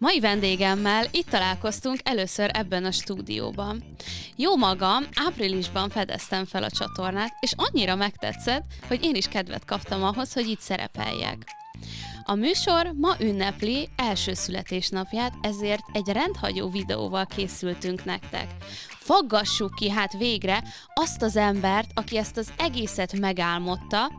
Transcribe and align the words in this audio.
Mai 0.00 0.20
vendégemmel 0.20 1.06
itt 1.10 1.28
találkoztunk 1.28 1.98
először 2.02 2.50
ebben 2.52 2.84
a 2.84 2.90
stúdióban. 2.90 3.84
Jó 4.36 4.56
magam, 4.56 5.04
áprilisban 5.14 5.88
fedeztem 5.88 6.44
fel 6.44 6.62
a 6.62 6.70
csatornát, 6.70 7.32
és 7.40 7.52
annyira 7.56 7.94
megtetszett, 7.94 8.64
hogy 8.88 9.04
én 9.04 9.14
is 9.14 9.28
kedvet 9.28 9.64
kaptam 9.64 10.02
ahhoz, 10.02 10.32
hogy 10.32 10.48
itt 10.48 10.60
szerepeljek. 10.60 11.59
A 12.22 12.34
műsor 12.34 12.92
ma 12.96 13.14
ünnepli 13.20 13.88
első 13.96 14.34
születésnapját, 14.34 15.32
ezért 15.40 15.82
egy 15.92 16.08
rendhagyó 16.08 16.68
videóval 16.68 17.26
készültünk 17.26 18.04
nektek. 18.04 18.46
Foggassuk 18.88 19.74
ki 19.74 19.90
hát 19.90 20.12
végre 20.12 20.62
azt 20.94 21.22
az 21.22 21.36
embert, 21.36 21.90
aki 21.94 22.16
ezt 22.16 22.36
az 22.36 22.52
egészet 22.58 23.18
megálmodta, 23.18 24.12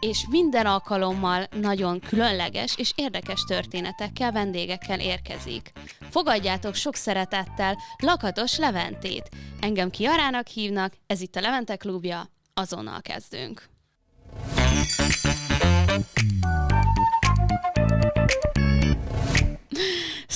és 0.00 0.26
minden 0.30 0.66
alkalommal 0.66 1.46
nagyon 1.60 2.00
különleges 2.00 2.76
és 2.76 2.92
érdekes 2.94 3.44
történetekkel, 3.44 4.32
vendégekkel 4.32 5.00
érkezik. 5.00 5.72
Fogadjátok 6.10 6.74
sok 6.74 6.94
szeretettel 6.94 7.78
Lakatos 7.98 8.56
Leventét. 8.58 9.28
Engem 9.60 9.90
Kiarának 9.90 10.46
hívnak, 10.46 10.92
ez 11.06 11.20
itt 11.20 11.36
a 11.36 11.40
Levente 11.40 11.76
klubja, 11.76 12.28
azonnal 12.54 13.00
kezdünk. 13.00 13.70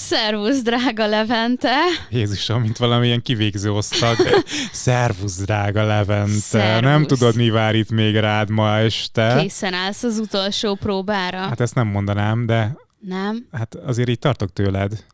Szervusz, 0.09 0.63
drága 0.63 1.07
Levente! 1.07 1.75
Jézusom, 2.11 2.61
mint 2.63 2.77
valamilyen 2.77 3.23
kivégző 3.23 3.71
osztag. 3.73 4.17
Szervusz, 4.73 5.37
drága 5.37 5.85
Levente! 5.85 6.33
Szervusz. 6.39 6.91
Nem 6.91 7.07
tudod, 7.07 7.37
mi 7.37 7.51
vár 7.51 7.75
itt 7.75 7.91
még 7.91 8.17
rád 8.17 8.51
ma 8.51 8.77
este? 8.77 9.37
Készen 9.41 9.75
állsz 9.75 10.03
az 10.03 10.19
utolsó 10.19 10.75
próbára? 10.75 11.39
Hát 11.39 11.61
ezt 11.61 11.75
nem 11.75 11.87
mondanám, 11.87 12.47
de 12.47 12.77
Nem, 13.01 13.47
hát 13.53 13.75
azért 13.75 14.09
így 14.09 14.19
tartok 14.19 14.53
tőled. 14.53 15.05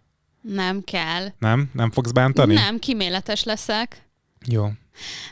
nem 0.40 0.82
kell. 0.84 1.26
Nem? 1.38 1.70
Nem 1.72 1.90
fogsz 1.90 2.10
bántani? 2.10 2.54
Nem, 2.54 2.78
kiméletes 2.78 3.44
leszek. 3.44 4.08
Jó. 4.46 4.68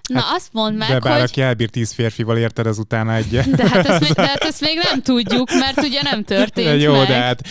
Na 0.08 0.22
azt 0.34 0.48
mondd 0.53 0.77
meg, 0.77 0.89
de 0.89 0.98
bár 0.98 1.20
hogy... 1.20 1.28
aki 1.30 1.41
elbír 1.41 1.70
tíz 1.70 1.92
férfival, 1.92 2.36
érted 2.39 2.66
az 2.66 2.78
utána 2.78 3.14
egy. 3.14 3.28
De 3.50 3.69
hát, 3.69 3.86
ezt 3.86 4.00
még, 4.00 4.12
de 4.12 4.27
hát 4.27 4.44
ezt 4.44 4.61
még 4.61 4.80
nem 4.91 5.03
tudjuk, 5.03 5.50
mert 5.53 5.83
ugye 5.83 6.03
nem 6.03 6.25
történt 6.25 6.66
De 6.66 6.77
jó, 6.86 6.92
meg. 6.92 7.06
de 7.06 7.14
hát 7.14 7.42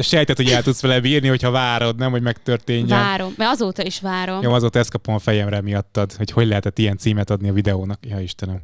sejted, 0.00 0.36
hogy 0.36 0.48
el 0.48 0.62
tudsz 0.62 0.80
vele 0.80 1.00
bírni, 1.00 1.28
hogyha 1.28 1.50
várod, 1.50 1.96
nem, 1.96 2.10
hogy 2.10 2.22
megtörténjen. 2.22 2.98
Várom, 2.98 3.34
mert 3.36 3.50
azóta 3.50 3.84
is 3.84 4.00
várom. 4.00 4.42
Jó, 4.42 4.52
azóta 4.52 4.78
ezt 4.78 4.90
kapom 4.90 5.14
a 5.14 5.18
fejemre 5.18 5.60
miattad, 5.60 6.12
hogy 6.12 6.30
hogy 6.30 6.46
lehetett 6.46 6.78
ilyen 6.78 6.96
címet 6.96 7.30
adni 7.30 7.48
a 7.48 7.52
videónak. 7.52 7.98
Ja, 8.08 8.20
Istenem. 8.20 8.60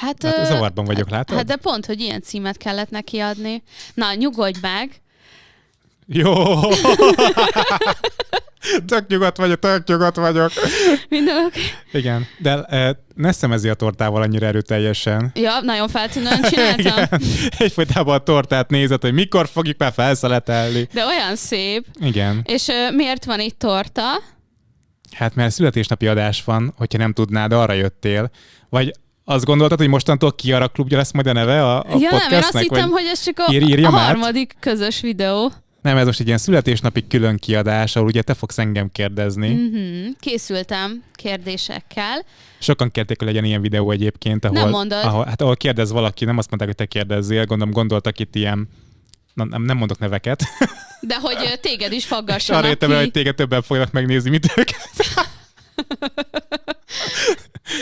Hát, 0.00 0.22
Hát 0.22 0.38
ö, 0.38 0.44
zavarban 0.44 0.84
vagyok, 0.84 1.10
látod? 1.10 1.36
Hát 1.36 1.46
de 1.46 1.56
pont, 1.56 1.86
hogy 1.86 2.00
ilyen 2.00 2.22
címet 2.22 2.56
kellett 2.56 2.90
neki 2.90 3.18
adni. 3.18 3.62
Na, 3.94 4.14
nyugodj 4.14 4.58
meg. 4.62 5.00
Jó! 6.10 6.34
tök 8.86 9.06
nyugodt 9.08 9.36
vagyok, 9.36 9.58
tök 9.58 9.86
nyugodt 9.86 10.16
vagyok. 10.16 10.50
Mindenok. 11.08 11.52
Igen, 11.92 12.26
de 12.38 12.62
e, 12.62 13.04
ne 13.14 13.32
szemezi 13.32 13.68
a 13.68 13.74
tortával 13.74 14.22
annyira 14.22 14.46
erőteljesen. 14.46 15.30
Ja, 15.34 15.60
nagyon 15.60 15.88
feltűnően 15.88 16.42
csináltam. 16.42 16.78
Igen. 16.78 17.08
Egyfolytában 17.58 18.14
a 18.14 18.18
tortát 18.18 18.70
nézed, 18.70 19.00
hogy 19.00 19.12
mikor 19.12 19.48
fogjuk 19.48 19.78
már 19.78 19.92
felszeletelni. 19.92 20.88
De 20.92 21.04
olyan 21.04 21.36
szép. 21.36 21.86
Igen. 22.00 22.40
És 22.44 22.68
ö, 22.68 22.90
miért 22.90 23.24
van 23.24 23.40
itt 23.40 23.58
torta? 23.58 24.02
Hát 25.16 25.34
mert 25.34 25.54
születésnapi 25.54 26.06
adás 26.06 26.44
van, 26.44 26.74
hogyha 26.76 26.98
nem 26.98 27.12
tudnád, 27.12 27.52
arra 27.52 27.72
jöttél. 27.72 28.30
Vagy 28.68 28.92
azt 29.24 29.44
gondoltad, 29.44 29.78
hogy 29.78 29.88
mostantól 29.88 30.32
Kiara 30.32 30.68
klubja 30.68 30.96
lesz 30.96 31.12
majd 31.12 31.26
a 31.26 31.32
neve 31.32 31.64
a, 31.64 31.78
a 31.78 31.84
ja, 31.88 31.92
nem, 31.92 32.00
én 32.00 32.08
podcastnek? 32.08 32.42
azt 32.42 32.58
hittem, 32.58 32.90
vagy... 32.90 33.00
hogy 33.00 33.10
ez 33.12 33.24
csak 33.24 33.38
a, 33.38 33.52
Ír- 33.52 33.84
a 33.84 33.86
át? 33.86 34.06
harmadik 34.06 34.56
közös 34.60 35.00
videó. 35.00 35.52
Nem, 35.88 35.96
ez 35.96 36.06
most 36.06 36.20
egy 36.20 36.26
ilyen 36.26 36.38
születésnapi 36.38 37.06
külön 37.06 37.36
kiadás, 37.36 37.96
ahol 37.96 38.08
ugye 38.08 38.22
te 38.22 38.34
fogsz 38.34 38.58
engem 38.58 38.92
kérdezni. 38.92 39.48
Mm. 39.48 39.52
Mm-hmm. 39.52 40.10
Készültem 40.20 41.02
kérdésekkel. 41.14 42.24
Sokan 42.58 42.90
kérték, 42.90 43.18
hogy 43.18 43.26
legyen 43.26 43.44
ilyen 43.44 43.60
videó 43.60 43.90
egyébként, 43.90 44.44
ahol, 44.44 44.58
Nem 44.58 44.70
mondod. 44.70 45.04
ahol, 45.04 45.24
hát, 45.24 45.40
ahol 45.40 45.56
kérdez 45.56 45.92
valaki, 45.92 46.24
nem 46.24 46.38
azt 46.38 46.48
mondták, 46.48 46.68
hogy 46.68 46.86
te 46.86 46.98
kérdezzél, 46.98 47.44
gondolom 47.44 47.74
gondoltak 47.74 48.18
itt 48.18 48.34
ilyen, 48.34 48.68
na, 49.34 49.44
nem, 49.44 49.76
mondok 49.76 49.98
neveket. 49.98 50.42
De 51.00 51.16
hogy 51.20 51.60
téged 51.60 51.92
is 51.92 52.04
És 52.04 52.10
arra 52.10 52.16
faggassanak 52.16 52.64
jöttem 52.64 52.90
el, 52.90 52.98
hogy 52.98 53.10
téged 53.10 53.34
többen 53.34 53.62
fognak 53.62 53.92
megnézni, 53.92 54.30
mint 54.30 54.52
őket. 54.56 54.76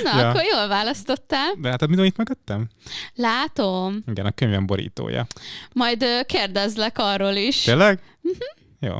Na, 0.03 0.19
Ja. 0.21 0.29
akkor 0.29 0.43
jól 0.53 0.69
választottál. 0.69 1.55
De 1.61 1.69
hát 1.69 1.87
mit 1.87 2.05
itt 2.05 2.17
megadtam? 2.17 2.67
Látom. 3.15 4.03
Igen, 4.07 4.27
a 4.27 4.31
könyvem 4.31 4.67
borítója. 4.67 5.27
Majd 5.73 6.05
kérdezlek 6.27 6.99
arról 6.99 7.35
is. 7.35 7.63
Tényleg? 7.63 8.01
Mhm. 8.21 8.35
Jó. 8.81 8.95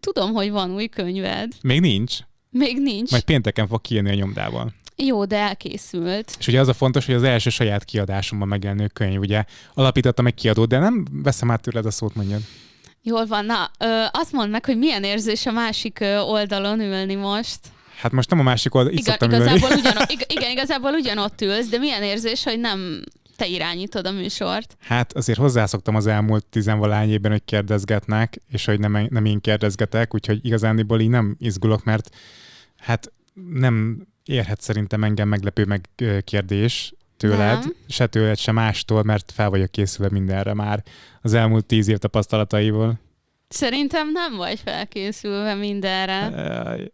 Tudom, 0.00 0.32
hogy 0.32 0.50
van 0.50 0.74
új 0.74 0.86
könyved. 0.86 1.52
Még 1.62 1.80
nincs. 1.80 2.16
Még 2.50 2.78
nincs. 2.80 3.10
Majd 3.10 3.22
pénteken 3.22 3.66
fog 3.68 3.80
kijönni 3.80 4.10
a 4.10 4.14
nyomdával. 4.14 4.72
Jó, 4.96 5.24
de 5.24 5.36
elkészült. 5.36 6.36
És 6.38 6.46
ugye 6.46 6.60
az 6.60 6.68
a 6.68 6.72
fontos, 6.74 7.06
hogy 7.06 7.14
az 7.14 7.22
első 7.22 7.50
saját 7.50 7.84
kiadásomban 7.84 8.48
megjelenő 8.48 8.86
könyv, 8.86 9.20
ugye 9.20 9.44
alapítottam 9.74 10.26
egy 10.26 10.34
kiadót, 10.34 10.68
de 10.68 10.78
nem 10.78 11.06
veszem 11.12 11.50
át 11.50 11.60
tőled 11.60 11.86
a 11.86 11.90
szót, 11.90 12.14
mondjad. 12.14 12.40
Jól 13.02 13.26
van. 13.26 13.44
Na, 13.44 13.70
ö, 13.78 14.04
azt 14.12 14.32
mondd 14.32 14.50
meg, 14.50 14.64
hogy 14.64 14.78
milyen 14.78 15.04
érzés 15.04 15.46
a 15.46 15.52
másik 15.52 15.98
oldalon 16.26 16.80
ülni 16.80 17.14
most. 17.14 17.58
Hát 18.00 18.12
most 18.12 18.30
nem 18.30 18.38
a 18.38 18.42
másik 18.42 18.74
oldal, 18.74 18.92
itt 18.92 18.98
Igen, 18.98 19.16
szoktam 19.18 19.40
ülni. 19.40 19.50
igazából, 19.50 19.78
ugyanott, 19.80 20.10
ig- 20.10 20.32
igen, 20.32 20.50
igazából 20.50 20.92
ugyanott 20.92 21.40
ülsz, 21.40 21.68
de 21.68 21.78
milyen 21.78 22.02
érzés, 22.02 22.44
hogy 22.44 22.60
nem 22.60 23.02
te 23.36 23.46
irányítod 23.46 24.06
a 24.06 24.10
műsort. 24.10 24.76
Hát 24.80 25.12
azért 25.12 25.38
hozzászoktam 25.38 25.94
az 25.94 26.06
elmúlt 26.06 26.44
tizenvalány 26.46 27.10
évben, 27.10 27.30
hogy 27.30 27.44
kérdezgetnek, 27.44 28.40
és 28.50 28.64
hogy 28.64 28.80
nem, 28.80 29.06
nem 29.10 29.24
én 29.24 29.40
kérdezgetek, 29.40 30.14
úgyhogy 30.14 30.46
igazániból 30.46 31.00
így 31.00 31.08
nem 31.08 31.36
izgulok, 31.38 31.84
mert 31.84 32.10
hát 32.76 33.12
nem 33.52 34.06
érhet 34.24 34.60
szerintem 34.60 35.04
engem 35.04 35.28
meglepő 35.28 35.64
meg 35.64 35.88
kérdés 36.24 36.92
tőled, 37.16 37.58
Nem. 37.58 37.74
se 37.88 38.06
tőled, 38.06 38.38
se 38.38 38.52
mástól, 38.52 39.02
mert 39.02 39.32
fel 39.34 39.50
vagyok 39.50 39.70
készülve 39.70 40.12
mindenre 40.12 40.54
már 40.54 40.82
az 41.22 41.34
elmúlt 41.34 41.64
tíz 41.66 41.88
év 41.88 41.98
tapasztalataiból. 41.98 43.00
Szerintem 43.48 44.12
nem 44.12 44.36
vagy 44.36 44.60
felkészülve 44.60 45.54
mindenre. 45.54 46.30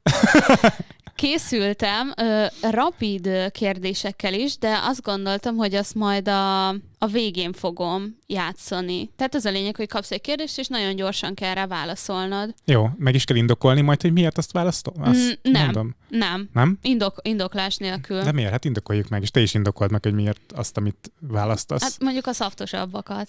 Készültem 1.14 2.12
ö, 2.16 2.44
rapid 2.70 3.50
kérdésekkel 3.50 4.34
is, 4.34 4.58
de 4.58 4.78
azt 4.82 5.02
gondoltam, 5.02 5.56
hogy 5.56 5.74
azt 5.74 5.94
majd 5.94 6.28
a, 6.28 6.68
a 6.98 7.06
végén 7.10 7.52
fogom 7.52 8.18
játszani. 8.26 9.10
Tehát 9.16 9.34
az 9.34 9.44
a 9.44 9.50
lényeg, 9.50 9.76
hogy 9.76 9.88
kapsz 9.88 10.10
egy 10.10 10.20
kérdést, 10.20 10.58
és 10.58 10.66
nagyon 10.66 10.96
gyorsan 10.96 11.34
kell 11.34 11.54
rá 11.54 11.66
válaszolnod. 11.66 12.54
Jó, 12.64 12.88
meg 12.96 13.14
is 13.14 13.24
kell 13.24 13.36
indokolni 13.36 13.80
majd, 13.80 14.00
hogy 14.00 14.12
miért 14.12 14.38
azt 14.38 14.52
választom? 14.52 14.94
Azt 15.02 15.38
Mm, 15.48 15.52
nem. 15.52 15.64
Mondom. 15.64 15.94
Nem, 16.08 16.48
Nem? 16.52 16.78
Indok, 16.82 17.20
indoklás 17.22 17.76
nélkül. 17.76 18.22
De 18.22 18.32
miért? 18.32 18.50
Hát 18.50 18.64
indokoljuk 18.64 19.08
meg, 19.08 19.22
és 19.22 19.30
te 19.30 19.40
is 19.40 19.54
indokold 19.54 19.90
meg, 19.90 20.02
hogy 20.02 20.14
miért 20.14 20.52
azt, 20.54 20.76
amit 20.76 21.12
választasz. 21.20 21.82
Hát 21.82 21.96
mondjuk 22.00 22.26
a 22.26 22.32
szaftosabbakat. 22.32 23.28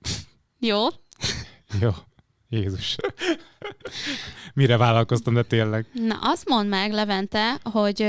Jó? 0.70 0.86
Jó. 1.80 1.90
Jézus. 2.48 2.96
Mire 4.54 4.76
vállalkoztam, 4.76 5.34
de 5.34 5.42
tényleg. 5.42 5.86
Na, 5.92 6.18
azt 6.20 6.48
mondd 6.48 6.68
meg, 6.68 6.92
Levente, 6.92 7.60
hogy 7.62 8.02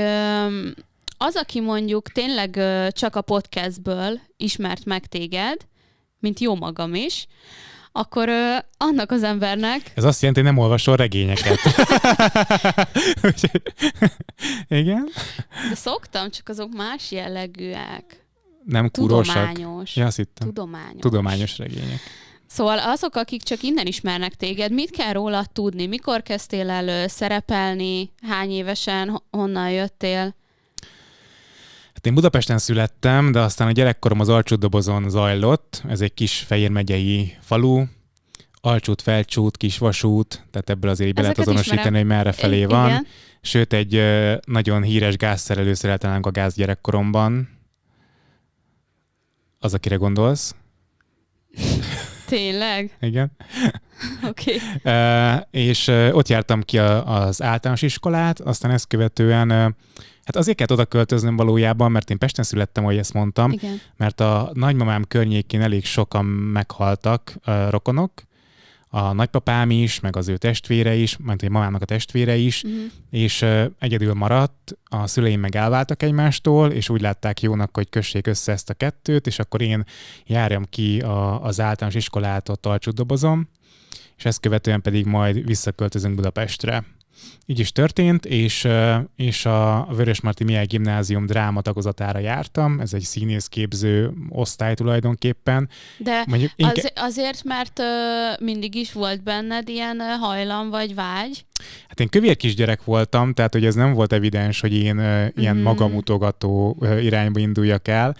az, 1.18 1.36
aki 1.36 1.60
mondjuk 1.60 2.08
tényleg 2.08 2.58
csak 2.92 3.16
a 3.16 3.20
podcastből 3.20 4.20
ismert 4.36 4.84
meg 4.84 5.06
téged, 5.06 5.56
mint 6.18 6.40
jó 6.40 6.54
magam 6.54 6.94
is, 6.94 7.26
akkor 7.92 8.28
ö, 8.28 8.56
annak 8.76 9.10
az 9.10 9.22
embernek, 9.22 9.92
Ez 9.94 10.04
azt 10.04 10.20
jelenti, 10.20 10.42
hogy 10.42 10.52
nem 10.52 10.62
olvasol 10.62 10.96
regényeket. 10.96 11.58
Igen? 14.68 15.08
de 15.68 15.74
szoktam, 15.74 16.30
csak 16.30 16.48
azok 16.48 16.74
más 16.74 17.10
jellegűek. 17.10 18.26
Nem 18.64 18.90
kúrósak. 18.90 19.34
Tudományos. 19.52 19.96
Ja, 19.96 20.06
azt 20.06 20.16
hittem. 20.16 20.46
Tudományos. 20.48 21.00
Tudományos 21.00 21.58
regények. 21.58 22.00
Szóval 22.46 22.78
azok, 22.78 23.14
akik 23.14 23.42
csak 23.42 23.62
innen 23.62 23.86
ismernek 23.86 24.34
téged, 24.34 24.72
mit 24.72 24.90
kell 24.90 25.12
róla 25.12 25.44
tudni? 25.52 25.86
Mikor 25.86 26.22
kezdtél 26.22 26.70
el 26.70 27.08
szerepelni? 27.08 28.10
Hány 28.22 28.50
évesen? 28.50 29.08
Ho- 29.08 29.22
Honnan 29.30 29.70
jöttél? 29.70 30.34
Hát 31.94 32.06
én 32.06 32.14
Budapesten 32.14 32.58
születtem, 32.58 33.32
de 33.32 33.40
aztán 33.40 33.68
a 33.68 33.72
gyerekkorom 33.72 34.20
az 34.20 34.28
Alcsútdobozon 34.28 35.10
zajlott. 35.10 35.82
Ez 35.88 36.00
egy 36.00 36.14
kis 36.14 36.38
Fejér 36.38 36.70
megyei 36.70 37.36
falu. 37.40 37.84
Alcsút, 38.60 39.02
Felcsút, 39.02 39.56
Kisvasút, 39.56 40.44
tehát 40.50 40.70
ebből 40.70 40.90
azért 40.90 41.14
be 41.14 41.20
lehet 41.20 41.38
azonosítani, 41.38 41.78
ismerem. 41.80 41.98
hogy 41.98 42.06
merre 42.16 42.32
felé 42.32 42.60
I- 42.60 42.64
van. 42.64 42.88
Igen. 42.88 43.06
Sőt, 43.40 43.72
egy 43.72 44.02
nagyon 44.46 44.82
híres 44.82 45.16
gázszerelő 45.16 45.74
szereltem 45.74 46.20
a 46.22 46.30
gáz 46.30 46.54
gyerekkoromban. 46.54 47.48
Az, 49.58 49.74
akire 49.74 49.96
gondolsz. 49.96 50.54
Tényleg? 52.26 52.96
Igen. 53.00 53.30
Oké. 54.28 54.60
Okay. 54.82 55.34
Uh, 55.34 55.40
és 55.50 55.88
uh, 55.88 56.08
ott 56.12 56.28
jártam 56.28 56.62
ki 56.62 56.78
a, 56.78 57.22
az 57.24 57.42
általános 57.42 57.82
iskolát, 57.82 58.40
aztán 58.40 58.70
ezt 58.70 58.86
követően, 58.86 59.50
uh, 59.50 59.56
hát 60.24 60.36
azért 60.36 60.56
kellett 60.56 60.72
oda 60.72 60.84
költöznöm 60.84 61.36
valójában, 61.36 61.90
mert 61.90 62.10
én 62.10 62.18
Pesten 62.18 62.44
születtem, 62.44 62.84
ahogy 62.84 62.98
ezt 62.98 63.12
mondtam, 63.12 63.50
Igen. 63.52 63.80
mert 63.96 64.20
a 64.20 64.50
nagymamám 64.52 65.04
környékén 65.08 65.62
elég 65.62 65.84
sokan 65.84 66.24
meghaltak 66.24 67.34
uh, 67.46 67.70
rokonok, 67.70 68.12
a 68.88 69.12
nagypapám 69.12 69.70
is, 69.70 70.00
meg 70.00 70.16
az 70.16 70.28
ő 70.28 70.36
testvére 70.36 70.94
is, 70.94 71.16
mert 71.16 71.42
a 71.42 71.50
mamának 71.50 71.82
a 71.82 71.84
testvére 71.84 72.36
is, 72.36 72.62
uh-huh. 72.62 72.80
és 73.10 73.42
uh, 73.42 73.64
egyedül 73.78 74.14
maradt, 74.14 74.76
a 74.84 75.06
szüleim 75.06 75.40
meg 75.40 75.56
elváltak 75.56 76.02
egymástól, 76.02 76.70
és 76.70 76.88
úgy 76.88 77.00
látták 77.00 77.40
jónak, 77.40 77.76
hogy 77.76 77.88
kössék 77.88 78.26
össze 78.26 78.52
ezt 78.52 78.70
a 78.70 78.74
kettőt, 78.74 79.26
és 79.26 79.38
akkor 79.38 79.60
én 79.60 79.84
járjam 80.26 80.64
ki 80.70 81.00
a, 81.00 81.42
az 81.42 81.60
általános 81.60 81.96
iskolát 81.96 82.48
ott 82.48 82.66
alcsúdobozom, 82.66 83.48
és 84.16 84.24
ezt 84.24 84.40
követően 84.40 84.82
pedig 84.82 85.06
majd 85.06 85.46
visszaköltözünk 85.46 86.14
Budapestre. 86.14 86.84
Így 87.48 87.58
is 87.58 87.72
történt, 87.72 88.24
és, 88.24 88.68
és 89.16 89.46
a 89.46 89.88
Vörösmarty 89.90 90.44
Mihály 90.44 90.66
Gimnázium 90.66 91.26
dráma 91.26 91.60
tagozatára 91.60 92.18
jártam, 92.18 92.80
ez 92.80 92.92
egy 92.92 93.02
színészképző 93.02 94.12
osztály 94.28 94.74
tulajdonképpen. 94.74 95.68
De 95.96 96.24
Mondjuk 96.26 96.50
inke... 96.56 96.92
az, 96.94 97.04
azért, 97.04 97.44
mert 97.44 97.78
uh, 97.78 98.44
mindig 98.46 98.74
is 98.74 98.92
volt 98.92 99.22
benned 99.22 99.68
ilyen 99.68 100.00
hajlam 100.20 100.70
vagy 100.70 100.94
vágy? 100.94 101.44
Hát 101.88 102.00
én 102.00 102.08
kövér 102.08 102.36
kisgyerek 102.36 102.84
voltam, 102.84 103.32
tehát 103.32 103.52
hogy 103.52 103.64
ez 103.64 103.74
nem 103.74 103.92
volt 103.92 104.12
evidens, 104.12 104.60
hogy 104.60 104.74
én 104.74 104.98
uh, 104.98 105.26
ilyen 105.34 105.56
mm. 105.56 105.62
magamutogató 105.62 106.76
uh, 106.78 107.04
irányba 107.04 107.40
induljak 107.40 107.88
el, 107.88 108.16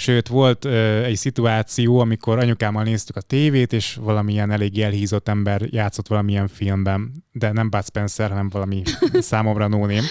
Sőt, 0.00 0.28
volt 0.28 0.64
ö, 0.64 1.02
egy 1.02 1.16
szituáció, 1.16 1.98
amikor 1.98 2.38
anyukámmal 2.38 2.82
néztük 2.82 3.16
a 3.16 3.20
tévét, 3.20 3.72
és 3.72 3.94
valamilyen 4.00 4.50
elég 4.50 4.78
elhízott 4.78 5.28
ember 5.28 5.62
játszott 5.70 6.06
valamilyen 6.06 6.48
filmben, 6.48 7.24
de 7.32 7.52
nem 7.52 7.70
Bud 7.70 7.84
Spencer, 7.84 8.28
hanem 8.30 8.48
valami 8.48 8.82
számomra 9.12 9.68
nóném. 9.68 10.04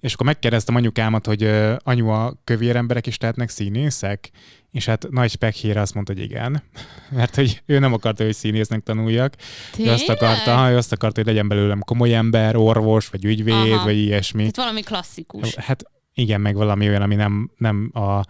És 0.00 0.14
akkor 0.14 0.26
megkérdeztem 0.26 0.74
anyukámat, 0.74 1.26
hogy 1.26 1.42
ö, 1.42 1.74
anyu, 1.78 2.08
a 2.08 2.40
kövér 2.44 2.76
emberek 2.76 3.06
is 3.06 3.18
lehetnek 3.18 3.48
színészek? 3.48 4.30
És 4.70 4.84
hát 4.84 5.06
nagy 5.10 5.36
pekhére 5.36 5.80
azt 5.80 5.94
mondta, 5.94 6.12
hogy 6.12 6.22
igen, 6.22 6.62
mert 7.16 7.34
hogy 7.34 7.62
ő 7.66 7.78
nem 7.78 7.92
akarta, 7.92 8.24
hogy 8.24 8.34
színésznek 8.34 8.82
tanuljak. 8.82 9.34
Ő 9.78 9.90
azt 9.90 10.08
akarta, 10.08 10.70
ő 10.70 10.76
azt 10.76 10.92
akarta, 10.92 11.20
hogy 11.20 11.28
legyen 11.28 11.48
belőlem 11.48 11.80
komoly 11.80 12.14
ember, 12.14 12.56
orvos, 12.56 13.08
vagy 13.08 13.24
ügyvéd, 13.24 13.72
Aha. 13.72 13.84
vagy 13.84 13.96
ilyesmi. 13.96 14.38
Tehát 14.38 14.56
valami 14.56 14.80
klasszikus. 14.80 15.54
Hát 15.54 15.84
igen, 16.14 16.40
meg 16.40 16.54
valami 16.54 16.88
olyan, 16.88 17.02
ami 17.02 17.14
nem, 17.14 17.50
nem 17.56 17.90
a 17.94 18.24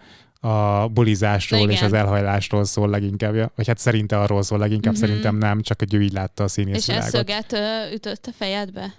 a 0.45 0.87
bulizásról 0.87 1.59
Igen. 1.59 1.71
és 1.71 1.81
az 1.81 1.93
elhajlásról 1.93 2.65
szól 2.65 2.89
leginkább. 2.89 3.51
Vagy 3.55 3.67
hát 3.67 3.77
szerinte 3.77 4.19
arról 4.19 4.43
szól 4.43 4.59
leginkább, 4.59 4.93
uh-huh. 4.93 5.07
szerintem 5.07 5.37
nem, 5.37 5.61
csak 5.61 5.79
hogy 5.79 5.93
ő 5.93 6.01
így 6.01 6.13
látta 6.13 6.43
a 6.43 6.47
színész 6.47 6.87
És 6.87 6.95
ez 6.95 7.09
szöget 7.09 7.55
ütött 7.93 8.25
a 8.25 8.31
fejedbe? 8.37 8.93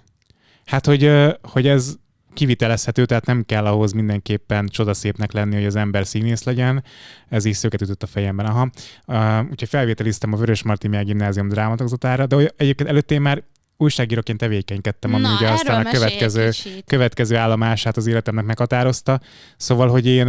Hát, 0.65 0.85
hogy, 0.85 1.11
hogy 1.41 1.67
ez 1.67 1.95
kivitelezhető, 2.33 3.05
tehát 3.05 3.25
nem 3.25 3.43
kell 3.45 3.65
ahhoz 3.65 3.91
mindenképpen 3.91 4.67
csodaszépnek 4.67 5.31
lenni, 5.31 5.55
hogy 5.55 5.65
az 5.65 5.75
ember 5.75 6.07
színész 6.07 6.43
legyen. 6.43 6.83
Ez 7.29 7.45
is 7.45 7.57
szöget 7.57 7.81
ütött 7.81 8.03
a 8.03 8.07
fejemben. 8.07 8.45
Aha. 8.45 8.69
Uh, 9.05 9.49
úgyhogy 9.51 9.69
felvételiztem 9.69 10.33
a 10.33 10.37
Vörös 10.37 10.63
Marti 10.63 10.87
Gimnázium 10.87 11.47
drámatagozatára, 11.47 12.25
de 12.25 12.51
egyébként 12.57 12.89
előtt 12.89 13.11
én 13.11 13.21
már 13.21 13.43
újságíróként 13.77 14.37
tevékenykedtem, 14.37 15.13
ami 15.13 15.23
Na, 15.23 15.35
ugye 15.35 15.49
aztán 15.49 15.85
a 15.85 15.89
következő, 15.89 16.49
következő 16.85 17.35
állomását 17.35 17.97
az 17.97 18.07
életemnek 18.07 18.45
meghatározta. 18.45 19.19
Szóval, 19.57 19.87
hogy 19.87 20.05
én 20.05 20.27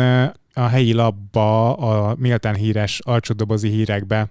a 0.58 0.66
helyi 0.66 0.93
labba, 0.93 1.72
a 1.76 2.14
méltán 2.19 2.55
híres 2.55 3.00
alcsódobozi 3.05 3.69
hírekbe 3.69 4.31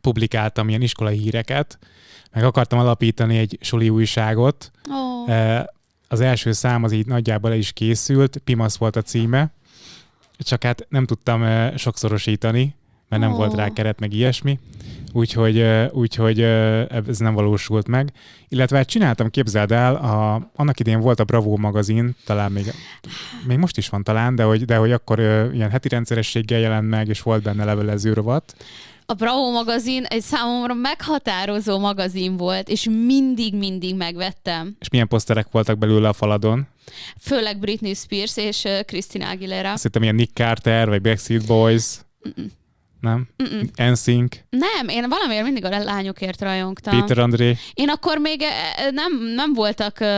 publikáltam 0.00 0.68
ilyen 0.68 0.82
iskolai 0.82 1.18
híreket, 1.18 1.78
meg 2.32 2.44
akartam 2.44 2.78
alapítani 2.78 3.38
egy 3.38 3.58
suli 3.60 3.88
újságot. 3.88 4.70
Oh. 4.90 5.64
Az 6.08 6.20
első 6.20 6.52
szám 6.52 6.84
az 6.84 6.92
így 6.92 7.06
nagyjából 7.06 7.52
is 7.52 7.72
készült, 7.72 8.36
Pimasz 8.36 8.76
volt 8.76 8.96
a 8.96 9.02
címe, 9.02 9.50
csak 10.38 10.62
hát 10.62 10.86
nem 10.88 11.04
tudtam 11.04 11.44
sokszorosítani, 11.76 12.74
mert 13.08 13.22
nem 13.22 13.30
oh. 13.30 13.36
volt 13.36 13.54
rá 13.54 13.68
keret, 13.72 14.00
meg 14.00 14.12
ilyesmi 14.12 14.58
úgyhogy, 15.12 15.64
úgyhogy 15.90 16.40
ez 16.40 17.18
nem 17.18 17.34
valósult 17.34 17.88
meg. 17.88 18.12
Illetve 18.48 18.76
hát 18.76 18.88
csináltam, 18.88 19.30
képzeld 19.30 19.72
el, 19.72 19.94
a, 19.94 20.50
annak 20.56 20.80
idén 20.80 21.00
volt 21.00 21.20
a 21.20 21.24
Bravo 21.24 21.56
magazin, 21.56 22.16
talán 22.24 22.52
még, 22.52 22.72
még 23.46 23.58
most 23.58 23.76
is 23.76 23.88
van 23.88 24.02
talán, 24.02 24.34
de 24.34 24.42
hogy, 24.42 24.64
de 24.64 24.76
hogy 24.76 24.92
akkor 24.92 25.18
ilyen 25.52 25.70
heti 25.70 25.88
rendszerességgel 25.88 26.58
jelent 26.58 26.88
meg, 26.88 27.08
és 27.08 27.22
volt 27.22 27.42
benne 27.42 27.64
levelező 27.64 28.12
rovat. 28.12 28.54
A 29.06 29.14
Bravo 29.14 29.50
magazin 29.50 30.04
egy 30.04 30.22
számomra 30.22 30.74
meghatározó 30.74 31.78
magazin 31.78 32.36
volt, 32.36 32.68
és 32.68 32.88
mindig-mindig 33.06 33.96
megvettem. 33.96 34.76
És 34.80 34.88
milyen 34.88 35.08
poszterek 35.08 35.46
voltak 35.50 35.78
belőle 35.78 36.08
a 36.08 36.12
faladon? 36.12 36.66
Főleg 37.20 37.58
Britney 37.58 37.94
Spears 37.94 38.36
és 38.36 38.64
Christina 38.86 39.28
Aguilera. 39.28 39.72
Azt 39.72 39.82
hittem 39.82 40.02
ilyen 40.02 40.14
Nick 40.14 40.34
Carter, 40.34 40.88
vagy 40.88 41.00
Backstreet 41.00 41.46
Boys. 41.46 41.98
Mm-mm. 42.28 42.46
Nem? 43.00 43.28
NSYNC? 43.76 44.36
Nem, 44.50 44.88
én 44.88 45.08
valamiért 45.08 45.44
mindig 45.44 45.64
a 45.64 45.68
lányokért 45.68 46.40
rajongtam. 46.40 47.00
Peter 47.00 47.18
André? 47.18 47.56
Én 47.74 47.88
akkor 47.88 48.18
még 48.18 48.42
nem, 48.90 49.32
nem 49.34 49.52
voltak 49.54 49.96
uh, 50.00 50.08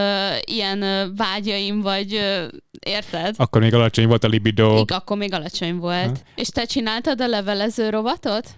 ilyen 0.45 0.83
uh, 0.83 1.17
vágyaim, 1.17 1.81
vagy 1.81 2.15
uh, 2.15 2.45
érted? 2.87 3.35
Akkor 3.39 3.61
még 3.61 3.75
alacsony 3.75 4.07
volt 4.07 4.25
a 4.25 4.29
libido. 4.29 4.81
Igen, 4.81 4.99
akkor 4.99 5.17
még 5.17 5.33
alacsony 5.33 5.77
volt. 5.77 6.07
Ha? 6.07 6.25
És 6.35 6.49
te 6.49 6.65
csináltad 6.65 7.21
a 7.21 7.27
levelező 7.27 7.91
rovatot? 7.91 8.49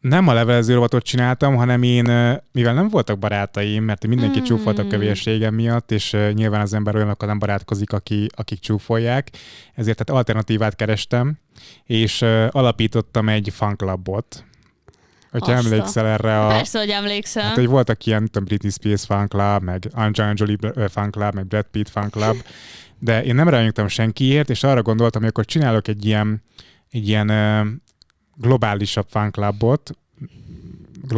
Nem 0.00 0.28
a 0.28 0.32
levelező 0.32 0.74
rovatot 0.74 1.04
csináltam, 1.04 1.56
hanem 1.56 1.82
én, 1.82 2.04
mivel 2.52 2.74
nem 2.74 2.88
voltak 2.88 3.18
barátaim, 3.18 3.84
mert 3.84 4.06
mindenki 4.06 4.40
mm. 4.40 4.42
csúfolt 4.42 4.78
a 4.78 4.86
kövérségem 4.86 5.54
miatt, 5.54 5.90
és 5.90 6.16
nyilván 6.32 6.60
az 6.60 6.74
ember 6.74 6.96
olyanokkal 6.96 7.28
nem 7.28 7.38
barátkozik, 7.38 7.92
aki, 7.92 8.26
akik 8.36 8.58
csúfolják, 8.58 9.30
ezért 9.74 9.96
tehát 9.96 10.20
alternatívát 10.20 10.76
kerestem, 10.76 11.38
és 11.84 12.22
alapítottam 12.50 13.28
egy 13.28 13.48
fanklubot, 13.52 14.44
Hogyha 15.30 15.52
Azt 15.52 15.64
emlékszel 15.64 16.06
erre 16.06 16.46
a... 16.46 16.48
Persze, 16.48 16.78
hogy 16.78 16.88
emlékszem. 16.88 17.42
Hát, 17.42 17.54
hogy 17.54 17.66
voltak 17.66 18.06
ilyen, 18.06 18.24
tudom, 18.24 18.44
Britney 18.44 18.70
Spears 18.70 19.04
fan 19.04 19.28
club, 19.28 19.62
meg 19.62 19.90
Angelina 19.94 20.34
Jolie 20.36 20.88
fan 20.88 21.10
club, 21.10 21.34
meg 21.34 21.46
Brad 21.46 21.66
Pitt 21.70 21.88
fan 21.88 22.10
club, 22.10 22.36
de 22.98 23.24
én 23.24 23.34
nem 23.34 23.48
rajongtam 23.48 23.88
senkiért, 23.88 24.50
és 24.50 24.62
arra 24.62 24.82
gondoltam, 24.82 25.20
hogy 25.20 25.30
akkor 25.30 25.44
csinálok 25.44 25.88
egy 25.88 26.06
ilyen, 26.06 26.42
egy 26.90 27.08
ilyen 27.08 27.30
globálisabb 28.34 29.06
fanclubot, 29.08 29.90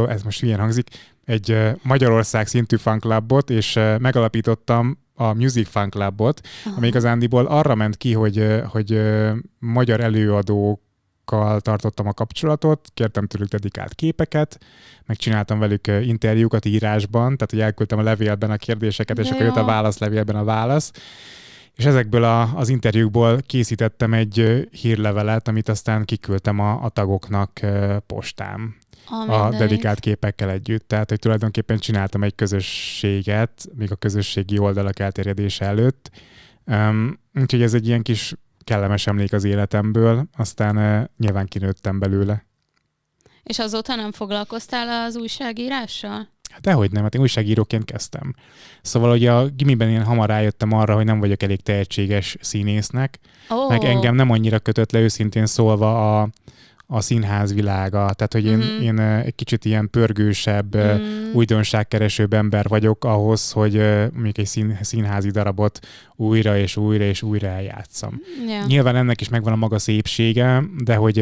ez 0.08 0.22
most 0.22 0.42
ilyen 0.42 0.58
hangzik, 0.58 0.88
egy 1.24 1.56
Magyarország 1.82 2.46
szintű 2.46 2.76
fanclubot, 2.76 3.50
és 3.50 3.78
megalapítottam 3.98 4.98
a 5.14 5.32
Music 5.32 5.68
Fan 5.68 5.90
Clubot, 5.90 6.40
uh-huh. 6.58 6.76
ami 6.76 6.86
igazándiból 6.86 7.46
arra 7.46 7.74
ment 7.74 7.96
ki, 7.96 8.12
hogy, 8.12 8.62
hogy 8.66 9.00
magyar 9.58 10.00
előadókkal 10.00 11.60
tartottam 11.60 12.06
a 12.06 12.12
kapcsolatot, 12.12 12.88
kértem 12.94 13.26
tőlük 13.26 13.48
dedikált 13.48 13.94
képeket, 13.94 14.58
megcsináltam 15.06 15.58
velük 15.58 15.86
interjúkat 15.86 16.64
írásban, 16.64 17.36
tehát 17.36 17.50
hogy 17.50 17.60
elküldtem 17.60 17.98
a 17.98 18.02
levélben 18.02 18.50
a 18.50 18.56
kérdéseket, 18.56 19.16
De 19.16 19.22
és 19.22 19.28
jó. 19.28 19.34
akkor 19.34 19.46
jött 19.46 19.56
a 19.56 19.64
válaszlevélben 19.64 20.36
a 20.36 20.44
válasz, 20.44 20.92
és 21.76 21.84
ezekből 21.84 22.24
a, 22.24 22.54
az 22.54 22.68
interjúkból 22.68 23.40
készítettem 23.46 24.14
egy 24.14 24.68
hírlevelet, 24.70 25.48
amit 25.48 25.68
aztán 25.68 26.04
kiküldtem 26.04 26.58
a, 26.58 26.84
a 26.84 26.88
tagoknak 26.88 27.60
postán. 28.06 28.76
A, 29.06 29.32
a 29.32 29.50
dedikált 29.50 30.00
képekkel 30.00 30.50
együtt. 30.50 30.88
Tehát, 30.88 31.08
hogy 31.08 31.18
tulajdonképpen 31.18 31.78
csináltam 31.78 32.22
egy 32.22 32.34
közösséget, 32.34 33.66
még 33.74 33.90
a 33.90 33.96
közösségi 33.96 34.58
oldalak 34.58 34.98
elterjedése 34.98 35.64
előtt. 35.64 36.10
Um, 36.66 37.18
úgyhogy 37.34 37.62
ez 37.62 37.74
egy 37.74 37.86
ilyen 37.86 38.02
kis 38.02 38.34
kellemes 38.64 39.06
emlék 39.06 39.32
az 39.32 39.44
életemből, 39.44 40.28
aztán 40.36 40.76
uh, 40.76 41.08
nyilván 41.18 41.46
kinőttem 41.46 41.98
belőle. 41.98 42.46
És 43.42 43.58
azóta 43.58 43.94
nem 43.94 44.12
foglalkoztál 44.12 45.06
az 45.06 45.16
újságírással? 45.16 46.28
Hát 46.52 46.60
dehogy 46.60 46.90
nem, 46.90 47.02
hát 47.02 47.14
én 47.14 47.20
újságíróként 47.20 47.84
kezdtem. 47.84 48.34
Szóval, 48.82 49.10
hogy 49.10 49.26
a 49.26 49.46
gimiben 49.46 49.88
én 49.88 50.02
hamar 50.02 50.28
rájöttem 50.28 50.72
arra, 50.72 50.94
hogy 50.94 51.04
nem 51.04 51.20
vagyok 51.20 51.42
elég 51.42 51.60
tehetséges 51.60 52.36
színésznek, 52.40 53.18
oh. 53.48 53.68
meg 53.68 53.84
engem 53.84 54.14
nem 54.14 54.30
annyira 54.30 54.58
kötött 54.58 54.92
le 54.92 55.00
őszintén 55.00 55.46
szólva 55.46 56.20
a, 56.20 56.28
a 56.86 57.00
színház 57.00 57.54
világa. 57.54 58.12
Tehát, 58.12 58.32
hogy 58.32 58.46
én, 58.46 58.56
mm-hmm. 58.56 58.80
én 58.80 58.98
egy 58.98 59.34
kicsit 59.34 59.64
ilyen 59.64 59.90
pörgősebb, 59.90 60.76
mm. 60.76 61.32
újdonságkeresőbb 61.32 62.32
ember 62.32 62.68
vagyok 62.68 63.04
ahhoz, 63.04 63.50
hogy 63.50 63.74
mondjuk 64.12 64.38
egy 64.38 64.46
szín, 64.46 64.78
színházi 64.80 65.30
darabot 65.30 65.78
újra 66.16 66.58
és 66.58 66.76
újra 66.76 67.04
és 67.04 67.22
újra 67.22 67.46
eljátszam. 67.46 68.20
Yeah. 68.46 68.66
Nyilván 68.66 68.96
ennek 68.96 69.20
is 69.20 69.28
megvan 69.28 69.52
a 69.52 69.56
maga 69.56 69.78
szépsége, 69.78 70.62
de 70.84 70.94
hogy 70.94 71.16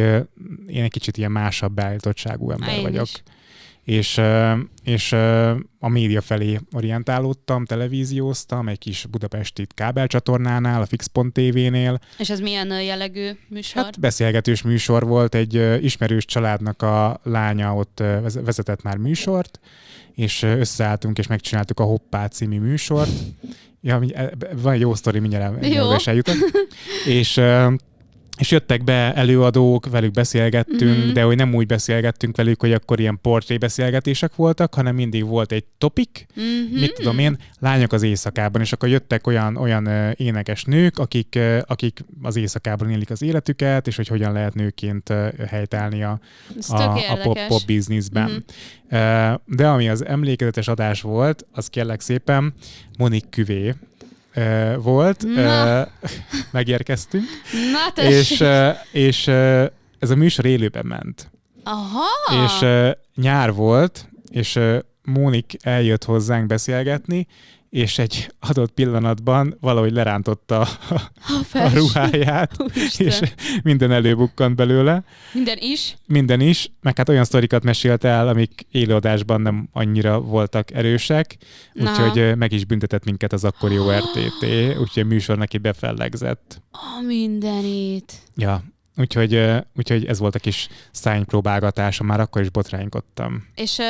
én 0.66 0.82
egy 0.82 0.90
kicsit 0.90 1.16
ilyen 1.16 1.32
másabb 1.32 1.72
beállítottságú 1.72 2.50
ember 2.50 2.76
én 2.76 2.82
vagyok. 2.82 3.04
Is 3.04 3.22
és, 3.84 4.20
és 4.84 5.12
a 5.78 5.88
média 5.88 6.20
felé 6.20 6.58
orientálódtam, 6.72 7.64
televízióztam, 7.64 8.68
egy 8.68 8.78
kis 8.78 9.06
budapesti 9.10 9.66
kábelcsatornánál, 9.74 10.80
a 10.80 10.86
Fix.tv-nél. 10.86 12.00
És 12.18 12.30
ez 12.30 12.40
milyen 12.40 12.82
jellegű 12.82 13.30
műsor? 13.48 13.82
Hát 13.82 14.00
beszélgetős 14.00 14.62
műsor 14.62 15.06
volt, 15.06 15.34
egy 15.34 15.82
ismerős 15.84 16.24
családnak 16.24 16.82
a 16.82 17.20
lánya 17.22 17.74
ott 17.74 18.02
vezetett 18.44 18.82
már 18.82 18.96
műsort, 18.96 19.60
és 20.14 20.42
összeálltunk, 20.42 21.18
és 21.18 21.26
megcsináltuk 21.26 21.80
a 21.80 21.84
Hoppá 21.84 22.26
című 22.26 22.58
műsort. 22.58 23.10
Ja, 23.80 24.00
e, 24.12 24.32
van 24.56 24.72
egy 24.72 24.80
jó 24.80 24.94
sztori, 24.94 25.18
mindjárt 25.18 25.66
jó. 25.66 25.90
eljutok. 26.04 26.34
és 27.20 27.40
és 28.38 28.50
jöttek 28.50 28.84
be 28.84 29.14
előadók, 29.14 29.86
velük 29.90 30.10
beszélgettünk, 30.10 31.04
Mhm. 31.04 31.12
de 31.12 31.22
hogy 31.22 31.36
nem 31.36 31.54
úgy 31.54 31.66
beszélgettünk 31.66 32.36
velük, 32.36 32.60
hogy 32.60 32.72
akkor 32.72 33.00
ilyen 33.00 33.18
portré 33.22 33.56
beszélgetések 33.56 34.34
voltak, 34.34 34.74
hanem 34.74 34.94
mindig 34.94 35.24
volt 35.26 35.52
egy 35.52 35.64
topik, 35.78 36.26
Mhm. 36.34 36.80
mit 36.80 36.92
tudom 36.94 37.18
én, 37.18 37.38
lányok 37.58 37.92
az 37.92 38.02
éjszakában, 38.02 38.60
és 38.60 38.72
akkor 38.72 38.88
jöttek 38.88 39.26
olyan, 39.26 39.56
olyan 39.56 40.12
énekes 40.16 40.64
nők, 40.64 40.98
akik, 40.98 41.38
akik 41.66 42.04
az 42.22 42.36
éjszakában 42.36 42.90
élik 42.90 43.10
az 43.10 43.22
életüket, 43.22 43.86
és 43.86 43.96
hogy 43.96 44.08
hogyan 44.08 44.32
lehet 44.32 44.54
nőként 44.54 45.12
helytállni 45.48 46.02
a, 46.02 46.20
Ez 46.58 46.70
a, 46.70 46.92
a 46.94 47.18
pop, 47.22 47.38
pop 47.48 47.62
bizniszben. 47.66 48.30
Mhm. 48.30 48.38
Uh, 48.92 49.40
de 49.56 49.68
ami 49.68 49.88
az 49.88 50.04
emlékezetes 50.04 50.68
adás 50.68 51.00
volt, 51.00 51.46
az 51.52 51.66
kérlek 51.68 52.00
szépen 52.00 52.54
Monik 52.98 53.28
Küvé 53.30 53.74
volt. 54.76 55.22
Na. 55.34 55.88
Megérkeztünk. 56.52 57.24
Na 57.72 57.92
tessék. 57.94 58.40
És, 58.40 58.44
és 58.92 59.26
ez 59.98 60.10
a 60.10 60.14
műsor 60.16 60.44
élőben 60.44 60.86
ment. 60.86 61.30
Aha. 61.64 62.44
És 62.44 62.66
nyár 63.14 63.52
volt, 63.52 64.08
és 64.30 64.56
uh, 64.56 64.78
Mónik 65.02 65.56
eljött 65.60 66.04
hozzánk 66.04 66.46
beszélgetni, 66.46 67.26
és 67.70 67.98
egy 67.98 68.32
adott 68.40 68.72
pillanatban 68.72 69.56
valahogy 69.60 69.92
lerántotta 69.92 70.60
a, 70.60 70.68
a, 71.52 71.68
ruháját, 71.74 72.52
Úristen. 72.58 73.06
és 73.06 73.20
minden 73.62 73.92
előbukkant 73.92 74.56
belőle. 74.56 75.04
Minden 75.32 75.58
is. 75.60 75.96
Minden 76.06 76.40
is, 76.40 76.70
meg 76.80 76.96
hát 76.96 77.08
olyan 77.08 77.24
sztorikat 77.24 77.62
mesélt 77.62 78.04
el, 78.04 78.28
amik 78.28 78.66
élőadásban 78.70 79.40
nem 79.40 79.68
annyira 79.72 80.20
voltak 80.20 80.72
erősek, 80.72 81.36
Na. 81.72 81.90
úgyhogy 81.90 82.36
meg 82.36 82.52
is 82.52 82.64
büntetett 82.64 83.04
minket 83.04 83.32
az 83.32 83.44
akkori 83.44 83.78
ORTT, 83.78 84.44
úgyhogy 84.78 85.02
a 85.02 85.06
műsor 85.06 85.38
neki 85.38 85.58
befellegzett. 85.58 86.62
A 86.70 87.02
mindenit. 87.06 88.12
Ja, 88.36 88.64
úgyhogy, 88.96 89.42
úgyhogy 89.76 90.04
ez 90.04 90.18
volt 90.18 90.34
a 90.34 90.38
kis 90.38 90.68
szánypróbálgatása, 90.90 92.04
már 92.04 92.20
akkor 92.20 92.42
is 92.42 92.50
botránykodtam. 92.50 93.46
És 93.54 93.78
ö, 93.78 93.84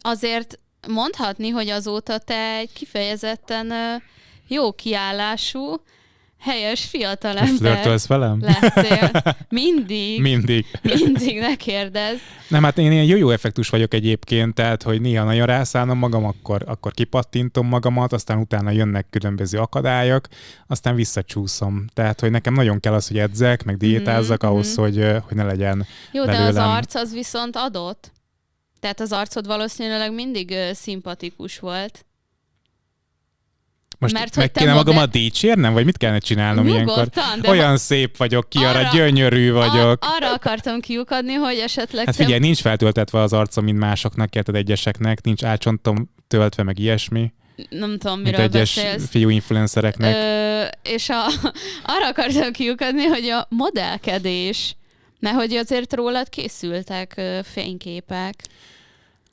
azért 0.00 0.58
mondhatni, 0.88 1.48
hogy 1.48 1.68
azóta 1.68 2.18
te 2.18 2.56
egy 2.56 2.72
kifejezetten 2.72 3.72
jó 4.48 4.72
kiállású, 4.72 5.80
helyes 6.44 6.80
Most 6.80 6.88
fiatalember 6.88 7.56
flörtölsz 7.56 8.06
velem? 8.06 8.40
lettél. 8.40 9.10
Mindig. 9.48 10.20
Mindig. 10.20 10.66
Mindig 10.82 11.38
ne 11.38 11.56
kérdezz. 11.56 12.18
Nem, 12.48 12.62
hát 12.62 12.78
én 12.78 12.92
ilyen 12.92 13.04
jó 13.04 13.30
effektus 13.30 13.68
vagyok 13.68 13.94
egyébként, 13.94 14.54
tehát, 14.54 14.82
hogy 14.82 15.00
néha 15.00 15.24
nagyon 15.24 15.46
rászállom 15.46 15.98
magam, 15.98 16.24
akkor, 16.24 16.62
akkor 16.66 16.92
kipattintom 16.92 17.66
magamat, 17.66 18.12
aztán 18.12 18.38
utána 18.38 18.70
jönnek 18.70 19.06
különböző 19.10 19.58
akadályok, 19.58 20.26
aztán 20.66 20.94
visszacsúszom. 20.94 21.84
Tehát, 21.94 22.20
hogy 22.20 22.30
nekem 22.30 22.54
nagyon 22.54 22.80
kell 22.80 22.92
az, 22.92 23.08
hogy 23.08 23.18
edzek, 23.18 23.64
meg 23.64 23.76
diétázzak 23.76 24.42
Mhm, 24.42 24.52
ahhoz, 24.52 24.76
mhm. 24.76 24.80
hogy, 24.80 24.96
hogy 25.26 25.36
ne 25.36 25.44
legyen 25.44 25.86
Jó, 26.12 26.24
de 26.24 26.30
az 26.30 26.38
belőlem. 26.38 26.68
arc 26.68 26.94
az 26.94 27.12
viszont 27.12 27.56
adott. 27.56 28.12
Tehát 28.84 29.00
az 29.00 29.12
arcod 29.12 29.46
valószínűleg 29.46 30.12
mindig 30.14 30.50
ö, 30.50 30.70
szimpatikus 30.72 31.58
volt. 31.58 32.04
Most 33.98 34.12
Mert 34.14 34.36
meg 34.36 34.50
kéne 34.52 34.70
modell- 34.72 34.84
magamat 34.86 35.10
dicsérnem, 35.10 35.72
vagy 35.72 35.84
mit 35.84 35.96
kellene 35.96 36.18
csinálnom 36.18 36.66
ilyenkor? 36.66 37.08
De 37.40 37.50
Olyan 37.50 37.76
szép 37.76 38.16
vagyok, 38.16 38.48
ki 38.48 38.58
arra 38.58 38.78
Arra- 38.78 38.92
gyönyörű 38.92 39.52
vagyok. 39.52 40.04
Ar- 40.04 40.22
arra 40.22 40.32
akartam 40.32 40.80
kiukadni, 40.80 41.32
hogy 41.32 41.58
esetleg 41.58 42.06
Hát 42.06 42.16
te 42.16 42.22
figyelj, 42.24 42.40
nincs 42.40 42.60
feltöltetve 42.60 43.20
az 43.20 43.32
arcom, 43.32 43.64
mint 43.64 43.78
másoknak, 43.78 44.34
érted 44.34 44.54
egyeseknek, 44.54 45.22
nincs 45.22 45.44
átsontom 45.44 46.10
töltve, 46.28 46.62
meg 46.62 46.78
ilyesmi, 46.78 47.32
nem 47.68 47.98
tudom, 47.98 48.14
mint 48.20 48.30
miről 48.30 48.40
egyes 48.40 48.74
beszélsz. 48.74 49.08
fiú 49.08 49.28
influencereknek. 49.28 50.14
Ö, 50.14 50.64
és 50.90 51.08
a, 51.08 51.26
arra 51.94 52.08
akartam 52.08 52.52
kiukadni, 52.52 53.04
hogy 53.04 53.24
a 53.28 53.46
modellkedés, 53.50 54.76
mert 55.20 55.36
hogy 55.36 55.52
azért 55.54 55.92
rólad 55.94 56.28
készültek 56.28 57.12
ö, 57.16 57.38
fényképek. 57.42 58.34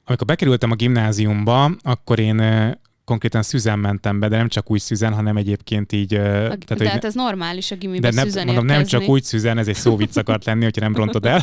Amikor 0.06 0.28
bekerültem 0.28 0.72
a 0.72 0.76
gimnáziumba, 0.76 1.72
akkor 1.82 2.20
én 2.20 2.42
konkrétan 3.06 3.42
szüzen 3.42 3.80
mentem 3.80 4.20
be, 4.20 4.28
de 4.28 4.38
nem 4.38 4.48
csak 4.48 4.72
úgy 4.72 4.80
szüzen, 4.80 5.14
hanem 5.14 5.38
egyébként 5.38 5.92
így... 5.92 6.14
A, 6.14 6.20
Tehát, 6.22 6.66
de 6.66 6.76
hogy 6.78 6.88
hát 6.88 7.06
ez 7.06 7.14
normális 7.14 7.72
a 7.72 7.76
de 7.76 7.80
gimiben 7.82 8.14
nem, 8.14 8.26
szüzen 8.26 8.46
mondom, 8.46 8.66
nem 8.66 8.76
érkezni. 8.80 9.00
csak 9.00 9.10
úgy 9.10 9.24
szüzen, 9.24 9.58
ez 9.58 9.68
egy 9.68 9.76
szóvic 9.76 10.16
akart 10.16 10.46
lenni, 10.46 10.64
hogyha 10.64 10.82
nem 10.82 10.96
rontod 10.96 11.26
el, 11.26 11.42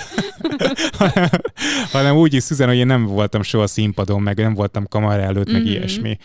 hanem, 0.92 1.28
hanem 1.92 2.16
úgy 2.16 2.34
is 2.34 2.42
szüzen, 2.42 2.68
hogy 2.68 2.76
én 2.76 2.86
nem 2.86 3.04
voltam 3.06 3.42
soha 3.42 3.66
színpadon, 3.66 4.22
meg 4.22 4.36
nem 4.38 4.54
voltam 4.54 4.86
kamera 4.86 5.22
előtt, 5.22 5.52
meg 5.52 5.60
Mhm. 5.60 5.70
ilyesmi. 5.70 6.18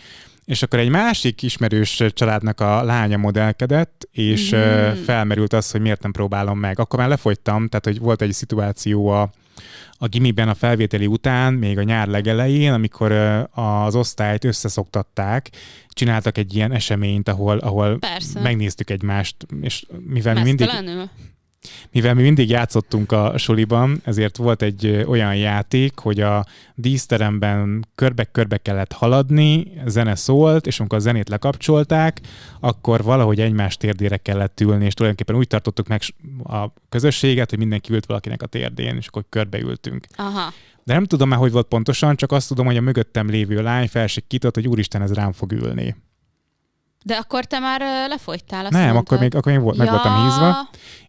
És 0.44 0.62
akkor 0.62 0.78
egy 0.78 0.88
másik 0.88 1.42
ismerős 1.42 2.02
családnak 2.10 2.60
a 2.60 2.82
lánya 2.82 3.16
modellkedett, 3.16 4.08
és 4.12 4.50
Mhm. 4.50 4.60
mm. 4.60 5.02
felmerült 5.04 5.52
az, 5.52 5.70
hogy 5.70 5.80
miért 5.80 6.02
nem 6.02 6.12
próbálom 6.12 6.58
meg. 6.58 6.78
Akkor 6.80 6.98
már 6.98 7.08
lefogytam, 7.08 7.68
tehát 7.68 7.84
hogy 7.84 7.98
volt 7.98 8.22
egy 8.22 8.32
szituáció 8.32 9.08
a, 9.08 9.30
a 9.98 10.06
gimiben 10.06 10.48
a 10.48 10.54
felvételi 10.54 11.06
után, 11.06 11.54
még 11.54 11.78
a 11.78 11.82
nyár 11.82 12.08
legelején, 12.08 12.72
amikor 12.72 13.12
az 13.52 13.94
osztályt 13.94 14.44
összeszoktatták, 14.44 15.50
csináltak 15.88 16.38
egy 16.38 16.54
ilyen 16.54 16.72
eseményt, 16.72 17.28
ahol, 17.28 17.58
ahol 17.58 17.98
Persze. 17.98 18.40
megnéztük 18.40 18.90
egymást, 18.90 19.36
és 19.60 19.86
mivel 20.06 20.34
mi 20.34 20.42
mindig? 20.42 20.68
Mivel 21.92 22.14
mi 22.14 22.22
mindig 22.22 22.48
játszottunk 22.48 23.12
a 23.12 23.38
suliban, 23.38 24.00
ezért 24.04 24.36
volt 24.36 24.62
egy 24.62 25.04
olyan 25.08 25.36
játék, 25.36 25.98
hogy 25.98 26.20
a 26.20 26.44
díszteremben 26.74 27.86
körbe-körbe 27.94 28.56
kellett 28.56 28.92
haladni, 28.92 29.72
zene 29.86 30.14
szólt, 30.14 30.66
és 30.66 30.80
amikor 30.80 30.98
a 30.98 31.00
zenét 31.00 31.28
lekapcsolták, 31.28 32.20
akkor 32.60 33.02
valahogy 33.02 33.40
egymás 33.40 33.76
térdére 33.76 34.16
kellett 34.16 34.60
ülni, 34.60 34.84
és 34.84 34.94
tulajdonképpen 34.94 35.40
úgy 35.40 35.46
tartottuk 35.46 35.88
meg 35.88 36.02
a 36.44 36.72
közösséget, 36.88 37.50
hogy 37.50 37.58
mindenki 37.58 37.92
ült 37.92 38.06
valakinek 38.06 38.42
a 38.42 38.46
térdén, 38.46 38.96
és 38.96 39.06
akkor 39.06 39.24
körbeültünk. 39.28 40.06
Aha. 40.16 40.52
De 40.84 40.92
nem 40.92 41.04
tudom 41.04 41.28
már, 41.28 41.38
hogy 41.38 41.52
volt 41.52 41.66
pontosan, 41.66 42.16
csak 42.16 42.32
azt 42.32 42.48
tudom, 42.48 42.66
hogy 42.66 42.76
a 42.76 42.80
mögöttem 42.80 43.28
lévő 43.28 43.62
lány 43.62 43.88
kitott, 44.26 44.54
hogy 44.54 44.68
úristen, 44.68 45.02
ez 45.02 45.12
rám 45.12 45.32
fog 45.32 45.52
ülni. 45.52 45.96
De 47.06 47.14
akkor 47.14 47.44
te 47.44 47.58
már 47.58 47.80
lefogytál, 48.08 48.64
azt 48.64 48.72
nem, 48.72 48.82
mondtad. 48.82 49.04
akkor 49.06 49.18
még, 49.18 49.34
akkor 49.34 49.52
még 49.52 49.60
volt, 49.60 49.76
meg 49.76 49.86
ja. 49.86 49.92
voltam 49.92 50.24
hízva. 50.24 50.56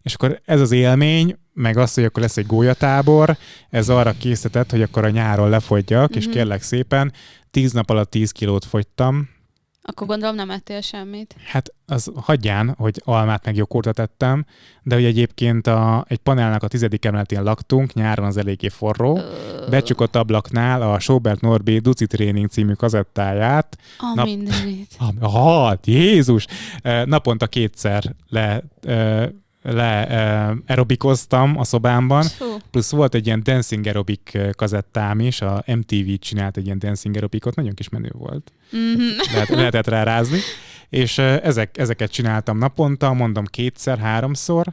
És 0.02 0.14
akkor 0.14 0.40
ez 0.44 0.60
az 0.60 0.70
élmény, 0.72 1.38
meg 1.52 1.76
az, 1.76 1.94
hogy 1.94 2.04
akkor 2.04 2.22
lesz 2.22 2.36
egy 2.36 2.46
gólyatábor, 2.46 3.36
ez 3.70 3.88
arra 3.88 4.12
készített, 4.18 4.70
hogy 4.70 4.82
akkor 4.82 5.04
a 5.04 5.08
nyáron 5.10 5.48
lefogyjak, 5.48 6.16
és 6.16 6.24
Mhm. 6.24 6.34
kérlek 6.34 6.62
szépen, 6.62 7.12
tíz 7.50 7.72
nap 7.72 7.90
alatt 7.90 8.10
10 8.10 8.30
kilót 8.30 8.64
fogytam. 8.64 9.28
Akkor 9.88 10.06
gondolom 10.06 10.34
nem 10.34 10.50
ettél 10.50 10.80
semmit. 10.80 11.34
Hát 11.44 11.72
az 11.86 12.10
hagyján, 12.14 12.74
hogy 12.78 13.02
almát 13.04 13.44
meg 13.44 13.56
joghurtot 13.56 13.98
ettem, 13.98 14.44
de 14.82 14.94
hogy 14.94 15.04
egyébként 15.04 15.66
a, 15.66 16.04
egy 16.08 16.18
panelnak 16.18 16.62
a 16.62 16.68
tizedik 16.68 17.04
emeletén 17.04 17.42
laktunk, 17.42 17.92
nyáron 17.94 18.26
az 18.26 18.36
eléggé 18.36 18.68
forró. 18.68 19.16
Ö, 19.18 19.66
Becsukott 19.70 20.16
ablaknál 20.16 20.82
a 20.82 20.98
Sobert 20.98 21.40
Norbi 21.40 21.78
Duci 21.78 22.06
Tréning 22.06 22.48
című 22.48 22.72
kazettáját. 22.72 23.78
A 23.98 24.12
nap- 24.14 24.26
mindenit. 24.26 24.96
Ha, 25.20 25.78
Jézus! 25.84 26.46
Eh, 26.82 27.04
Naponta 27.04 27.46
kétszer 27.46 28.14
le, 28.28 28.62
le 29.72 30.06
eh, 30.06 30.56
aerobikoztam 30.66 31.58
a 31.58 31.64
szobámban, 31.64 32.24
Hú, 32.38 32.44
plusz 32.70 32.90
volt 32.90 33.14
egy 33.14 33.26
ilyen 33.26 33.42
dancing 33.42 33.86
aerobik 33.86 34.38
kazettám 34.52 35.20
is, 35.20 35.40
a 35.40 35.62
MTV 35.66 36.14
csinált 36.18 36.56
egy 36.56 36.64
ilyen 36.64 36.78
dancing 36.78 37.14
aerobikot, 37.14 37.54
nagyon 37.54 37.74
kis 37.74 37.88
menő 37.88 38.10
volt. 38.12 38.52
mhm. 38.70 39.32
Lehet, 39.32 39.48
lehetett 39.48 39.86
rá 39.86 40.02
rázni. 40.02 40.38
És 40.88 41.18
eh, 41.18 41.40
ezek, 41.42 41.78
ezeket 41.78 42.10
csináltam 42.10 42.58
naponta, 42.58 43.12
mondom 43.12 43.44
kétszer, 43.44 43.98
háromszor, 43.98 44.66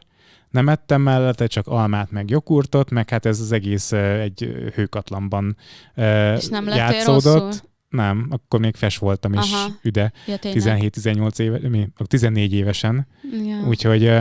nem 0.50 0.69
ettem 0.69 1.01
mellette, 1.01 1.47
csak 1.47 1.67
almát 1.67 2.12
meg 2.12 2.29
joghurtot, 2.29 2.89
meg 2.89 3.09
hát 3.09 3.25
ez 3.25 3.39
az 3.39 3.51
egész 3.51 3.91
egy 3.91 4.69
hőkatlanban 4.75 5.57
eh, 5.93 6.35
És 6.38 6.47
nem 6.47 6.67
játszódott. 6.67 7.23
rosszul? 7.23 7.71
Nem, 7.93 8.27
akkor 8.29 8.59
még 8.59 8.75
fes 8.75 8.97
voltam, 8.97 9.33
és 9.33 9.51
Aha. 9.53 9.67
üde. 9.81 10.12
Ja, 10.27 10.38
tényleg. 10.38 10.89
17-18 10.93 11.39
éve, 11.39 11.69
mi, 11.69 11.88
14 12.07 12.53
évesen, 12.53 13.07
Ja. 13.45 13.67
úgyhogy 13.67 14.12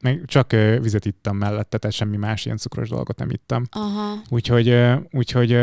meg 0.00 0.22
csak 0.26 0.50
vizet 0.80 1.04
ittam 1.04 1.36
mellette, 1.36 1.78
tehát 1.78 1.96
semmi 1.96 2.16
más 2.16 2.44
ilyen 2.44 2.56
cukros 2.56 2.88
dolgot 2.88 3.18
nem 3.18 3.30
ittam. 3.30 3.64
Aha. 3.70 4.14
Úgyhogy, 4.28 4.76
úgyhogy 5.10 5.58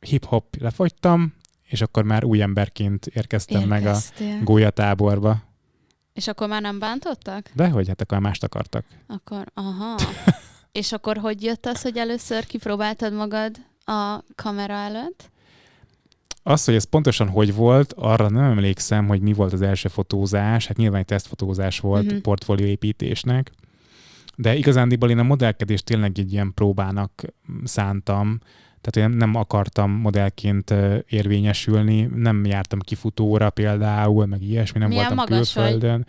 hip-hop 0.00 0.56
lefogytam, 0.60 1.34
és 1.62 1.80
akkor 1.80 2.02
már 2.04 2.24
új 2.24 2.42
emberként 2.42 3.06
érkeztem 3.06 3.62
meg 3.68 3.82
a 3.82 3.86
Érkeztél. 3.86 4.42
gólyatáborba. 4.42 5.42
És 6.12 6.28
akkor 6.28 6.48
már 6.48 6.60
nem 6.62 6.78
bántottak? 6.78 7.50
De 7.54 7.68
hogy 7.68 7.88
hát 7.88 8.00
akkor 8.00 8.18
mást 8.18 8.44
akartak. 8.44 8.84
Akkor, 9.06 9.44
aha. 9.54 9.94
És 10.72 10.92
akkor 10.92 11.16
hogy 11.16 11.42
jött 11.42 11.66
az, 11.66 11.82
hogy 11.82 11.96
először 11.96 12.46
kipróbáltad 12.46 13.12
magad 13.12 13.56
a 13.84 14.24
kamera 14.34 14.74
előtt? 14.74 15.30
Az, 16.48 16.64
hogy 16.64 16.74
ez 16.74 16.84
pontosan 16.84 17.28
hogy 17.28 17.54
volt, 17.54 17.92
arra 17.96 18.28
nem 18.28 18.44
emlékszem, 18.44 19.06
hogy 19.06 19.20
mi 19.20 19.32
volt 19.32 19.52
az 19.52 19.62
első 19.62 19.88
fotózás. 19.88 20.66
Hát 20.66 20.76
nyilván 20.76 21.00
egy 21.00 21.06
tesztfotózás 21.06 21.80
volt 21.80 22.04
uh-huh. 22.04 22.20
portfólióépítésnek. 22.20 23.52
De 24.36 24.54
igazándiból 24.54 25.10
én 25.10 25.18
a 25.18 25.22
modellkedést 25.22 25.84
tényleg 25.84 26.18
egy 26.18 26.32
ilyen 26.32 26.54
próbának 26.54 27.24
szántam. 27.64 28.38
Tehát 28.80 29.10
én 29.10 29.16
nem 29.16 29.34
akartam 29.34 29.90
modellként 29.90 30.74
érvényesülni, 31.08 32.08
nem 32.14 32.44
jártam 32.44 32.78
kifutóra 32.78 33.50
például, 33.50 34.26
meg 34.26 34.42
ilyesmi, 34.42 34.78
nem 34.78 34.88
Milyen 34.88 35.06
voltam 35.06 35.26
magas 35.28 35.54
vagy? 35.54 35.64
külföldön. 35.64 36.06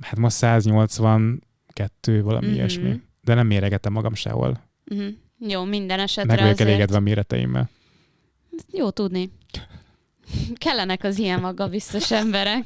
Hát 0.00 0.18
most 0.18 0.36
182 0.36 1.38
kettő, 1.72 2.22
valami 2.22 2.46
Mhm. 2.46 2.54
ilyesmi. 2.54 3.00
De 3.20 3.34
nem 3.34 3.46
méregetem 3.46 3.92
magam 3.92 4.14
sehol. 4.14 4.60
Uh-huh. 4.90 5.08
Jó, 5.38 5.64
minden 5.64 6.00
esetre 6.00 6.34
Meg 6.34 6.42
vagyok 6.42 6.60
elégedve 6.60 6.96
a 6.96 7.00
méreteimmel. 7.00 7.68
Jó 8.72 8.90
tudni. 8.90 9.30
Kellenek 10.58 11.04
az 11.04 11.18
ilyen 11.18 11.40
magabiztos 11.40 12.10
emberek. 12.10 12.64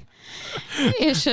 És 0.99 1.25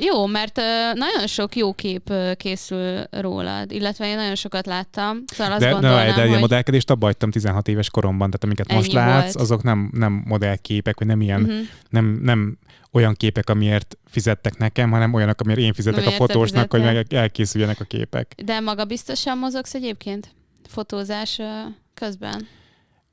jó, 0.00 0.26
mert 0.26 0.56
nagyon 0.94 1.26
sok 1.26 1.56
jó 1.56 1.72
kép 1.72 2.12
készül 2.36 3.02
rólad, 3.10 3.72
illetve 3.72 4.08
én 4.08 4.16
nagyon 4.16 4.34
sokat 4.34 4.66
láttam, 4.66 5.22
szóval 5.26 5.52
azt 5.52 5.62
De, 5.62 5.70
gondolnám, 5.70 6.06
de, 6.06 6.12
de 6.14 6.26
hogy... 6.26 6.36
a 6.36 6.38
modellkedést 6.38 6.90
abba 6.90 7.06
hagytam 7.06 7.30
16 7.30 7.68
éves 7.68 7.90
koromban, 7.90 8.30
tehát 8.30 8.44
amiket 8.44 8.72
most 8.72 8.92
látsz, 8.92 9.22
volt. 9.22 9.36
azok 9.36 9.62
nem, 9.62 9.90
nem 9.92 10.22
modellképek, 10.26 10.98
vagy 10.98 11.08
nem 11.08 11.20
ilyen, 11.20 11.40
Mhm. 11.40 11.52
nem, 11.90 12.18
nem 12.22 12.58
olyan 12.92 13.14
képek, 13.14 13.48
amiért 13.50 13.96
fizettek 14.06 14.56
nekem, 14.58 14.90
hanem 14.90 15.14
olyanok, 15.14 15.40
amiért 15.40 15.60
én 15.60 15.72
fizetek 15.72 15.98
a 15.98 16.02
Amiért 16.02 16.20
te 16.20 16.26
fotósnak, 16.26 16.70
hogy 16.70 16.82
meg 16.82 17.12
elkészüljenek 17.14 17.80
a 17.80 17.84
képek. 17.84 18.34
De 18.44 18.60
magabiztosan 18.60 19.38
mozogsz 19.38 19.74
egyébként? 19.74 20.28
Fotózás 20.68 21.40
közben? 21.94 22.46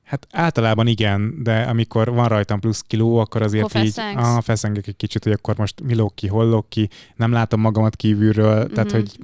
Hát 0.04 0.28
általában 0.32 0.88
igen, 0.88 1.44
de 1.44 1.62
amikor 1.62 2.14
van 2.14 2.28
rajtam 2.28 2.60
plusz 2.60 2.82
kiló, 2.88 3.18
akkor 3.18 3.42
azért 3.42 3.66
Akkor 3.66 3.84
így 3.84 4.00
ah, 4.16 4.42
feszengek 4.42 4.88
egy 4.88 4.96
kicsit, 4.96 5.24
hogy 5.24 5.34
akkor 5.34 5.58
most 5.58 5.82
mi 5.82 5.96
lóg 5.96 6.14
ki, 6.14 6.28
hol 6.28 6.50
lóg 6.50 6.68
ki, 6.68 6.90
nem 7.16 7.32
látom 7.32 7.60
magamat 7.60 7.96
kívülről, 7.96 8.70
tehát 8.70 8.92
Mhm, 8.92 8.96
hogy 8.96 9.20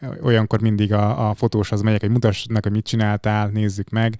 mhm. 0.00 0.26
olyankor 0.26 0.60
mindig 0.60 0.92
a, 0.92 1.28
a 1.28 1.34
fotóshoz 1.34 1.82
megyek, 1.82 2.00
hogy 2.00 2.10
mutass 2.10 2.46
meg, 2.50 2.62
hogy 2.62 2.72
mit 2.72 2.86
csináltál, 2.86 3.48
nézzük 3.48 3.88
meg. 3.90 4.18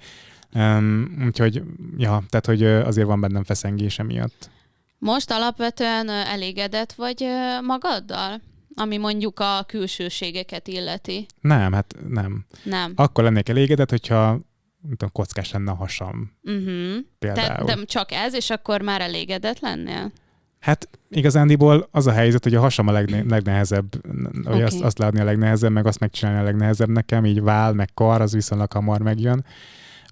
Um, 0.55 1.25
úgyhogy, 1.27 1.63
ja, 1.97 2.23
tehát 2.29 2.47
hogy 2.47 2.65
azért 2.65 3.07
van 3.07 3.21
bennem 3.21 3.45
feszengése 3.45 4.03
miatt. 4.03 4.51
Most 4.99 5.31
alapvetően 5.31 6.09
elégedett 6.09 6.93
vagy 6.93 7.25
magaddal? 7.63 8.41
Ami 8.75 8.97
mondjuk 8.97 9.41
a 9.41 9.65
külsőségeket 9.67 10.69
illeti. 10.69 11.27
Nem, 11.41 11.73
hát 11.73 11.95
nem. 12.09 12.45
Nem. 12.63 12.93
Akkor 12.95 13.25
lennék 13.25 13.49
elégedett, 13.49 13.91
hogyha 13.91 14.41
nem 14.83 14.91
tudom, 14.91 15.13
kockás 15.13 15.53
lenne 15.53 15.71
a 15.71 15.75
hasam 15.75 16.33
Uh-huh. 16.43 16.97
például. 17.19 17.65
Tehát 17.65 17.65
de 17.79 17.85
csak 17.85 18.13
ez, 18.13 18.35
és 18.35 18.51
akkor 18.51 18.81
már 18.83 19.01
elégedett 19.01 19.61
lennél? 19.61 20.13
Hát 20.61 20.89
igazándiból 21.11 21.89
az 21.91 22.07
a 22.07 22.13
helyzet, 22.13 22.43
hogy 22.43 22.55
a 22.55 22.61
hasam 22.61 22.89
a 22.89 22.93
legne, 22.93 23.23
legnehezebb, 23.29 24.07
hogy 24.45 24.55
Oké. 24.55 24.63
azt, 24.63 24.81
azt 24.81 24.99
látni 24.99 25.21
a 25.21 25.25
legnehezebb, 25.25 25.73
meg 25.73 25.87
azt 25.87 25.99
megcsinálni 26.01 26.41
a 26.41 26.45
legnehezebb 26.45 26.89
nekem, 26.89 27.25
így 27.25 27.41
vál, 27.43 27.73
meg 27.73 27.89
kar, 27.95 28.21
az 28.21 28.33
viszonylag 28.33 28.73
hamar 28.73 29.01
megjön. 29.01 29.45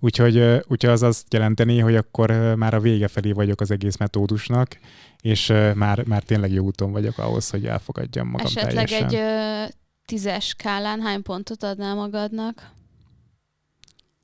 Úgyhogy, 0.01 0.39
úgyhogy 0.69 0.91
az 0.91 1.03
azt 1.03 1.33
jelenteni, 1.33 1.79
hogy 1.79 1.97
akkor 1.97 2.55
már 2.57 2.75
a 2.75 2.81
vége 2.81 3.09
felé 3.09 3.33
vagyok 3.33 3.61
az 3.61 3.71
egész 3.71 3.97
metódusnak, 3.97 4.79
és 5.21 5.53
már, 5.75 6.05
már 6.07 6.23
tényleg 6.23 6.53
jó 6.53 6.65
úton 6.65 6.93
vagyok 6.93 7.19
ahhoz, 7.19 7.51
hogy 7.51 7.67
elfogadjam 7.67 8.29
magam 8.29 8.47
Esetleg 8.47 8.89
teljesen. 8.89 9.09
egy 9.09 9.15
ö, 9.15 9.65
tízes 10.05 10.47
skálán 10.47 11.01
hány 11.01 11.23
pontot 11.23 11.63
adnál 11.63 11.95
magadnak? 11.95 12.71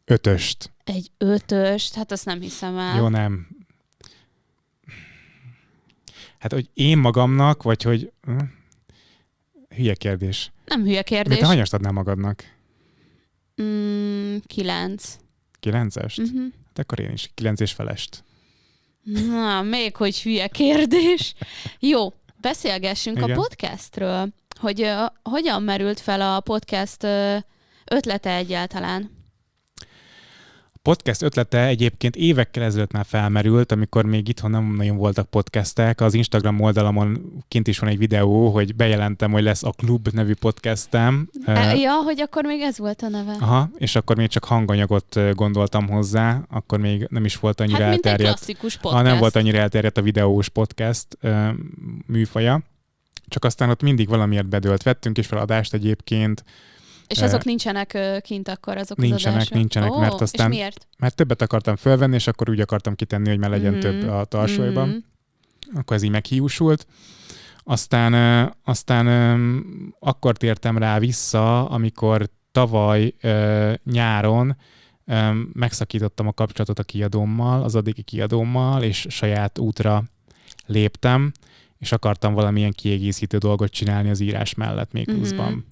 Ötöst. 0.05 0.73
Egy 0.85 1.11
ötöst? 1.19 1.95
Hát 1.95 2.13
azt 2.13 2.25
nem 2.25 2.41
hiszem 2.41 2.79
el. 2.79 2.97
Jó, 2.97 3.09
nem. 3.09 3.47
Hát, 6.39 6.53
hogy 6.53 6.71
én 6.75 6.99
magamnak, 6.99 7.63
vagy 7.63 7.83
hogy... 7.83 8.13
hm? 8.23 8.39
Hülye 9.77 9.95
kérdés. 9.95 10.53
Nem 10.65 10.83
hülye 10.83 10.97
De 10.97 11.03
kérdés. 11.03 11.39
te 11.39 11.47
hanyast 11.47 11.75
adnál 11.75 11.93
magadnak? 11.93 12.45
Mm, 13.63 14.37
kilenc. 14.47 15.17
Kilencest? 15.61 16.19
Uh-huh. 16.19 16.43
Hát 16.67 16.79
akkor 16.79 17.01
én 17.01 17.11
is. 17.11 17.31
Kilenc 17.35 17.61
és 17.61 17.73
felest. 17.73 18.25
Na, 19.03 19.63
még 19.63 19.97
hogy 19.97 20.23
hülye 20.23 20.49
kérdés. 20.49 21.35
Jó, 21.79 22.13
beszélgessünk 22.41 23.17
Igen. 23.17 23.31
a 23.31 23.35
podcastről. 23.35 24.29
Hogy 24.61 24.83
ö, 24.83 25.05
hogyan 25.23 25.63
merült 25.63 26.01
fel 26.01 26.21
a 26.21 26.41
podcast 26.41 27.03
ö, 27.03 27.37
ötlete 27.85 28.35
egyáltalán? 28.35 29.11
Podcast 30.83 31.23
ötlete 31.23 31.67
egyébként 31.67 32.17
évekkel 32.17 32.63
ezelőtt 32.63 32.93
már 32.93 33.05
felmerült, 33.05 33.73
amikor 33.73 34.05
még 34.05 34.29
itthon 34.29 34.51
nem 34.51 34.75
nagyon 34.77 34.97
voltak 34.97 35.31
podcastek. 35.31 36.01
Az 36.01 36.15
Instagram 36.15 36.61
oldalamon 36.61 37.33
kint 37.49 37.69
is 37.69 37.79
van 37.79 37.91
egy 37.91 37.99
videó, 37.99 38.49
hogy 38.51 38.75
bejelentem, 38.75 39.33
hogy 39.33 39.43
lesz 39.43 39.63
a 39.63 39.71
Klub 39.71 40.09
nevű 40.13 40.35
podcastem. 40.35 41.31
E, 41.45 41.75
ja, 41.75 41.93
hogy 41.93 42.21
akkor 42.21 42.45
még 42.45 42.61
ez 42.61 42.79
volt 42.79 43.03
a 43.03 43.09
neve. 43.09 43.37
Aha, 43.41 43.71
és 43.77 43.97
akkor 43.97 44.17
még 44.17 44.29
csak 44.29 44.45
hanganyagot 44.45 45.19
gondoltam 45.35 45.89
hozzá, 45.89 46.43
akkor 46.51 46.79
még 46.79 47.07
nem 47.11 47.25
is 47.25 47.37
volt 47.37 47.61
annyira 47.61 47.83
hát, 47.83 47.89
mint 47.89 48.07
egy 48.07 48.11
elterjedt. 48.11 48.37
klasszikus 48.37 48.75
Ha 48.75 48.81
podcast. 48.81 49.05
nem 49.05 49.19
volt 49.19 49.37
annyira 49.37 49.59
elterjedt 49.59 49.99
a 49.99 50.03
videós 50.03 50.49
podcast 50.49 51.19
műfaja, 52.07 52.63
csak 53.29 53.45
aztán 53.45 53.71
ott 53.71 53.83
mindig 53.83 54.09
valamiért 54.09 54.49
bedőlt. 54.49 54.83
Vettünk 54.83 55.19
is 55.19 55.27
fel 55.27 55.39
adást 55.39 55.75
egyébként, 55.75 56.45
És 57.17 57.23
azok 57.23 57.45
nincsenek 57.45 57.99
kint 58.23 58.49
akkor 58.49 58.77
azok 58.77 58.99
az 58.99 59.05
nincsenek, 59.05 59.35
adások? 59.37 59.55
nincsenek, 59.55 59.91
Ó, 59.91 59.99
mert 59.99 60.21
aztán- 60.21 60.51
És 60.51 60.57
miért? 60.57 60.87
mert 60.99 61.15
többet 61.17 61.43
akartam 61.43 61.77
fölvenni, 61.77 62.15
és 62.15 62.27
akkor 62.27 62.51
úgy 62.51 62.61
akartam 62.61 62.95
kitenni, 62.95 63.29
hogy 63.29 63.39
már 63.39 63.51
legyen 63.51 63.73
Mhm, 63.73 63.81
több 63.81 64.09
a 64.09 64.25
tarsolyban. 64.25 64.89
mhm. 64.89 65.79
Akkor 65.79 65.97
ez 65.97 66.03
így 66.03 66.11
meghiúsult. 66.11 66.87
Aztán, 67.65 68.15
aztán 68.65 69.07
akkor 69.99 70.37
tértem 70.37 70.79
rá 70.79 70.99
vissza, 70.99 71.69
amikor 71.69 72.29
tavaly 72.53 73.15
nyáron 73.85 74.57
megszakítottam 75.53 76.27
a 76.27 76.33
kapcsolatot 76.33 76.79
a 76.79 76.83
kiadómmal, 76.83 77.63
az 77.63 77.75
addigi 77.75 78.03
kiadómmal, 78.03 78.83
és 78.83 79.07
saját 79.11 79.59
útra 79.59 80.03
léptem, 80.67 81.33
és 81.79 81.93
akartam 81.93 82.35
valamilyen 82.35 82.73
kiegészítő 82.73 83.39
dolgot 83.39 83.71
csinálni 83.71 84.11
az 84.11 84.21
írás 84.21 84.55
mellett 84.55 84.93
még 84.93 85.07
Mhm. 85.07 85.17
pluszban. 85.17 85.65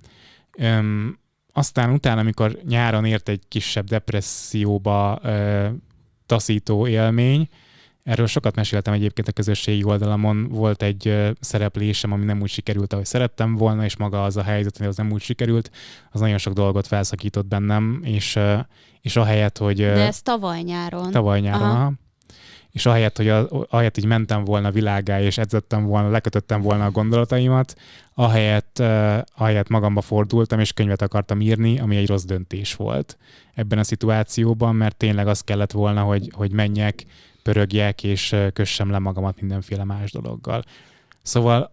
Öm, 0.58 1.18
aztán 1.60 1.90
utána, 1.90 2.20
amikor 2.20 2.58
nyáron 2.68 3.04
ért 3.04 3.28
egy 3.28 3.42
kisebb 3.48 3.86
depresszióba 3.86 5.18
ö, 5.22 5.66
taszító 6.26 6.86
élmény, 6.86 7.48
erről 8.02 8.26
sokat 8.26 8.54
meséltem 8.54 8.92
egyébként 8.92 9.28
a 9.28 9.32
közösségi 9.32 9.84
oldalamon, 9.84 10.48
volt 10.48 10.82
egy 10.82 11.32
szereplésem, 11.40 12.12
ami 12.12 12.24
nem 12.24 12.40
úgy 12.40 12.48
sikerült, 12.48 12.92
ahogy 12.92 13.04
szerettem 13.04 13.54
volna, 13.54 13.84
és 13.84 13.96
maga 13.96 14.24
az 14.24 14.36
a 14.36 14.42
helyzet, 14.42 14.76
hogy 14.76 14.86
az 14.86 14.96
nem 14.96 15.12
úgy 15.12 15.20
sikerült, 15.20 15.70
az 16.10 16.20
nagyon 16.20 16.38
sok 16.38 16.52
dolgot 16.52 16.86
felszakított 16.86 17.46
bennem, 17.46 18.00
és, 18.04 18.38
és 19.00 19.16
ahelyett, 19.16 19.58
hogy... 19.58 19.76
De 19.76 20.06
ez 20.06 20.22
tavaly 20.22 20.60
nyáron. 20.60 21.10
Tavaly 21.10 21.40
nyáron, 21.40 21.68
Aha. 21.68 21.80
aha. 21.80 21.92
És 22.72 22.86
ahelyett, 22.86 23.16
hogy 23.16 23.28
a, 23.28 23.66
ahelyett, 23.70 23.94
hogy 23.94 24.06
mentem 24.06 24.44
volna 24.44 24.70
világá, 24.70 25.20
és 25.20 25.38
edzettem 25.38 25.84
volna, 25.84 26.10
lekötöttem 26.10 26.60
volna 26.60 26.84
a 26.84 26.90
gondolataimat, 26.90 27.74
ahelyett, 28.14 28.76
uh, 28.80 29.18
ahelyett 29.36 29.68
magamba 29.68 30.00
fordultam, 30.00 30.60
és 30.60 30.72
könyvet 30.72 31.02
akartam 31.02 31.40
írni, 31.40 31.78
ami 31.78 31.96
egy 31.96 32.08
rossz 32.08 32.24
döntés 32.24 32.74
volt 32.74 33.18
ebben 33.54 33.78
a 33.78 33.84
szituációban, 33.84 34.74
mert 34.74 34.96
tényleg 34.96 35.26
az 35.26 35.40
kellett 35.40 35.72
volna, 35.72 36.02
hogy, 36.02 36.30
hogy 36.34 36.52
menjek, 36.52 37.04
pörögjek, 37.42 38.04
és 38.04 38.36
kössem 38.52 38.90
le 38.90 38.98
magamat 38.98 39.40
mindenféle 39.40 39.84
más 39.84 40.12
dologgal. 40.12 40.64
Szóval 41.22 41.72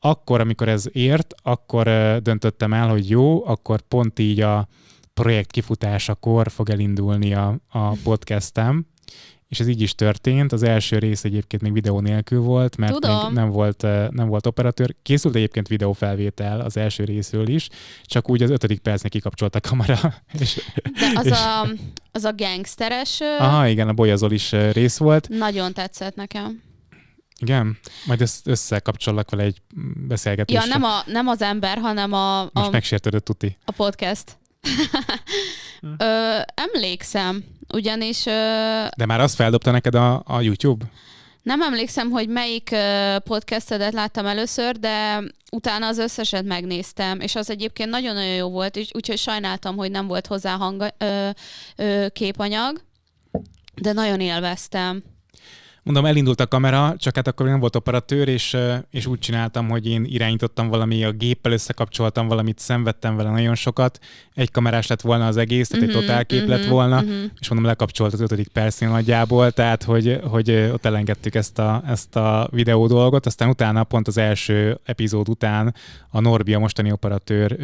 akkor, 0.00 0.40
amikor 0.40 0.68
ez 0.68 0.84
ért, 0.92 1.34
akkor 1.42 1.84
döntöttem 2.22 2.72
el, 2.72 2.88
hogy 2.88 3.10
jó, 3.10 3.46
akkor 3.46 3.80
pont 3.80 4.18
így 4.18 4.40
a 4.40 4.68
projekt 5.14 5.50
kifutásakor 5.50 6.50
fog 6.50 6.70
elindulni 6.70 7.34
a, 7.34 7.58
a 7.68 7.88
podcastem, 7.88 8.86
és 9.54 9.60
ez 9.60 9.66
így 9.68 9.80
is 9.80 9.94
történt. 9.94 10.52
Az 10.52 10.62
első 10.62 10.98
rész 10.98 11.24
egyébként 11.24 11.62
még 11.62 11.72
videó 11.72 12.00
nélkül 12.00 12.40
volt, 12.40 12.76
mert 12.76 12.92
Tudom. 12.92 13.24
még 13.26 13.32
nem 13.34 13.50
volt, 13.50 13.82
ö, 13.82 14.06
nem 14.10 14.28
volt 14.28 14.46
operatőr. 14.46 14.94
Készült 15.02 15.34
egyébként 15.34 15.68
videófelvétel 15.68 16.60
az 16.60 16.76
első 16.76 17.04
részről 17.04 17.48
is, 17.48 17.68
csak 18.04 18.30
úgy 18.30 18.42
az 18.42 18.50
ötödik 18.50 18.78
percnek 18.80 19.10
kikapcsolt 19.10 19.54
a 19.54 19.60
kamera. 19.60 19.98
És, 20.40 20.60
De 20.82 21.10
az, 21.14 21.26
és- 21.26 21.32
a, 21.32 21.68
az 22.12 22.24
a 22.24 22.32
gangsteres 22.36 23.20
aha, 23.38 23.66
igen, 23.68 23.88
a 23.88 23.92
bolyazol 23.92 24.32
is 24.32 24.52
ö, 24.52 24.70
rész 24.70 24.96
volt. 24.96 25.28
nagyon 25.28 25.72
tetszett 25.72 26.14
nekem. 26.14 26.62
Igen, 27.40 27.78
majd 28.06 28.20
ezt 28.20 28.46
összekapcsollak 28.46 29.30
vele 29.30 29.42
egy 29.42 29.58
beszélgetésre. 30.08 30.62
Ja, 30.62 30.66
nem, 30.68 30.82
a, 30.82 31.02
nem 31.06 31.26
az 31.28 31.42
ember, 31.42 31.78
hanem 31.78 32.12
a, 32.12 32.42
Most 32.52 32.66
a, 32.66 32.70
megsértődött 32.70 33.24
tuti. 33.24 33.56
a 33.64 33.72
podcast. 33.72 34.36
ö, 35.98 36.38
emlékszem, 36.54 37.44
ugyanis 37.74 38.26
ö, 38.26 38.30
De 38.96 39.06
már 39.06 39.20
azt 39.20 39.34
feldobta 39.34 39.70
neked 39.70 39.94
a, 39.94 40.22
a 40.26 40.40
YouTube? 40.40 40.84
nem 41.44 41.62
emlékszem, 41.62 42.10
hogy 42.10 42.28
melyik 42.28 42.74
podcastedet 43.24 43.92
láttam 43.92 44.26
először, 44.26 44.78
de 44.78 45.22
utána 45.50 45.86
az 45.86 45.98
összeset 45.98 46.44
megnéztem, 46.44 47.20
és 47.20 47.34
az 47.34 47.50
egyébként 47.50 47.90
nagyon-nagyon 47.90 48.34
jó 48.34 48.50
volt, 48.50 48.76
és 48.76 48.88
úgyhogy 48.94 49.18
sajnáltam, 49.18 49.76
hogy 49.76 49.90
nem 49.90 50.06
volt 50.06 50.26
hozzá 50.26 50.56
hang, 50.56 50.86
ö, 50.98 51.28
ö, 51.76 52.06
képanyag, 52.12 52.80
de 53.74 53.92
nagyon 53.92 54.20
élveztem. 54.20 55.02
Mondom, 55.84 56.04
elindult 56.04 56.40
a 56.40 56.46
kamera, 56.46 56.94
csak 56.98 57.16
hát 57.16 57.28
akkor 57.28 57.46
nem 57.46 57.60
volt 57.60 57.76
operatőr, 57.76 58.28
és, 58.28 58.56
és 58.90 59.06
úgy 59.06 59.18
csináltam, 59.18 59.68
hogy 59.68 59.86
én 59.86 60.04
irányítottam 60.08 60.68
valami, 60.68 61.04
a 61.04 61.12
géppel 61.12 61.52
összekapcsoltam 61.52 62.28
valamit, 62.28 62.58
szenvedtem 62.58 63.16
vele 63.16 63.30
nagyon 63.30 63.54
sokat. 63.54 63.98
Egy 64.34 64.50
kamerás 64.50 64.86
lett 64.86 65.00
volna 65.00 65.26
az 65.26 65.36
egész, 65.36 65.68
tehát 65.68 65.84
uh-huh, 65.84 65.98
egy 65.98 66.02
mhm, 66.02 66.10
totálkép 66.10 66.42
uh-huh, 66.42 66.56
lett 66.56 66.68
volna, 66.68 66.96
uh-huh. 66.96 67.30
és 67.40 67.48
mondom, 67.48 67.68
lekapcsolt 67.68 68.12
az 68.12 68.20
ötödik 68.20 68.48
percén 68.48 68.88
nagyjából, 68.88 69.50
tehát 69.50 69.82
hogy, 69.82 70.20
hogy 70.24 70.50
ott 70.50 70.84
elengedtük 70.84 71.34
ezt 71.34 71.58
a, 71.58 71.82
ezt 71.86 72.16
a 72.16 72.48
videó 72.50 72.86
dolgot, 72.86 73.26
aztán 73.26 73.48
utána 73.48 73.84
pont 73.84 74.08
az 74.08 74.18
első 74.18 74.78
epizód 74.84 75.28
után 75.28 75.74
a 76.10 76.20
Norbi, 76.20 76.54
a 76.54 76.58
mostani 76.58 76.92
operatőr 76.92 77.56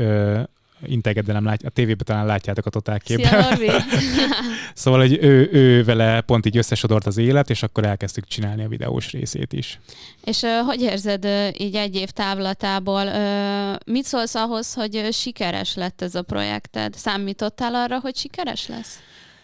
integet, 0.86 1.24
de 1.24 1.32
nem 1.32 1.44
látja, 1.44 1.68
a 1.68 1.72
tévében 1.72 2.04
talán 2.06 2.26
látjátok 2.26 2.66
a 2.66 2.70
totál 2.70 3.00
képben. 3.00 3.44
szóval, 4.74 5.00
hogy 5.00 5.18
ő, 5.20 5.48
ő 5.52 5.84
vele 5.84 6.20
pont 6.20 6.46
így 6.46 6.56
összesodort 6.56 7.06
az 7.06 7.16
élet, 7.16 7.50
és 7.50 7.62
akkor 7.62 7.84
elkezdtük 7.84 8.26
csinálni 8.26 8.64
a 8.64 8.68
videós 8.68 9.10
részét 9.10 9.52
is. 9.52 9.80
És 10.24 10.42
uh, 10.42 10.66
hogy 10.66 10.80
érzed 10.80 11.24
uh, 11.24 11.48
így 11.60 11.74
egy 11.74 11.94
év 11.94 12.10
távlatából, 12.10 13.06
uh, 13.06 13.92
mit 13.94 14.04
szólsz 14.04 14.34
ahhoz, 14.34 14.74
hogy 14.74 15.08
sikeres 15.12 15.74
lett 15.74 16.02
ez 16.02 16.14
a 16.14 16.22
projekted? 16.22 16.94
Számítottál 16.94 17.74
arra, 17.74 17.98
hogy 18.00 18.16
sikeres 18.16 18.66
lesz? 18.66 18.98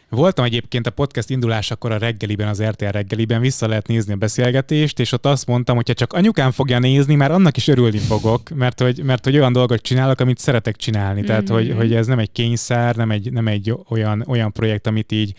Voltam 0.08 0.44
egyébként 0.44 0.86
a 0.86 0.90
podcast 0.90 1.30
indulásakor 1.30 1.92
a 1.92 1.98
reggeliben, 1.98 2.48
az 2.48 2.62
RTL 2.62 2.84
reggeliben, 2.84 3.40
vissza 3.40 3.68
lehet 3.68 3.86
nézni 3.86 4.12
a 4.12 4.16
beszélgetést, 4.16 4.98
és 4.98 5.12
ott 5.12 5.26
azt 5.26 5.46
mondtam, 5.46 5.76
hogy 5.76 5.88
ha 5.88 5.94
csak 5.94 6.12
anyukám 6.12 6.50
fogja 6.50 6.78
nézni, 6.78 7.14
már 7.14 7.30
annak 7.30 7.56
is 7.56 7.68
örülni 7.68 7.98
fogok, 7.98 8.48
mert 8.48 8.80
hogy, 8.80 9.02
mert 9.02 9.24
hogy 9.24 9.36
olyan 9.36 9.52
dolgot 9.52 9.82
csinálok, 9.82 10.20
amit 10.20 10.38
szeretek 10.38 10.76
csinálni. 10.76 11.22
Tehát, 11.22 11.42
mm-hmm. 11.42 11.54
hogy, 11.54 11.74
hogy 11.76 11.94
ez 11.94 12.06
nem 12.06 12.18
egy 12.18 12.32
kényszer, 12.32 12.96
nem 12.96 13.10
egy, 13.10 13.32
nem 13.32 13.46
egy 13.48 13.74
olyan, 13.88 14.24
olyan 14.26 14.52
projekt, 14.52 14.86
amit 14.86 15.12
így 15.12 15.34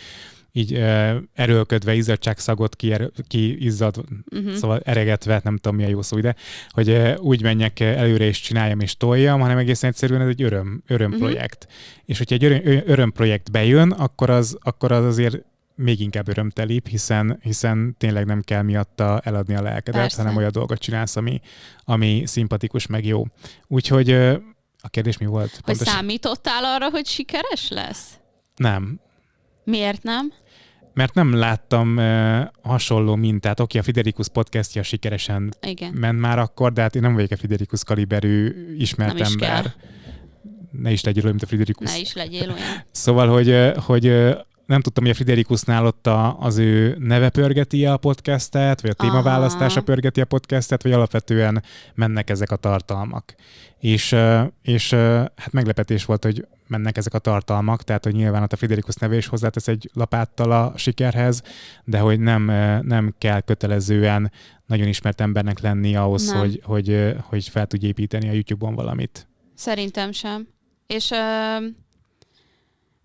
így 0.57 0.73
uh, 0.73 1.15
erőlködve 1.33 1.93
izzadságszagot 1.93 2.75
kiizzad, 3.27 4.03
uh-huh. 4.31 4.53
szóval 4.53 4.79
eregetve, 4.83 5.41
nem 5.43 5.57
tudom 5.57 5.77
mi 5.77 5.83
a 5.83 5.87
jó 5.87 6.01
szó 6.01 6.17
ide, 6.17 6.35
hogy 6.69 6.89
uh, 6.89 7.13
úgy 7.19 7.41
menjek 7.41 7.79
előre 7.79 8.25
és 8.25 8.41
csináljam 8.41 8.79
és 8.79 8.97
toljam, 8.97 9.39
hanem 9.39 9.57
egészen 9.57 9.89
egyszerűen 9.89 10.21
ez 10.21 10.27
egy 10.27 10.41
öröm, 10.41 10.83
örömprojekt. 10.87 11.65
Uh-huh. 11.69 12.03
És 12.05 12.17
hogyha 12.17 12.35
egy 12.35 12.43
öröm, 12.43 12.81
örömprojekt 12.85 13.51
bejön, 13.51 13.91
akkor 13.91 14.29
az, 14.29 14.57
akkor 14.61 14.91
az 14.91 15.05
azért 15.05 15.43
még 15.75 15.99
inkább 15.99 16.27
örömtelibb, 16.27 16.87
hiszen, 16.87 17.39
hiszen 17.41 17.95
tényleg 17.97 18.25
nem 18.25 18.41
kell 18.41 18.61
miatta 18.61 19.19
eladni 19.23 19.55
a 19.55 19.61
lelkedet, 19.61 20.01
Persze. 20.01 20.21
hanem 20.21 20.37
olyan 20.37 20.51
dolgot 20.51 20.79
csinálsz, 20.79 21.15
ami, 21.15 21.41
ami 21.83 22.23
szimpatikus, 22.25 22.87
meg 22.87 23.05
jó. 23.05 23.25
Úgyhogy 23.67 24.11
a 24.81 24.89
kérdés 24.89 25.17
mi 25.17 25.25
volt? 25.25 25.51
Hogy 25.51 25.61
Pontosan? 25.61 25.93
számítottál 25.93 26.63
arra, 26.63 26.89
hogy 26.89 27.05
sikeres 27.05 27.69
lesz? 27.69 28.13
Nem. 28.55 28.99
Miért 29.63 30.03
nem? 30.03 30.33
Mert 30.97 31.13
nem 31.13 31.33
láttam 31.33 31.97
uh, 31.97 32.41
hasonló 32.61 33.15
mintát. 33.15 33.59
Oké, 33.59 33.77
a 33.77 33.83
Fiderikus 33.83 34.27
podcastja 34.27 34.83
sikeresen 34.83 35.53
Igen. 35.61 35.93
ment 35.93 36.19
már 36.19 36.39
akkor, 36.39 36.73
de 36.73 36.81
hát 36.81 36.95
én 36.95 37.01
nem 37.01 37.13
vagyok 37.13 37.31
a 37.31 37.37
Fiderikus 37.37 37.83
kaliberű 37.83 38.53
ismert 38.77 39.17
nem 39.17 39.31
ember. 39.31 39.61
Kell. 39.61 39.71
Ne 40.71 40.91
is 40.91 41.03
legyél 41.03 41.23
olyan, 41.23 41.35
mint 41.35 41.45
a 41.45 41.47
Friderikus. 41.47 41.91
Ne 41.91 41.99
is 41.99 42.13
legyél 42.13 42.51
olyan. 42.51 42.83
Szóval, 42.91 43.27
hogy, 43.27 43.73
hogy 43.85 44.03
nem 44.65 44.81
tudtam, 44.81 45.03
hogy 45.03 45.11
a 45.11 45.15
Friderikusnál 45.15 45.85
ott 45.85 46.07
a, 46.07 46.39
az 46.39 46.57
ő 46.57 46.97
neve 46.99 47.29
pörgeti 47.29 47.85
a 47.85 47.97
podcastet, 47.97 48.81
vagy 48.81 48.91
a 48.91 49.03
témaválasztása 49.03 49.81
pörgeti 49.81 50.21
a 50.21 50.25
podcastet, 50.25 50.83
vagy 50.83 50.91
alapvetően 50.91 51.63
mennek 51.95 52.29
ezek 52.29 52.51
a 52.51 52.55
tartalmak. 52.55 53.35
És, 53.79 54.15
és 54.61 54.91
hát 55.35 55.51
meglepetés 55.51 56.05
volt, 56.05 56.23
hogy 56.23 56.47
mennek 56.67 56.97
ezek 56.97 57.13
a 57.13 57.19
tartalmak, 57.19 57.83
tehát 57.83 58.03
hogy 58.03 58.13
nyilván 58.13 58.43
ott 58.43 58.53
a 58.53 58.55
Friderikus 58.55 58.95
neve 58.95 59.15
is 59.15 59.27
hozzátesz 59.27 59.67
egy 59.67 59.89
lapáttal 59.93 60.51
a 60.51 60.73
sikerhez, 60.77 61.41
de 61.83 61.99
hogy 61.99 62.19
nem, 62.19 62.43
nem 62.85 63.13
kell 63.17 63.41
kötelezően 63.41 64.31
nagyon 64.65 64.87
ismert 64.87 65.21
embernek 65.21 65.59
lenni 65.59 65.95
ahhoz, 65.95 66.31
hogy, 66.31 66.61
hogy, 66.63 67.15
hogy 67.21 67.49
fel 67.49 67.67
tudj 67.67 67.85
építeni 67.85 68.29
a 68.29 68.33
YouTube-on 68.33 68.75
valamit. 68.75 69.27
Szerintem 69.55 70.11
sem. 70.11 70.47
És 70.87 71.09
uh 71.09 71.17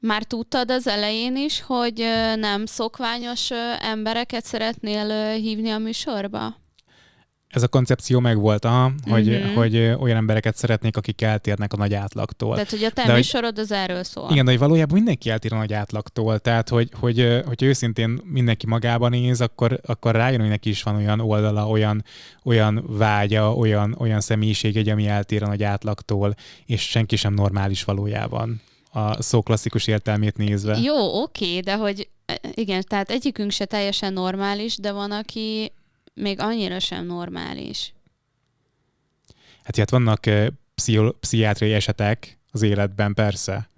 már 0.02 0.22
tudtad 0.22 0.70
az 0.70 0.86
elején 0.86 1.36
is, 1.36 1.60
hogy 1.60 2.04
nem 2.36 2.66
szokványos 2.66 3.50
embereket 3.80 4.44
szeretnél 4.44 5.32
hívni 5.32 5.70
a 5.70 5.78
műsorba? 5.78 6.61
Ez 7.52 7.62
a 7.62 7.68
koncepció 7.68 8.20
megvolt, 8.20 8.64
aha, 8.64 8.92
hogy, 9.10 9.28
uh-huh. 9.28 9.54
hogy 9.54 9.76
olyan 9.76 10.16
embereket 10.16 10.56
szeretnék, 10.56 10.96
akik 10.96 11.22
eltérnek 11.22 11.72
a 11.72 11.76
nagy 11.76 11.94
átlagtól. 11.94 12.54
Tehát, 12.54 12.70
hogy 12.70 12.84
a 12.84 12.90
te 12.90 13.06
de, 13.06 13.12
műsorod 13.12 13.58
az 13.58 13.72
erről 13.72 14.02
szól. 14.02 14.30
Igen, 14.30 14.44
de 14.44 14.50
hogy 14.50 14.60
valójában 14.60 14.94
mindenki 14.94 15.30
eltér 15.30 15.52
a 15.52 15.56
nagy 15.56 15.72
átlagtól. 15.72 16.38
Tehát, 16.38 16.68
hogy, 16.68 16.88
hogy, 17.00 17.42
hogy 17.46 17.62
őszintén 17.62 18.20
mindenki 18.24 18.66
magában 18.66 19.10
néz, 19.10 19.40
akkor, 19.40 19.80
akkor 19.86 20.14
rájön, 20.14 20.40
hogy 20.40 20.48
neki 20.48 20.68
is 20.68 20.82
van 20.82 20.96
olyan 20.96 21.20
oldala, 21.20 21.68
olyan, 21.68 22.04
olyan 22.44 22.84
vágya, 22.86 23.54
olyan, 23.54 23.96
olyan 23.98 24.20
személyiség, 24.20 24.88
ami 24.88 25.06
eltér 25.06 25.42
a 25.42 25.46
nagy 25.46 25.62
átlagtól, 25.62 26.34
és 26.66 26.82
senki 26.82 27.16
sem 27.16 27.34
normális 27.34 27.84
valójában 27.84 28.60
a 28.92 29.22
szó 29.22 29.42
klasszikus 29.42 29.86
értelmét 29.86 30.36
nézve. 30.36 30.78
Jó, 30.78 31.22
oké, 31.22 31.60
de 31.60 31.76
hogy 31.76 32.08
e, 32.26 32.40
igen, 32.54 32.84
tehát 32.88 33.10
egyikünk 33.10 33.50
se 33.50 33.64
teljesen 33.64 34.12
normális, 34.12 34.76
de 34.76 34.92
van, 34.92 35.10
aki 35.10 35.72
még 36.14 36.40
annyira 36.40 36.78
sem 36.78 37.06
normális. 37.06 37.92
Hát 39.64 39.76
hát 39.76 39.90
vannak 39.90 40.20
uh, 40.26 40.46
pszichiátriai 41.20 41.72
esetek 41.72 42.38
az 42.50 42.62
életben, 42.62 43.14
persze. 43.14 43.68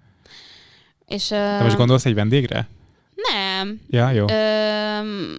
És, 1.07 1.29
uh, 1.29 1.61
most 1.61 1.75
gondolsz 1.75 2.05
egy 2.05 2.13
vendégre? 2.13 2.67
Nem. 3.33 3.81
Ja, 3.89 4.11
jó. 4.11 4.25
Ö, 4.29 5.35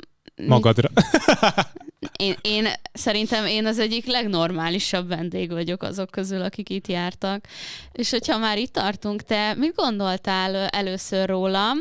Magadra. 0.47 0.91
én, 2.17 2.35
én 2.41 2.69
szerintem 2.93 3.47
én 3.47 3.67
az 3.67 3.79
egyik 3.79 4.07
legnormálisabb 4.07 5.09
vendég 5.09 5.51
vagyok 5.51 5.83
azok 5.83 6.11
közül, 6.11 6.43
akik 6.43 6.71
itt 6.71 6.87
jártak. 6.87 7.45
És 7.93 8.11
hogyha 8.11 8.39
már 8.39 8.59
itt 8.59 8.73
tartunk, 8.73 9.23
te 9.23 9.55
mit 9.55 9.75
gondoltál 9.75 10.55
először 10.55 11.29
rólam? 11.29 11.79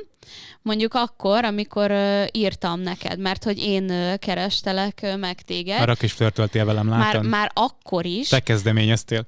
Mondjuk 0.62 0.94
akkor, 0.94 1.46
amikor 1.46 1.92
írtam 2.32 2.80
neked, 2.80 3.20
mert 3.20 3.44
hogy 3.44 3.64
én 3.64 4.18
kerestelek 4.20 5.18
meg 5.20 5.42
téged. 5.42 5.82
Akkor 5.82 6.04
is 6.04 6.12
flörtöltél 6.12 6.66
velem, 6.66 6.90
láttam. 6.90 7.26
Már, 7.26 7.30
már 7.40 7.52
akkor 7.54 8.06
is. 8.06 8.28
Te 8.28 8.40
kezdeményeztél. 8.40 9.26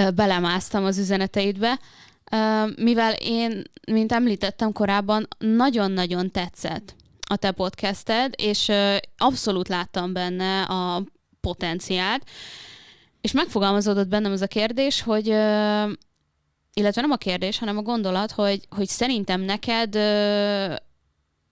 Uh, 0.00 0.10
belemásztam 0.10 0.84
az 0.84 0.98
üzeneteidbe, 0.98 1.78
mivel 2.76 3.12
én, 3.12 3.62
mint 3.90 4.12
említettem 4.12 4.72
korábban, 4.72 5.28
nagyon-nagyon 5.38 6.30
tetszett 6.30 6.94
a 7.28 7.36
te 7.36 7.50
podcasted, 7.50 8.34
és 8.36 8.72
abszolút 9.16 9.68
láttam 9.68 10.12
benne 10.12 10.62
a 10.62 11.02
potenciált, 11.40 12.22
és 13.20 13.32
megfogalmazódott 13.32 14.08
bennem 14.08 14.32
az 14.32 14.40
a 14.40 14.46
kérdés, 14.46 15.02
hogy 15.02 15.28
illetve 16.74 17.00
nem 17.00 17.10
a 17.10 17.16
kérdés, 17.16 17.58
hanem 17.58 17.76
a 17.76 17.82
gondolat, 17.82 18.30
hogy, 18.30 18.60
hogy 18.68 18.88
szerintem 18.88 19.40
neked 19.40 19.94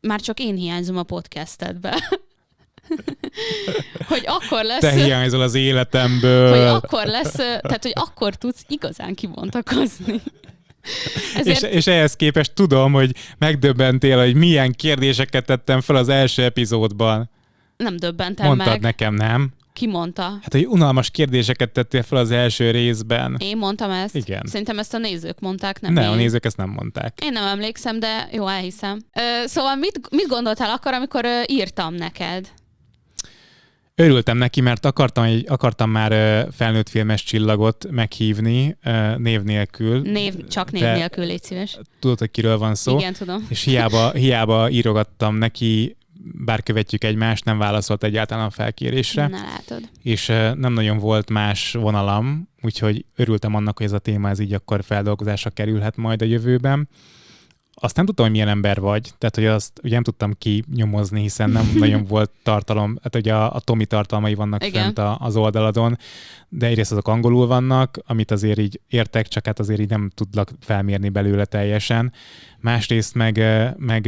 már 0.00 0.20
csak 0.20 0.40
én 0.40 0.56
hiányzom 0.56 0.96
a 0.96 1.02
podcastedbe. 1.02 1.94
hogy 4.08 4.24
akkor 4.26 4.64
lesz... 4.64 4.80
Te 4.80 4.90
hiányzol 4.90 5.40
az 5.40 5.54
életemből. 5.54 6.50
Hogy 6.50 6.66
akkor 6.66 7.06
lesz, 7.06 7.34
tehát 7.34 7.82
hogy 7.82 7.92
akkor 7.94 8.34
tudsz 8.34 8.64
igazán 8.68 9.14
kibontakozni. 9.14 10.22
Ezért... 11.34 11.62
És, 11.62 11.70
és 11.70 11.86
ehhez 11.86 12.16
képest 12.16 12.52
tudom, 12.52 12.92
hogy 12.92 13.14
megdöbbentél, 13.38 14.18
hogy 14.18 14.34
milyen 14.34 14.72
kérdéseket 14.72 15.44
tettem 15.44 15.80
fel 15.80 15.96
az 15.96 16.08
első 16.08 16.42
epizódban. 16.42 17.30
Nem 17.76 17.96
döbbentem 17.96 18.46
Mondtad 18.46 18.68
meg. 18.68 18.80
nekem, 18.80 19.14
nem? 19.14 19.52
Ki 19.80 19.86
mondta? 19.86 20.22
Hát, 20.22 20.52
hogy 20.52 20.66
unalmas 20.66 21.10
kérdéseket 21.10 21.70
tettél 21.72 22.02
fel 22.02 22.18
az 22.18 22.30
első 22.30 22.70
részben. 22.70 23.36
Én 23.38 23.56
mondtam 23.56 23.90
ezt? 23.90 24.14
Igen. 24.16 24.42
Szerintem 24.44 24.78
ezt 24.78 24.94
a 24.94 24.98
nézők 24.98 25.40
mondták, 25.40 25.80
nem 25.80 25.92
Ne, 25.92 26.02
én. 26.02 26.08
a 26.08 26.14
nézők 26.14 26.44
ezt 26.44 26.56
nem 26.56 26.70
mondták. 26.70 27.18
Én 27.22 27.32
nem 27.32 27.46
emlékszem, 27.46 27.98
de 28.00 28.28
jó, 28.32 28.46
elhiszem. 28.46 29.00
Ö, 29.14 29.46
szóval 29.46 29.74
mit, 29.74 30.00
mit 30.10 30.26
gondoltál 30.28 30.70
akkor, 30.70 30.92
amikor 30.94 31.24
ö, 31.24 31.40
írtam 31.46 31.94
neked? 31.94 32.48
Örültem 33.94 34.36
neki, 34.36 34.60
mert 34.60 34.84
akartam, 34.84 35.24
egy, 35.24 35.44
akartam 35.48 35.90
már 35.90 36.12
felnőtt 36.56 36.88
filmes 36.88 37.22
csillagot 37.22 37.86
meghívni 37.90 38.76
név 39.16 39.42
nélkül. 39.42 40.00
Név, 40.00 40.46
csak 40.48 40.70
név 40.70 40.82
nélkül, 40.82 41.24
légy 41.24 41.42
szíves. 41.42 41.78
Tudod, 42.00 42.18
hogy 42.18 42.30
kiről 42.30 42.58
van 42.58 42.74
szó. 42.74 42.98
Igen, 42.98 43.12
tudom. 43.12 43.46
És 43.48 43.62
hiába, 43.62 44.10
hiába 44.12 44.70
írogattam 44.70 45.36
neki, 45.36 45.96
bár 46.22 46.62
követjük 46.62 47.04
egymást, 47.04 47.44
nem 47.44 47.58
válaszolt 47.58 48.04
egyáltalán 48.04 48.46
a 48.46 48.50
felkérésre. 48.50 49.26
Na 49.26 49.36
látod. 49.36 49.88
És 50.02 50.26
nem 50.54 50.72
nagyon 50.72 50.98
volt 50.98 51.30
más 51.30 51.72
vonalam, 51.72 52.48
úgyhogy 52.62 53.04
örültem 53.16 53.54
annak, 53.54 53.76
hogy 53.76 53.86
ez 53.86 53.92
a 53.92 53.98
téma 53.98 54.28
ez 54.28 54.38
így 54.38 54.52
akkor 54.52 54.84
feldolgozásra 54.84 55.50
kerülhet 55.50 55.96
majd 55.96 56.22
a 56.22 56.24
jövőben 56.24 56.88
azt 57.82 57.96
nem 57.96 58.04
tudtam, 58.04 58.24
hogy 58.24 58.34
milyen 58.34 58.48
ember 58.48 58.80
vagy, 58.80 59.12
tehát 59.18 59.34
hogy 59.34 59.46
azt 59.46 59.80
ugye 59.82 59.94
nem 59.94 60.02
tudtam 60.02 60.32
kinyomozni, 60.38 61.20
hiszen 61.20 61.50
nem 61.50 61.72
nagyon 61.78 62.04
volt 62.04 62.30
tartalom, 62.42 62.98
hát 63.02 63.16
ugye 63.16 63.34
a, 63.34 63.54
a 63.54 63.60
Tomi 63.60 63.86
tartalmai 63.86 64.34
vannak 64.34 64.66
Igen. 64.66 64.82
fent 64.82 64.98
a, 64.98 65.16
az 65.20 65.36
oldaladon, 65.36 65.96
de 66.48 66.66
egyrészt 66.66 66.92
azok 66.92 67.08
angolul 67.08 67.46
vannak, 67.46 67.98
amit 68.06 68.30
azért 68.30 68.58
így 68.58 68.80
értek, 68.88 69.28
csak 69.28 69.46
hát 69.46 69.58
azért 69.58 69.80
így 69.80 69.88
nem 69.88 70.10
tudlak 70.14 70.50
felmérni 70.60 71.08
belőle 71.08 71.44
teljesen. 71.44 72.12
Másrészt 72.58 73.14
meg, 73.14 73.44
meg 73.76 74.06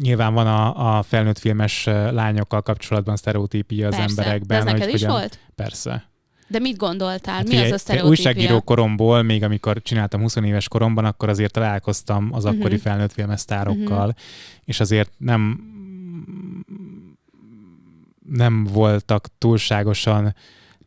nyilván 0.00 0.34
van 0.34 0.46
a, 0.46 0.98
a 0.98 1.02
felnőtt 1.02 1.38
filmes 1.38 1.84
lányokkal 2.10 2.62
kapcsolatban 2.62 3.16
sztereotípia 3.16 3.86
az 3.86 3.96
Persze. 3.96 4.08
emberekben. 4.22 4.64
De 4.64 4.70
ez 4.70 4.72
neked 4.78 4.94
is 4.94 5.00
hogyan... 5.00 5.10
volt? 5.10 5.38
Persze. 5.54 6.08
De 6.48 6.58
mit 6.58 6.76
gondoltál? 6.76 7.34
Hát 7.34 7.42
Mi 7.42 7.48
az 7.48 7.54
figyelj, 7.54 7.72
a 7.72 7.78
sztereotípia? 7.78 8.10
Újságíró 8.10 8.60
koromból, 8.60 9.22
még 9.22 9.42
amikor 9.42 9.82
csináltam 9.82 10.20
20 10.20 10.36
éves 10.36 10.68
koromban, 10.68 11.04
akkor 11.04 11.28
azért 11.28 11.52
találkoztam 11.52 12.28
az 12.32 12.44
akkori 12.44 12.74
Mhm. 12.74 12.82
felnőtt 12.82 13.12
filmes 13.12 13.40
sztárokkal, 13.40 14.06
Mhm. 14.06 14.16
és 14.64 14.80
azért 14.80 15.10
nem 15.16 15.60
nem 18.30 18.64
voltak 18.64 19.28
túlságosan 19.38 20.34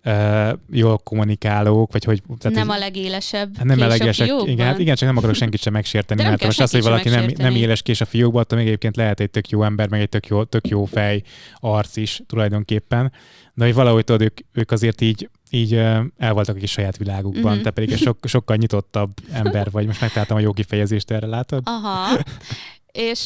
uh, 0.05 0.49
jól 0.71 0.97
kommunikálók, 0.97 1.91
vagy 1.91 2.03
hogy... 2.03 2.21
Tehát 2.39 2.57
nem 2.57 2.67
hogy- 2.67 2.77
a 2.77 2.79
legélesebb 2.79 3.57
Hát 3.57 3.65
nem 3.65 3.79
a 3.79 4.13
fiókban? 4.13 4.47
igen, 4.49 4.65
hát 4.65 4.79
igen, 4.79 4.95
csak 4.95 5.07
nem 5.07 5.17
akarok 5.17 5.35
senkit 5.35 5.61
sem 5.61 5.73
megsérteni, 5.73 6.21
De 6.23 6.29
mert 6.29 6.43
most 6.43 6.61
az, 6.61 6.71
hogy 6.71 6.81
valaki 6.83 7.09
nem, 7.09 7.25
nem 7.37 7.55
éles 7.55 7.81
kés 7.81 8.01
a 8.01 8.05
fiókban, 8.05 8.41
attól 8.41 8.57
még 8.57 8.67
egyébként 8.67 8.95
lehet 8.95 9.19
egy 9.19 9.29
tök 9.29 9.49
jó 9.49 9.63
ember, 9.63 9.89
meg 9.89 10.01
egy 10.01 10.09
tök 10.09 10.27
jó, 10.27 10.43
tök 10.43 10.67
jó 10.67 10.85
fej 10.85 11.21
arc 11.59 11.95
is 11.95 12.21
tulajdonképpen, 12.27 13.11
de 13.53 13.65
hogy 13.65 13.73
valahogy 13.73 14.03
tudod, 14.03 14.21
ők, 14.21 14.37
ők 14.51 14.71
azért 14.71 15.01
így, 15.01 15.29
így 15.49 15.73
el 16.17 16.33
voltak 16.33 16.57
kis 16.57 16.71
saját 16.71 16.97
világukban, 16.97 17.53
Mhm. 17.53 17.63
te 17.63 17.71
pedig 17.71 17.91
egy 17.91 17.99
sok, 18.01 18.17
sokkal 18.23 18.55
nyitottabb 18.55 19.11
ember 19.31 19.71
vagy. 19.71 19.85
Most 19.85 20.01
megtaláltam 20.01 20.37
a 20.37 20.39
jó 20.39 20.53
kifejezést 20.53 21.11
erre, 21.11 21.27
látod? 21.27 21.61
Aha. 21.65 22.19
És 22.91 23.23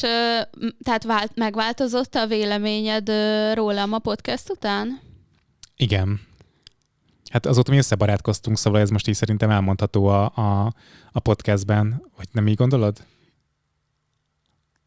tehát 0.82 1.04
vált, 1.04 1.32
megváltozott 1.34 2.14
a 2.14 2.26
véleményed 2.26 3.10
rólam 3.54 3.92
a 3.92 3.98
podcast 3.98 4.50
után? 4.50 5.00
Igen. 5.76 6.20
Hát 7.30 7.46
azóta 7.46 7.70
mi 7.70 7.76
összebarátkoztunk, 7.76 8.58
szóval 8.58 8.80
ez 8.80 8.90
most 8.90 9.08
így 9.08 9.14
szerintem 9.14 9.50
elmondható 9.50 10.06
a, 10.06 10.24
a, 10.24 10.72
a 11.12 11.20
podcastben, 11.20 12.02
vagy 12.16 12.28
nem 12.32 12.46
így 12.46 12.56
gondolod? 12.56 13.04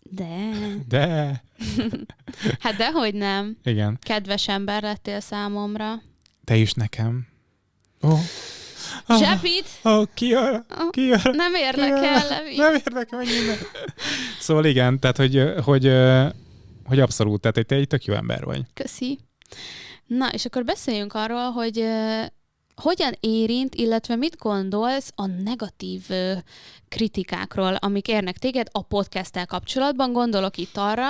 De. 0.04 0.50
De, 0.88 1.44
Hát 2.60 2.76
dehogy 2.76 3.14
nem. 3.14 3.58
igen. 3.64 3.98
Kedves 4.02 4.48
ember 4.48 4.82
lettél 4.82 5.20
számomra. 5.20 6.02
Te 6.44 6.56
is 6.56 6.74
nekem. 6.74 7.28
Oh. 8.02 8.20
Zsepit! 9.18 9.66
Oh, 9.84 10.08
ki 10.14 10.28
jön? 10.28 10.66
Ki 10.90 11.02
jön? 11.02 11.22
Nem 11.24 11.54
érdekel. 11.54 12.22
Nem 12.56 12.74
érdekel 12.74 13.18
meg 13.18 13.28
minden. 13.28 13.58
Szóval 14.40 14.66
igen, 14.66 15.00
tehát 15.00 15.18
hogy, 15.18 15.54
hogy, 15.64 15.92
hogy 16.86 17.00
abszolút, 17.00 17.42
tehát 17.42 17.68
te 17.68 17.76
egy 17.76 17.88
tök 17.88 18.06
jó 18.06 18.14
ember 18.14 18.44
vagy. 18.44 18.62
Köszi. 18.74 19.20
Na, 20.18 20.30
és 20.32 20.46
akkor 20.46 20.64
beszéljünk 20.64 21.14
arról, 21.14 21.52
hogy 21.52 21.78
uh, 21.80 22.26
hogyan 22.76 23.14
érint, 23.20 23.76
illetve 23.76 24.16
mit 24.16 24.38
gondolsz 24.38 25.12
a 25.16 25.26
negatív 25.26 26.02
uh, 26.10 26.38
kritikákról, 26.90 27.76
amik 27.76 28.08
érnek 28.08 28.38
téged 28.38 28.68
a 28.72 28.82
podcasttel 28.82 29.46
kapcsolatban. 29.46 30.12
Gondolok 30.12 30.58
itt 30.58 30.78
arra, 30.78 31.08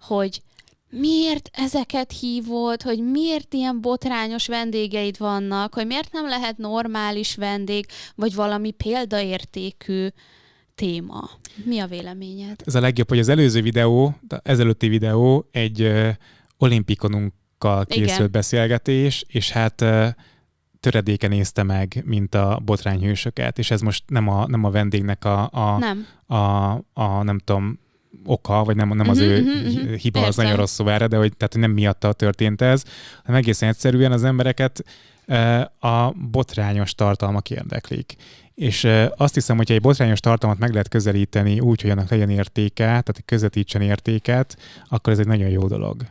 hogy 0.00 0.42
miért 0.90 1.50
ezeket 1.52 2.12
hívod, 2.12 2.82
hogy 2.82 3.10
miért 3.10 3.54
ilyen 3.54 3.80
botrányos 3.80 4.46
vendégeid 4.46 5.18
vannak, 5.18 5.74
hogy 5.74 5.86
miért 5.86 6.12
nem 6.12 6.28
lehet 6.28 6.56
normális 6.56 7.34
vendég, 7.34 7.86
vagy 8.14 8.34
valami 8.34 8.70
példaértékű 8.70 10.06
téma. 10.74 11.30
Mi 11.64 11.78
a 11.78 11.86
véleményed? 11.86 12.60
Ez 12.64 12.74
a 12.74 12.80
legjobb, 12.80 13.08
hogy 13.08 13.18
az 13.18 13.28
előző 13.28 13.62
videó, 13.62 14.14
ezelőtti 14.42 14.88
videó 14.88 15.48
egy 15.50 15.82
uh, 15.82 16.10
olimpikonunkkal 17.58 17.84
készült 17.86 18.18
Igen. 18.18 18.30
beszélgetés, 18.30 19.24
és 19.28 19.50
hát 19.50 19.84
töredéke 20.80 21.28
nézte 21.28 21.62
meg, 21.62 22.02
mint 22.06 22.34
a 22.34 22.60
botrányhősöket, 22.64 23.58
és 23.58 23.70
ez 23.70 23.80
most 23.80 24.04
nem 24.06 24.28
a, 24.28 24.46
nem 24.46 24.64
a 24.64 24.70
vendégnek 24.70 25.24
a, 25.24 25.48
a, 25.52 25.78
Nem. 25.78 26.06
a, 26.26 26.72
a 26.92 27.22
nem 27.22 27.38
tudom, 27.38 27.78
oka, 28.24 28.64
vagy 28.64 28.76
nem, 28.76 28.88
nem 28.88 29.08
az 29.08 29.18
Mhm, 29.18 29.26
ő 29.26 29.40
mhm. 29.40 29.92
hiba, 29.92 30.20
az 30.20 30.26
Értem. 30.26 30.44
nagyon 30.44 30.58
rossz 30.58 30.72
szó 30.72 30.88
erre, 30.88 31.06
de 31.06 31.16
hogy, 31.16 31.36
tehát, 31.36 31.52
hogy 31.52 31.62
nem 31.62 31.70
miatta 31.70 32.12
történt 32.12 32.62
ez, 32.62 32.84
hanem 33.24 33.40
egészen 33.40 33.68
egyszerűen 33.68 34.12
az 34.12 34.24
embereket 34.24 34.84
a 35.78 36.10
botrányos 36.30 36.94
tartalmak 36.94 37.50
érdeklik. 37.50 38.16
És 38.54 38.88
azt 39.16 39.34
hiszem, 39.34 39.56
hogyha 39.56 39.74
egy 39.74 39.80
botrányos 39.80 40.20
tartalmat 40.20 40.58
meg 40.58 40.70
lehet 40.70 40.88
közelíteni 40.88 41.60
úgy, 41.60 41.80
hogy 41.80 41.90
annak 41.90 42.10
legyen 42.10 42.30
értéke, 42.30 42.84
tehát 42.84 43.22
közvetítsen 43.24 43.80
értéket, 43.82 44.56
akkor 44.88 45.12
ez 45.12 45.18
egy 45.18 45.26
nagyon 45.26 45.48
jó 45.48 45.66
dolog. 45.66 46.02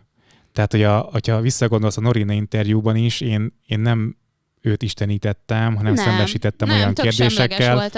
Tehát, 0.58 0.72
hogy 0.72 0.84
a, 0.84 0.98
hogyha 1.12 1.42
visszagondolsz 1.42 1.98
a 1.98 2.02
Norina 2.02 2.34
interjúban 2.34 2.96
is, 2.96 3.22
én, 3.22 3.54
én 3.66 3.80
nem 3.80 4.18
őt 4.62 4.84
istenítettem, 4.84 5.76
hanem 5.76 5.94
Nem. 5.94 6.06
szembesítettem 6.06 6.68
nem, 6.68 6.78
olyan 6.78 6.94
kérdésekkel, 6.94 7.92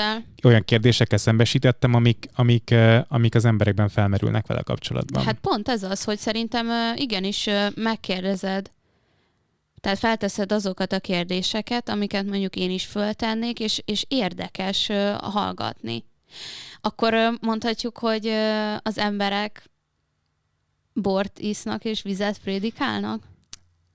olyan 0.44 0.64
kérdésekkel 0.66 1.18
szembesítettem, 1.18 1.94
amik, 1.94 2.26
amik, 2.34 2.76
amik 3.08 3.36
az 3.36 3.46
emberekben 3.46 3.90
felmerülnek 3.90 4.48
vele 4.48 4.62
kapcsolatban. 4.62 5.24
Hát 5.24 5.38
pont 5.40 5.70
ez 5.70 5.84
az, 5.84 6.04
hogy 6.04 6.18
szerintem 6.18 6.68
igenis 6.96 7.50
megkérdezed. 7.76 8.72
Tehát 9.82 9.98
felteszed 9.98 10.52
azokat 10.52 10.94
a 10.94 11.00
kérdéseket, 11.00 11.90
amiket 11.90 12.26
mondjuk 12.26 12.56
én 12.56 12.72
is 12.72 12.86
föltennék, 12.86 13.60
és, 13.60 13.82
és 13.86 14.06
érdekes 14.08 14.92
hallgatni. 15.18 16.04
Akkor 16.82 17.14
mondhatjuk, 17.42 17.98
hogy 17.98 18.28
az 18.82 18.98
emberek 18.98 19.69
bort 21.02 21.40
isznak 21.40 21.86
és 21.86 22.02
vizet 22.02 22.40
prédikálnak? 22.44 23.24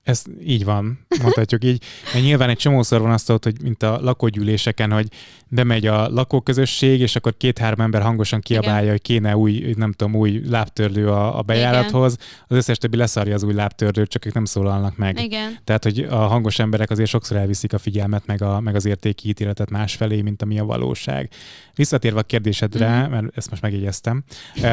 Ez 0.03 0.23
így 0.43 0.63
van, 0.65 1.05
mondhatjuk 1.21 1.63
így. 1.63 1.83
Mert 2.13 2.25
nyilván 2.25 2.49
egy 2.49 2.57
csomószor 2.57 3.01
van 3.01 3.11
azt, 3.11 3.27
hogy 3.43 3.61
mint 3.61 3.83
a 3.83 3.99
lakógyűléseken, 4.01 4.91
hogy 4.91 5.07
bemegy 5.47 5.87
a 5.87 6.09
lakóközösség, 6.09 6.99
és 6.99 7.15
akkor 7.15 7.37
két-három 7.37 7.79
ember 7.81 8.01
hangosan 8.01 8.39
kiabálja, 8.39 8.79
Igen. 8.79 8.89
hogy 8.91 9.01
kéne 9.01 9.37
új, 9.37 9.73
nem 9.77 9.91
tudom, 9.91 10.15
új 10.15 10.41
lábtörlő 10.49 11.07
a, 11.09 11.37
a 11.37 11.41
bejárathoz. 11.41 12.17
Az 12.47 12.55
összes 12.57 12.77
többi 12.77 12.97
leszarja 12.97 13.33
az 13.33 13.43
új 13.43 13.53
lábtörlőt, 13.53 14.09
csak 14.09 14.25
ők 14.25 14.33
nem 14.33 14.45
szólalnak 14.45 14.97
meg. 14.97 15.19
Igen. 15.19 15.57
Tehát, 15.63 15.83
hogy 15.83 15.99
a 15.99 16.15
hangos 16.15 16.59
emberek 16.59 16.89
azért 16.89 17.09
sokszor 17.09 17.37
elviszik 17.37 17.73
a 17.73 17.77
figyelmet, 17.77 18.25
meg, 18.25 18.41
a, 18.41 18.59
meg 18.59 18.75
az 18.75 18.85
értéki 18.85 19.29
ítéletet 19.29 19.69
másfelé, 19.69 20.21
mint 20.21 20.41
ami 20.41 20.59
a 20.59 20.65
valóság. 20.65 21.29
Visszatérve 21.75 22.19
a 22.19 22.23
kérdésedre, 22.23 23.01
Mhm. 23.01 23.11
mert 23.11 23.37
ezt 23.37 23.49
most 23.49 23.61
megjegyeztem, 23.61 24.23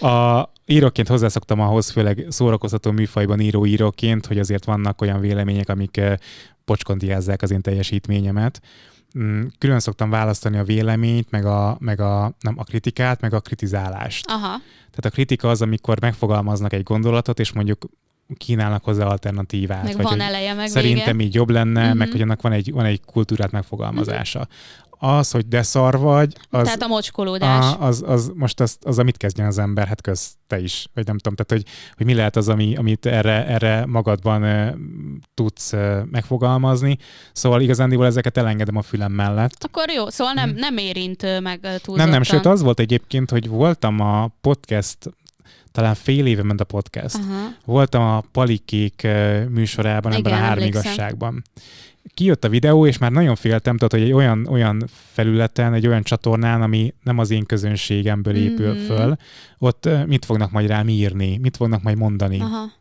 a 0.00 0.42
íróként 0.66 1.08
hozzászoktam 1.08 1.60
ahhoz, 1.60 1.90
főleg 1.90 2.26
szórakoztató 2.28 2.90
műfajban 2.90 3.40
író-íróként, 3.40 4.26
hogy 4.26 4.38
azért 4.38 4.64
vannak 4.64 5.00
olyan 5.00 5.20
vélemények, 5.20 5.68
amik 5.68 5.96
eh, 5.96 6.14
pocskondiázzák 6.64 7.42
az 7.42 7.50
én 7.50 7.60
teljesítményemet. 7.60 8.60
Mm, 9.18 9.42
Külön 9.58 9.80
szoktam 9.80 10.10
választani 10.10 10.58
a 10.58 10.64
véleményt, 10.64 11.30
meg 11.30 11.44
a, 11.44 11.76
meg 11.80 12.00
a, 12.00 12.32
nem, 12.40 12.54
a 12.58 12.64
kritikát, 12.64 13.20
meg 13.20 13.34
a 13.34 13.40
kritizálást. 13.40 14.24
Aha. 14.28 14.56
Tehát 14.90 15.04
a 15.04 15.10
kritika 15.10 15.48
az, 15.48 15.62
amikor 15.62 16.00
megfogalmaznak 16.00 16.72
egy 16.72 16.82
gondolatot, 16.82 17.40
és 17.40 17.52
mondjuk 17.52 17.84
kínálnak 18.36 18.84
hozzá 18.84 19.04
alternatívát. 19.06 19.82
Meg 19.82 19.96
vagy 19.96 20.04
van 20.04 20.20
eleje, 20.20 20.54
meg 20.54 20.68
Szerintem 20.68 21.16
vége. 21.16 21.28
így 21.28 21.34
jobb 21.34 21.50
lenne, 21.50 21.80
uh-huh. 21.82 21.96
meg 21.96 22.06
Mhm. 22.06 22.16
hogy 22.16 22.22
annak 22.24 22.42
van 22.42 22.52
egy, 22.52 22.72
van 22.72 22.84
egy 22.84 23.00
kultúrát 23.04 23.50
megfogalmazása. 23.50 24.48
Az, 24.98 25.30
hogy 25.30 25.48
de 25.48 25.62
szar 25.62 25.98
vagy, 25.98 26.36
az, 26.50 26.62
Tehát 26.64 26.82
a 26.82 26.86
mocskolódás. 26.86 27.64
a, 27.64 27.82
az, 27.82 28.02
az 28.06 28.32
most 28.34 28.60
az, 28.60 28.76
az, 28.82 28.98
amit 28.98 29.16
kezdjen 29.16 29.46
az 29.46 29.58
ember, 29.58 29.86
hát 29.86 30.00
köz, 30.00 30.34
te 30.46 30.60
is, 30.60 30.86
vagy 30.94 31.06
nem 31.06 31.18
tudom, 31.18 31.34
tehát 31.36 31.62
hogy, 31.64 31.72
hogy 31.96 32.06
mi 32.06 32.14
lehet 32.14 32.36
az, 32.36 32.48
ami, 32.48 32.76
amit 32.76 33.06
erre, 33.06 33.46
erre 33.46 33.86
magadban 33.86 34.42
uh, 34.42 34.74
tudsz 35.34 35.72
uh, 35.72 35.98
megfogalmazni. 36.10 36.98
Szóval 37.32 37.60
igazándiból 37.60 38.06
ezeket 38.06 38.36
elengedem 38.36 38.76
a 38.76 38.82
fülem 38.82 39.12
mellett. 39.12 39.64
Akkor 39.64 39.90
jó, 39.90 40.08
szóval 40.08 40.32
nem, 40.32 40.48
Mhm. 40.48 40.58
nem 40.58 40.76
érint 40.76 41.22
ö, 41.22 41.40
meg 41.40 41.58
ö, 41.62 41.68
túlzottan. 41.68 41.96
Nem, 41.96 42.08
nem, 42.10 42.22
sőt 42.22 42.46
az 42.46 42.62
volt 42.62 42.80
egyébként, 42.80 43.30
hogy 43.30 43.48
voltam 43.48 44.00
a 44.00 44.30
podcast, 44.40 44.98
talán 45.72 45.94
fél 45.94 46.26
éve 46.26 46.42
ment 46.42 46.60
a 46.60 46.64
podcast, 46.64 47.14
Aha. 47.16 47.48
voltam 47.64 48.02
a 48.02 48.22
Palikék 48.32 49.00
ö, 49.04 49.44
műsorában, 49.44 50.12
ebben 50.12 50.32
Igen, 50.32 50.42
a 50.42 50.46
három 50.46 50.64
igazságban. 50.64 51.42
Kijött 52.14 52.44
a 52.44 52.48
videó, 52.48 52.86
és 52.86 52.98
már 52.98 53.10
nagyon 53.10 53.34
féltem, 53.34 53.76
tudod, 53.76 53.90
hogy 53.92 54.02
egy 54.02 54.12
olyan, 54.12 54.46
olyan 54.50 54.84
felületen, 55.12 55.74
egy 55.74 55.86
olyan 55.86 56.02
csatornán, 56.02 56.62
ami 56.62 56.94
nem 57.02 57.18
az 57.18 57.30
én 57.30 57.44
közönségemből 57.44 58.34
épül 58.36 58.72
Mhm. 58.72 58.82
föl, 58.82 59.16
ott 59.58 59.88
mit 60.06 60.24
fognak 60.24 60.50
majd 60.50 60.68
rám 60.68 60.88
írni, 60.88 61.38
mit 61.42 61.56
fognak 61.56 61.82
majd 61.82 61.96
mondani. 61.96 62.40
Aha. 62.40 62.72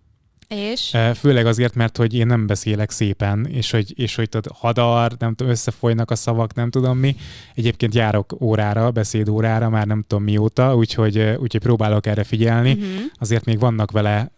És? 0.48 0.98
Főleg 1.16 1.46
azért, 1.46 1.76
mert 1.76 1.98
hogy 1.98 2.14
én 2.14 2.26
nem 2.28 2.48
beszélek 2.48 2.92
szépen, 2.92 3.46
és 3.46 3.72
hogy, 3.72 4.00
és 4.00 4.16
hogy 4.16 4.30
tudod, 4.30 4.52
hadar, 4.56 5.12
nem 5.20 5.34
tudom, 5.34 5.52
összefolynak 5.52 6.12
a 6.12 6.16
szavak, 6.16 6.54
nem 6.54 6.70
tudom 6.70 6.98
mi. 6.98 7.16
Egyébként 7.56 7.96
járok 7.96 8.42
órára, 8.42 8.92
beszédórára, 8.92 9.70
már 9.70 9.88
nem 9.88 10.04
tudom 10.08 10.24
mióta, 10.24 10.76
úgyhogy, 10.76 11.20
úgyhogy 11.20 11.62
próbálok 11.62 12.06
erre 12.06 12.24
figyelni. 12.24 12.72
Uh-huh. 12.72 12.88
Azért 13.20 13.46
még 13.46 13.60
vannak 13.60 13.92
vele 13.92 14.32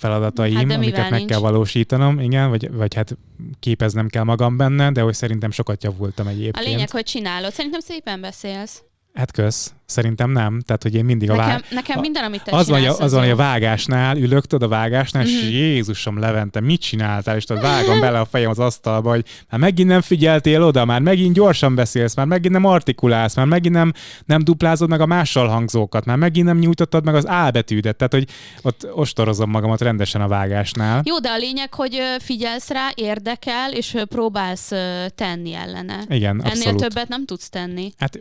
feladataim, 0.00 0.54
Hát 0.54 0.70
amiket 0.76 1.10
meg 1.10 1.18
nincs? 1.18 1.30
kell 1.30 1.38
valósítanom, 1.40 2.20
igen, 2.20 2.48
vagy, 2.48 2.72
vagy 2.72 2.94
hát 2.94 3.16
képeznem 3.60 4.08
kell 4.08 4.22
magam 4.22 4.56
benne, 4.56 4.90
de 4.92 5.00
hogy 5.00 5.14
szerintem 5.14 5.50
sokat 5.50 5.82
javultam 5.82 6.26
A 6.26 6.30
egyébként. 6.30 6.66
lényeg, 6.66 6.90
hogy 6.90 7.04
csinálod. 7.04 7.52
Szerintem 7.52 7.80
szépen 7.80 8.20
beszélsz. 8.20 8.82
Hát 9.14 9.30
kösz. 9.32 9.74
Szerintem 9.90 10.30
nem. 10.30 10.60
Tehát, 10.60 10.82
hogy 10.82 10.94
én 10.94 11.04
mindig 11.04 11.30
a 11.30 11.34
Nekem, 11.36 11.48
vág... 11.50 11.64
nekem 11.70 12.00
minden, 12.00 12.24
amit 12.24 12.42
te 12.44 12.56
az 12.56 12.68
van, 12.68 12.78
hogy- 12.78 12.94
az 12.98 13.12
van, 13.12 13.20
hogy 13.22 13.30
a 13.30 13.36
vágásnál 13.36 14.16
ülök, 14.16 14.46
tudod, 14.46 14.72
a 14.72 14.76
vágásnál, 14.76 15.22
és 15.26 15.40
Mhm. 15.42 15.50
Jézusom 15.50 16.18
Levente, 16.18 16.60
mit 16.60 16.80
csináltál? 16.80 17.36
És 17.36 17.44
tudod, 17.44 17.62
vágom 17.62 18.00
bele 18.00 18.20
a 18.20 18.24
fejem 18.24 18.50
az 18.50 18.58
asztalba, 18.58 19.10
hogy 19.10 19.24
már 19.50 19.60
megint 19.60 19.88
nem 19.88 20.00
figyeltél 20.00 20.62
oda, 20.62 20.84
már 20.84 21.00
megint 21.00 21.34
gyorsan 21.34 21.74
beszélsz, 21.74 22.14
már 22.16 22.26
megint 22.26 22.52
nem 22.52 22.64
artikulálsz, 22.64 23.34
már 23.36 23.46
megint 23.46 23.74
nem, 23.74 23.92
nem 24.26 24.44
duplázod 24.44 24.88
meg 24.88 25.00
a 25.00 25.06
mással 25.06 25.48
hangzókat, 25.48 26.04
már 26.04 26.16
megint 26.16 26.46
nem 26.46 26.58
nyújtottad 26.58 27.04
meg 27.04 27.14
az 27.14 27.24
A 27.24 27.50
betűdet. 27.50 27.96
Tehát, 27.96 28.12
hogy 28.12 28.28
ott 28.62 28.86
ostorozom 28.92 29.50
magamat 29.50 29.80
rendesen 29.80 30.20
a 30.20 30.28
vágásnál. 30.28 31.02
Jó, 31.04 31.18
de 31.20 31.28
a 31.28 31.36
lényeg, 31.36 31.74
hogy 31.74 31.98
figyelsz 32.18 32.68
rá, 32.70 32.88
érdekel, 32.94 33.72
és 33.72 33.96
próbálsz 34.08 34.68
tenni 35.14 35.54
ellene. 35.54 35.98
Igen, 36.08 36.30
Ennél 36.30 36.46
abszolút. 36.50 36.80
többet 36.80 37.08
nem 37.08 37.24
tudsz 37.26 37.48
tenni. 37.48 37.92
Hát 37.98 38.20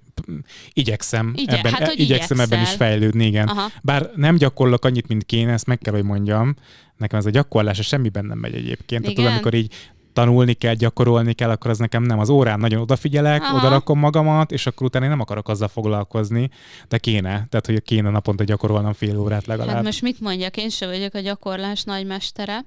igyekszem, 0.73 1.33
Igye- 1.35 1.58
ebben, 1.59 1.71
hát, 1.71 1.87
hogy 1.87 1.99
igyekszem 1.99 2.39
ebben 2.39 2.61
is 2.61 2.69
fejlődni, 2.69 3.25
igen. 3.25 3.47
Aha. 3.47 3.69
Bár 3.81 4.09
nem 4.15 4.35
gyakorlok 4.35 4.85
annyit, 4.85 5.07
mint 5.07 5.23
kéne, 5.23 5.51
ezt 5.51 5.65
meg 5.65 5.77
kell, 5.77 5.93
hogy 5.93 6.03
mondjam. 6.03 6.55
Nekem 6.97 7.19
ez 7.19 7.25
a 7.25 7.29
gyakorlás 7.29 7.87
semmiben 7.87 8.25
nem 8.25 8.37
megy 8.37 8.53
egyébként. 8.53 8.87
Tehát 8.87 9.03
Igen. 9.03 9.15
tudod, 9.15 9.31
amikor 9.31 9.53
így 9.53 9.73
tanulni 10.13 10.53
kell, 10.53 10.73
gyakorolni 10.73 11.33
kell, 11.33 11.49
akkor 11.49 11.71
az 11.71 11.77
nekem 11.77 12.03
nem. 12.03 12.19
Az 12.19 12.29
órán 12.29 12.59
nagyon 12.59 12.81
odafigyelek, 12.81 13.41
Aha. 13.41 13.57
oda 13.57 13.69
rakom 13.69 13.99
magamat, 13.99 14.51
és 14.51 14.65
akkor 14.65 14.87
utána 14.87 15.05
én 15.05 15.11
nem 15.11 15.19
akarok 15.19 15.49
azzal 15.49 15.67
foglalkozni, 15.67 16.49
de 16.87 16.97
kéne. 16.97 17.29
Tehát, 17.29 17.65
hogy 17.65 17.81
kéne 17.81 18.09
naponta 18.09 18.43
gyakorolnom 18.43 18.93
fél 18.93 19.17
órát 19.17 19.45
legalább. 19.45 19.75
Hát 19.75 19.83
most 19.83 20.01
mit 20.01 20.19
mondjak, 20.19 20.57
én 20.57 20.69
sem 20.69 20.89
vagyok 20.89 21.13
a 21.13 21.19
gyakorlás 21.19 21.83
nagymestere. 21.83 22.65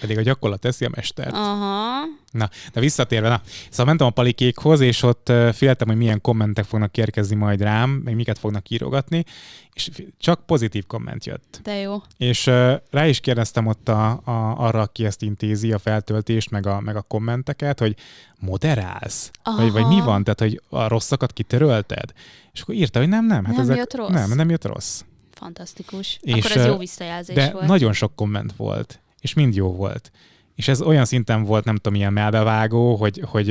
Pedig 0.00 0.18
a 0.18 0.22
gyakorlat 0.22 0.60
teszi 0.60 0.84
a 0.84 0.90
mestert. 0.94 1.32
Aha. 1.32 2.04
Na, 2.30 2.50
de 2.72 2.80
visszatérve, 2.80 3.28
na. 3.28 3.40
Szóval 3.70 3.86
mentem 3.86 4.06
a 4.06 4.10
palikékhoz, 4.10 4.80
és 4.80 5.02
ott 5.02 5.32
féltem, 5.52 5.88
hogy 5.88 5.96
milyen 5.96 6.20
kommentek 6.20 6.64
fognak 6.64 6.96
érkezni 6.96 7.36
majd 7.36 7.60
rám, 7.60 7.90
meg 7.90 8.14
miket 8.14 8.38
fognak 8.38 8.70
írogatni, 8.70 9.24
és 9.72 9.90
csak 10.18 10.46
pozitív 10.46 10.86
komment 10.86 11.26
jött. 11.26 11.60
De 11.62 11.74
jó. 11.74 12.02
És 12.16 12.46
uh, 12.46 12.72
rá 12.90 13.06
is 13.06 13.20
kérdeztem 13.20 13.66
ott 13.66 13.88
a, 13.88 14.10
a, 14.10 14.54
arra, 14.58 14.80
aki 14.80 15.04
ezt 15.04 15.22
intézi, 15.22 15.72
a 15.72 15.78
feltöltést, 15.78 16.50
meg 16.50 16.66
a, 16.66 16.80
meg 16.80 16.96
a 16.96 17.02
kommenteket, 17.02 17.78
hogy 17.78 17.96
moderálsz? 18.38 19.30
Vagy, 19.44 19.72
vagy 19.72 19.86
mi 19.86 20.00
van? 20.00 20.24
Tehát, 20.24 20.40
hogy 20.40 20.62
a 20.68 20.88
rosszakat 20.88 21.32
kitörölted? 21.32 22.12
És 22.52 22.60
akkor 22.60 22.74
írta, 22.74 22.98
hogy 22.98 23.08
nem, 23.08 23.26
nem. 23.26 23.44
Hát 23.44 23.54
Nem 23.54 23.62
ezek, 23.62 23.76
jött 23.76 23.94
rossz? 23.94 24.10
Nem, 24.10 24.30
nem 24.30 24.50
jött 24.50 24.64
rossz. 24.64 25.02
Fantasztikus. 25.30 26.18
És, 26.20 26.44
Akkor 26.44 26.56
ez 26.56 26.66
jó 26.66 26.76
visszajelzés 26.76 27.34
De 27.34 27.50
volt. 27.50 27.66
nagyon 27.66 27.92
sok 27.92 28.14
komment 28.14 28.52
volt, 28.56 29.00
és 29.26 29.34
mind 29.34 29.54
jó 29.54 29.72
volt. 29.72 30.10
És 30.54 30.68
ez 30.68 30.82
olyan 30.82 31.04
szinten 31.04 31.42
volt, 31.44 31.64
nem 31.64 31.76
tudom, 31.76 31.94
ilyen 31.98 32.12
melbevágó, 32.12 32.94
hogy, 32.96 33.22
hogy 33.24 33.46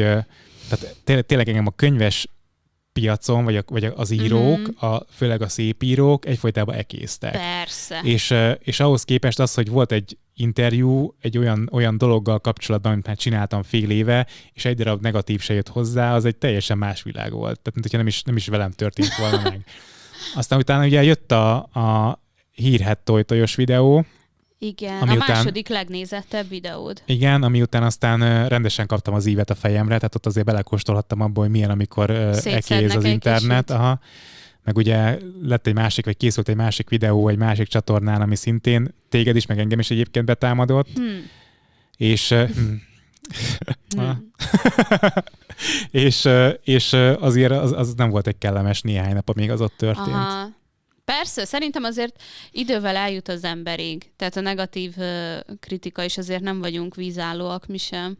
tehát 0.69 0.95
té- 1.03 1.25
tényleg 1.25 1.47
engem 1.49 1.67
a 1.67 1.71
könyves 1.75 2.27
piacon, 2.93 3.43
vagy, 3.43 3.55
a, 3.55 3.63
vagy 3.67 3.85
az 3.95 4.11
írók, 4.11 4.59
Mhm. 4.59 4.85
a, 4.85 5.05
főleg 5.09 5.41
a 5.41 5.47
szép 5.47 5.83
írók 5.83 6.25
egyfolytában 6.25 6.75
ekésztek. 6.75 7.31
Persze. 7.31 7.99
És, 8.03 8.33
és 8.59 8.79
ahhoz 8.79 9.03
képest 9.03 9.39
az, 9.39 9.53
hogy 9.53 9.69
volt 9.69 9.91
egy 9.91 10.17
interjú 10.33 11.15
egy 11.21 11.37
olyan, 11.37 11.69
olyan 11.71 11.97
dologgal 11.97 12.39
kapcsolatban, 12.39 12.91
amit 12.91 13.07
már 13.07 13.17
csináltam 13.17 13.63
fél 13.63 13.89
éve, 13.89 14.27
és 14.53 14.65
egy 14.65 14.75
darab 14.75 15.01
negatív 15.01 15.41
se 15.41 15.53
jött 15.53 15.67
hozzá, 15.67 16.15
az 16.15 16.25
egy 16.25 16.35
teljesen 16.35 16.77
más 16.77 17.03
világ 17.03 17.31
volt. 17.31 17.59
Tehát, 17.59 17.73
mint 17.73 17.81
hogyha 17.81 17.97
nem 17.97 18.07
is, 18.07 18.23
nem 18.23 18.35
is 18.35 18.47
velem 18.47 18.71
történt 18.71 19.15
volna 19.15 19.41
meg. 19.41 19.65
Aztán 20.35 20.59
utána 20.59 20.85
ugye 20.85 21.03
jött 21.03 21.31
a, 21.31 21.55
a 21.55 22.19
hírhet 22.51 22.99
tojtojos 22.99 23.55
videó, 23.55 24.05
Igen, 24.67 25.01
ami 25.01 25.11
a 25.11 25.13
után- 25.15 25.35
második 25.35 25.67
legnézettebb 25.67 26.49
videód. 26.49 27.01
igen, 27.05 27.43
ami 27.43 27.61
után 27.61 27.83
aztán 27.83 28.47
rendesen 28.47 28.87
kaptam 28.87 29.13
az 29.13 29.25
ívet 29.25 29.49
a 29.49 29.55
fejemre, 29.55 29.95
tehát 29.95 30.15
ott 30.15 30.25
azért 30.25 30.45
belekóstolhattam 30.45 31.21
abba, 31.21 31.41
hogy 31.41 31.49
milyen, 31.49 31.69
amikor 31.69 32.09
ekéz 32.43 32.95
az 32.95 33.03
internet. 33.03 33.69
Aha. 33.69 33.99
Meg 34.63 34.77
ugye 34.77 35.17
lett 35.41 35.67
egy 35.67 35.73
másik, 35.73 36.05
vagy 36.05 36.17
készült 36.17 36.49
egy 36.49 36.55
másik 36.55 36.89
videó 36.89 37.27
egy 37.27 37.37
másik 37.37 37.67
csatornán, 37.67 38.21
ami 38.21 38.35
szintén 38.35 38.93
téged 39.09 39.35
is, 39.35 39.45
meg 39.45 39.59
engem 39.59 39.79
is 39.79 39.91
egyébként 39.91 40.25
betámadott, 40.25 40.87
Hm. 40.95 41.01
és 41.97 42.29
hm, 42.29 42.73
Hm. 43.95 43.99
Ah. 43.99 44.15
és, 46.05 46.29
és 46.63 46.93
azért 47.19 47.51
az, 47.51 47.71
az 47.71 47.93
nem 47.93 48.09
volt 48.09 48.27
egy 48.27 48.37
kellemes 48.37 48.81
néhány 48.81 49.13
nap, 49.13 49.29
amíg 49.29 49.51
az 49.51 49.61
ott 49.61 49.73
történt. 49.77 50.07
Aha. 50.07 50.47
Persze, 51.05 51.45
szerintem 51.45 51.83
azért 51.83 52.21
idővel 52.51 52.95
eljut 52.95 53.27
az 53.27 53.43
emberig. 53.43 54.11
Tehát 54.15 54.35
a 54.35 54.41
negatív 54.41 54.95
kritika 55.59 56.03
is 56.03 56.17
azért 56.17 56.41
nem 56.41 56.59
vagyunk 56.59 56.95
vízállóak 56.95 57.67
mi 57.67 57.77
sem. 57.77 58.17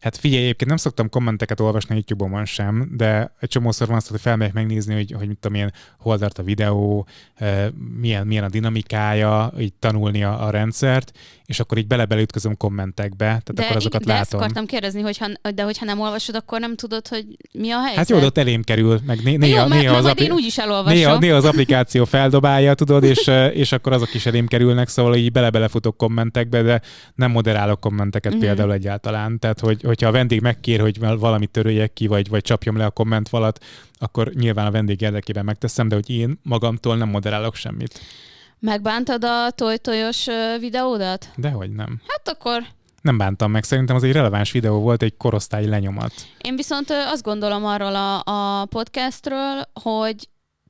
Hát 0.00 0.16
figyelj, 0.16 0.42
egyébként 0.42 0.68
nem 0.70 0.78
szoktam 0.78 1.08
kommenteket 1.08 1.60
olvasni 1.60 1.94
YouTube-on 1.94 2.44
sem, 2.44 2.88
de 2.96 3.32
egy 3.40 3.48
csomószor 3.48 3.86
van 3.86 3.96
azt, 3.96 4.08
hogy 4.10 4.20
felmegyek 4.20 4.52
megnézni, 4.54 4.94
hogy, 4.94 5.12
hogy 5.18 5.28
mit 5.28 5.38
tudom 5.38 5.56
én, 5.58 5.72
hol 5.98 6.18
tart 6.18 6.38
a 6.38 6.42
videó, 6.42 7.06
eh, 7.34 7.66
milyen, 8.00 8.26
milyen 8.26 8.44
a 8.44 8.48
dinamikája, 8.48 9.52
így 9.58 9.72
tanulni 9.78 10.24
a, 10.24 10.46
a 10.46 10.50
rendszert, 10.50 11.12
és 11.46 11.60
akkor 11.60 11.78
így 11.78 11.86
bele 11.86 12.06
ütközöm 12.20 12.56
kommentekbe, 12.56 13.24
tehát 13.24 13.54
De, 13.54 13.62
akkor 13.64 13.76
azokat 13.76 14.00
de 14.04 14.06
látom. 14.06 14.22
ezt 14.22 14.34
akartam 14.34 14.66
kérdezni, 14.66 15.00
hogyha, 15.00 15.26
de 15.54 15.62
hogyha 15.62 15.84
nem 15.84 16.00
olvasod, 16.00 16.34
akkor 16.34 16.60
nem 16.60 16.76
tudod, 16.76 17.08
hogy 17.08 17.26
mi 17.52 17.70
a 17.70 17.78
helyzet. 17.78 17.96
Hát 17.96 18.08
jó, 18.08 18.18
de 18.18 18.24
ott 18.26 18.38
elém 18.38 18.62
kerül, 18.62 19.00
meg 19.06 19.22
né- 19.22 19.32
Jó, 19.32 19.38
néha, 19.38 19.66
mert, 19.68 19.80
néha, 19.80 19.92
mert 19.92 20.04
az 20.04 20.10
appli- 20.10 20.24
én 20.24 20.32
úgyis 20.32 20.58
elolvasom. 20.58 20.98
néha, 20.98 21.18
néha 21.18 21.36
az 21.36 21.44
applikáció 21.44 22.04
feldobálja, 22.04 22.74
tudod, 22.74 23.04
és, 23.04 23.28
eh, 23.28 23.56
és 23.56 23.72
akkor 23.72 23.92
azok 23.92 24.14
is 24.14 24.26
elém 24.26 24.46
kerülnek, 24.46 24.88
szóval 24.88 25.14
így 25.16 25.32
bele-belefutok 25.32 25.96
kommentekbe, 25.96 26.62
de 26.62 26.80
nem 27.14 27.30
moderálok 27.30 27.80
kommenteket 27.80 28.32
Mhm. 28.32 28.40
mm-hmm. 28.40 28.46
például 28.54 28.72
egyáltalán. 28.72 29.38
Tehát, 29.38 29.57
hogy, 29.60 29.82
hogyha 29.82 30.08
a 30.08 30.12
vendég 30.12 30.40
megkér, 30.40 30.80
hogy 30.80 30.98
val- 30.98 31.20
valamit 31.20 31.50
töröljek 31.50 31.92
ki, 31.92 32.06
vagy, 32.06 32.28
vagy 32.28 32.42
csapjam 32.42 32.76
le 32.76 32.84
a 32.84 32.90
komment 32.90 33.28
falat, 33.28 33.64
akkor 33.98 34.32
nyilván 34.34 34.66
a 34.66 34.70
vendég 34.70 35.00
érdekében 35.00 35.44
megteszem, 35.44 35.88
de 35.88 35.94
hogy 35.94 36.10
én 36.10 36.40
magamtól 36.42 36.96
nem 36.96 37.08
moderálok 37.08 37.54
semmit. 37.54 38.00
Megbántad 38.58 39.24
a 39.24 39.50
tojtojos 39.50 40.26
videódat? 40.60 41.28
Dehogy 41.36 41.70
nem. 41.70 42.00
Hát 42.06 42.28
akkor 42.28 42.62
Nem 43.02 43.18
bántam 43.18 43.50
meg, 43.50 43.64
szerintem 43.64 43.96
az 43.96 44.02
egy 44.02 44.12
releváns 44.12 44.52
videó 44.52 44.80
volt, 44.80 45.02
egy 45.02 45.16
korosztályi 45.16 45.66
lenyomat. 45.66 46.12
Én 46.40 46.56
viszont 46.56 46.90
azt 46.90 47.22
gondolom 47.22 47.64
arról 47.64 47.94
a, 47.94 48.22
a 48.24 48.64
podcastről, 48.64 49.62
hogy 49.82 50.28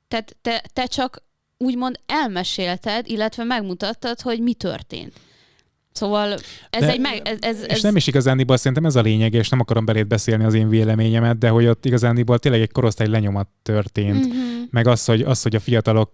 te, 0.09 0.25
te, 0.43 0.63
te 0.73 0.87
csak 0.87 1.23
úgymond 1.57 2.01
elmesélted, 2.07 3.09
illetve 3.09 3.45
megmutattad, 3.45 4.21
hogy 4.21 4.41
mi 4.41 4.55
történt. 4.55 5.13
Szóval 5.99 6.33
ez 6.71 6.81
De- 6.81 6.91
egy 6.91 7.01
meg, 7.01 7.21
ez, 7.25 7.39
ez, 7.41 7.63
És 7.63 7.73
ez 7.73 7.83
nem 7.83 7.97
is 7.97 8.07
igazándiból 8.07 8.57
szerintem 8.57 8.85
ez 8.85 8.97
a 8.97 9.01
lényeg, 9.01 9.33
és 9.35 9.49
nem 9.49 9.61
akarom 9.61 9.85
belét 9.85 10.07
beszélni 10.07 10.45
az 10.45 10.55
én 10.55 10.69
véleményemet, 10.69 11.39
de 11.39 11.49
hogy 11.49 11.67
ott 11.67 11.85
igazándiból 11.85 12.39
tényleg 12.39 12.61
egy 12.61 12.73
korosztály 12.73 13.09
lenyomat 13.09 13.49
történt. 13.63 14.27
Mm. 14.27 14.29
Mhm. 14.31 14.37
Meg 14.71 14.87
az 14.87 15.05
hogy, 15.05 15.21
az, 15.23 15.43
hogy 15.43 15.55
a 15.55 15.61
fiatalok 15.61 16.11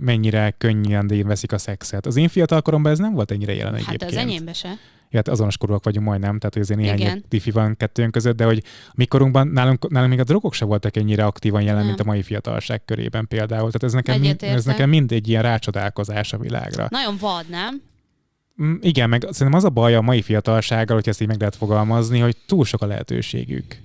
mennyire 0.00 0.54
könnyen 0.58 1.10
veszik 1.24 1.52
a 1.52 1.58
szexet. 1.58 2.06
Az 2.06 2.16
én 2.16 2.28
fiatal 2.28 2.62
koromban 2.62 2.92
ez 2.92 2.98
nem 2.98 3.14
volt 3.14 3.30
ennyire 3.30 3.54
jelen 3.54 3.72
Hát 3.74 3.82
egyébként. 3.86 4.10
az 4.10 4.16
enyémbe 4.16 4.52
se. 4.52 4.68
Ja, 5.10 5.16
hát 5.16 5.28
azonos 5.28 5.56
korúak 5.56 5.84
vagyunk 5.84 6.06
majdnem, 6.06 6.38
tehát 6.38 6.54
hogy 6.54 6.62
azért 6.62 6.78
néhány 6.80 6.98
Igen. 6.98 7.24
diffi 7.28 7.50
van 7.50 7.76
kettőnk 7.76 8.10
között, 8.12 8.36
de 8.36 8.44
hogy 8.44 8.62
mikorunkban 8.94 9.48
nálunk, 9.48 9.88
nálunk 9.90 10.10
még 10.10 10.20
a 10.20 10.24
drogok 10.24 10.54
sem 10.54 10.68
voltak 10.68 10.96
ennyire 10.96 11.24
aktívan 11.24 11.62
jelen, 11.62 11.76
Nem. 11.78 11.86
mint 11.86 12.00
a 12.00 12.04
mai 12.04 12.22
fiatalság 12.22 12.84
körében 12.84 13.28
például. 13.28 13.66
Tehát 13.70 13.82
ez 13.82 13.92
nekem, 13.92 14.20
mind, 14.20 14.42
ez 14.42 14.64
nekem 14.64 14.88
mind 14.88 15.12
egy 15.12 15.28
ilyen 15.28 15.42
rácsodálkozás 15.42 16.32
a 16.32 16.38
világra. 16.38 16.86
Nagyon 16.90 17.16
vad, 17.20 17.44
nem? 17.50 17.82
Mm, 18.62 18.74
Igen, 18.80 19.08
meg 19.08 19.20
szerintem 19.30 19.54
az 19.54 19.64
a 19.64 19.68
baj 19.70 19.94
a 19.94 20.00
mai 20.00 20.22
fiatalsággal, 20.22 20.96
hogy 20.96 21.08
ezt 21.08 21.20
így 21.20 21.28
meg 21.28 21.38
lehet 21.38 21.56
fogalmazni, 21.56 22.18
hogy 22.18 22.36
túl 22.46 22.64
sok 22.64 22.82
a 22.82 22.86
lehetőségük. 22.86 23.76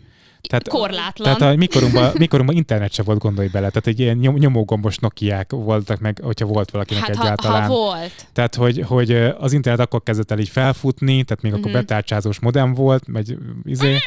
Tehát, 0.49 0.67
Korlátlan. 0.67 1.37
Tehát 1.37 1.53
a 1.53 1.57
mikorunkban, 1.57 2.11
mikorunkban 2.17 2.55
internet 2.57 2.93
se 2.93 3.03
volt, 3.03 3.19
gondolj 3.19 3.47
bele. 3.47 3.67
Tehát 3.69 3.87
egy 3.87 3.99
ilyen 3.99 4.17
nyom, 4.17 4.35
nyomógombos 4.35 4.97
Nokiák 4.97 5.51
voltak 5.51 5.99
meg, 5.99 6.19
hogyha 6.23 6.45
volt 6.45 6.71
valakinek 6.71 7.05
hát 7.05 7.15
ha, 7.15 7.23
egyáltalán. 7.23 7.61
ha 7.61 7.67
volt. 7.67 8.27
Tehát, 8.33 8.55
hogy, 8.55 8.81
hogy 8.87 9.11
az 9.37 9.53
internet 9.53 9.81
akkor 9.85 10.03
kezdett 10.03 10.31
el 10.31 10.39
így 10.39 10.49
felfutni, 10.49 11.23
tehát 11.23 11.43
még 11.43 11.51
akkor 11.53 11.63
Mhm. 11.71 11.73
betárcsázós 11.73 12.39
modem 12.39 12.73
volt, 12.73 13.03
vagy 13.07 13.37
izé, 13.63 13.97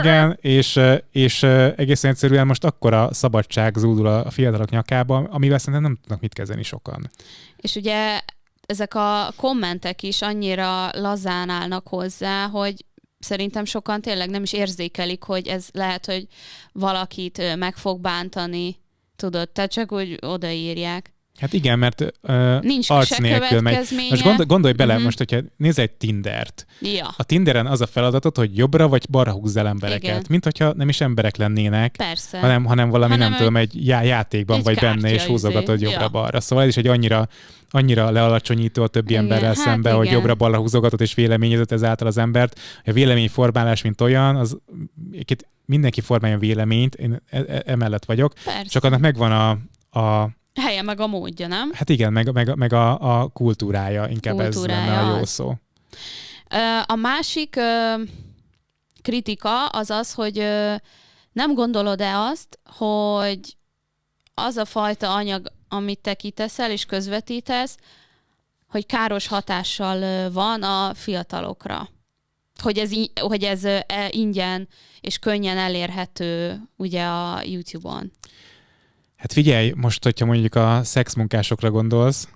igen, 0.00 0.38
és, 0.40 0.80
és 1.12 1.42
egészen 1.76 2.10
egyszerűen 2.10 2.46
most 2.46 2.64
akkora 2.64 3.08
szabadság 3.12 3.76
zúdul 3.76 4.06
a 4.06 4.30
fiatalok 4.30 4.70
nyakába, 4.70 5.16
amivel 5.30 5.58
szerintem 5.58 5.82
nem 5.82 5.98
tudnak 6.00 6.20
mit 6.20 6.32
kezdeni 6.32 6.62
sokan. 6.62 7.10
És 7.56 7.74
ugye 7.74 8.20
ezek 8.66 8.94
a 8.94 9.32
kommentek 9.36 10.02
is 10.02 10.22
annyira 10.22 10.90
lazán 10.92 11.48
állnak 11.48 11.88
hozzá, 11.88 12.46
hogy 12.46 12.84
szerintem 13.18 13.64
sokan 13.64 14.00
tényleg 14.00 14.30
nem 14.30 14.42
is 14.42 14.52
érzékelik, 14.52 15.22
hogy 15.22 15.46
ez 15.46 15.68
lehet, 15.72 16.06
hogy 16.06 16.26
valakit 16.72 17.56
meg 17.56 17.76
fog 17.76 18.00
bántani, 18.00 18.76
tudod, 19.16 19.50
tehát 19.50 19.72
csak 19.72 19.92
úgy 19.92 20.18
odaírják. 20.20 21.15
Hát 21.40 21.52
igen, 21.52 21.78
mert 21.78 22.00
uh, 22.22 22.60
Nincs 22.60 22.90
arc 22.90 23.18
nélkül 23.18 23.60
megy. 23.60 23.76
Most 24.10 24.22
gondolj, 24.22 24.46
gondolj 24.46 24.72
bele, 24.72 24.94
Mhm. 24.94 25.02
most, 25.02 25.18
hogyha 25.18 25.38
nézz 25.56 25.78
egy 25.78 25.90
Tindert, 25.90 26.66
Ja, 26.80 27.14
a 27.16 27.24
Tinderen 27.24 27.66
az 27.66 27.80
a 27.80 27.86
feladatod, 27.86 28.36
hogy 28.36 28.56
jobbra 28.56 28.88
vagy 28.88 29.06
balra 29.10 29.30
húzz 29.32 29.56
el 29.56 29.66
embereket. 29.66 30.02
Igen. 30.02 30.24
Mint 30.28 30.44
hogyha 30.44 30.72
nem 30.72 30.88
is 30.88 31.00
emberek 31.00 31.36
lennének, 31.36 31.94
persze. 31.96 32.38
hanem, 32.40 32.64
hanem 32.64 32.90
valami, 32.90 33.12
Hanem 33.12 33.28
nem 33.28 33.38
tudom, 33.38 33.56
egy 33.56 33.86
já- 33.86 34.04
játékban 34.04 34.56
egy 34.58 34.64
vagy 34.64 34.78
benne, 34.78 35.10
és 35.12 35.24
húzogatod 35.24 35.74
izé. 35.82 35.90
jobbra-balra. 35.90 36.40
Szóval 36.40 36.64
ez 36.64 36.70
is 36.70 36.76
egy 36.76 36.86
annyira, 36.86 37.28
annyira 37.70 38.10
lealacsonyító 38.10 38.82
a 38.82 38.86
többi 38.88 39.10
Igen, 39.10 39.22
emberrel 39.22 39.46
hát 39.46 39.56
szembe, 39.56 39.92
hogy 39.92 40.10
jobbra-balra 40.10 40.56
húzogatod 40.58 41.00
és 41.00 41.14
véleményezett 41.14 41.72
ezáltal 41.72 42.06
az 42.06 42.18
embert. 42.18 42.60
A 42.84 42.92
véleményformálás, 42.92 43.82
mint 43.82 44.00
olyan, 44.00 44.36
az 44.36 44.56
mindenki 45.64 46.00
formálja 46.00 46.38
véleményt, 46.38 46.94
én 46.94 47.22
e- 47.30 47.44
e- 47.48 47.62
emellett 47.66 48.04
vagyok, 48.04 48.32
persze. 48.44 48.64
csak 48.64 48.84
annak 48.84 49.00
megvan 49.00 49.32
a, 49.32 49.50
a 50.00 50.30
Helye 50.56 50.82
meg 50.82 51.00
a 51.00 51.06
módja, 51.06 51.46
nem? 51.46 51.70
Hát 51.72 51.88
igen, 51.88 52.12
meg, 52.12 52.32
meg, 52.32 52.54
meg 52.54 52.72
a, 52.72 53.20
a 53.20 53.28
kultúrája, 53.28 54.08
inkább 54.08 54.36
Kultúrája 54.36 54.80
ez 54.80 54.86
lenne 54.86 55.10
a 55.10 55.14
jó 55.14 55.20
az. 55.22 55.28
szó. 55.28 55.54
A 56.86 56.94
másik 56.94 57.60
kritika 59.02 59.66
az 59.66 59.90
az, 59.90 60.12
hogy 60.14 60.36
nem 61.32 61.54
gondolod-e 61.54 62.18
azt, 62.18 62.58
hogy 62.64 63.56
az 64.34 64.56
a 64.56 64.64
fajta 64.64 65.14
anyag, 65.14 65.52
amit 65.68 66.00
te 66.00 66.14
kiteszel 66.14 66.70
és 66.70 66.84
közvetítesz, 66.84 67.76
hogy 68.66 68.86
káros 68.86 69.26
hatással 69.26 70.30
van 70.30 70.62
a 70.62 70.94
fiatalokra. 70.94 71.88
Hogy 72.62 72.78
ez, 72.78 72.90
hogy 73.20 73.44
ez 73.44 73.64
e- 73.64 74.08
ingyen 74.10 74.68
és 75.00 75.18
könnyen 75.18 75.58
elérhető 75.58 76.62
ugye 76.76 77.04
a 77.04 77.42
YouTube-on. 77.42 78.12
Hát 79.26 79.34
figyelj, 79.34 79.72
most, 79.76 80.04
hogyha 80.04 80.26
mondjuk 80.26 80.54
a 80.54 80.80
szexmunkásokra 80.84 81.70
gondolsz, 81.70 82.28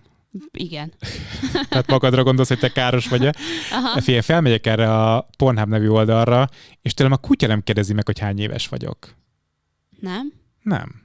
Igen. 0.52 0.92
tehát 1.68 1.86
magadra 1.86 2.22
gondolsz, 2.22 2.48
hogy 2.48 2.58
te 2.58 2.68
káros 2.68 3.08
vagy-e, 3.08 3.34
Aha. 3.70 4.00
figyelj, 4.00 4.22
felmegyek 4.22 4.66
erre 4.66 4.94
a 4.94 5.28
Pornhub 5.36 5.68
nevű 5.68 5.88
oldalra, 5.88 6.48
és 6.82 6.94
tőlem 6.94 7.12
a 7.12 7.16
kutya 7.16 7.46
nem 7.46 7.62
kérdezi 7.62 7.92
meg, 7.92 8.06
hogy 8.06 8.18
hány 8.18 8.38
éves 8.38 8.68
vagyok. 8.68 9.14
Nem? 10.00 10.32
Nem. 10.62 11.02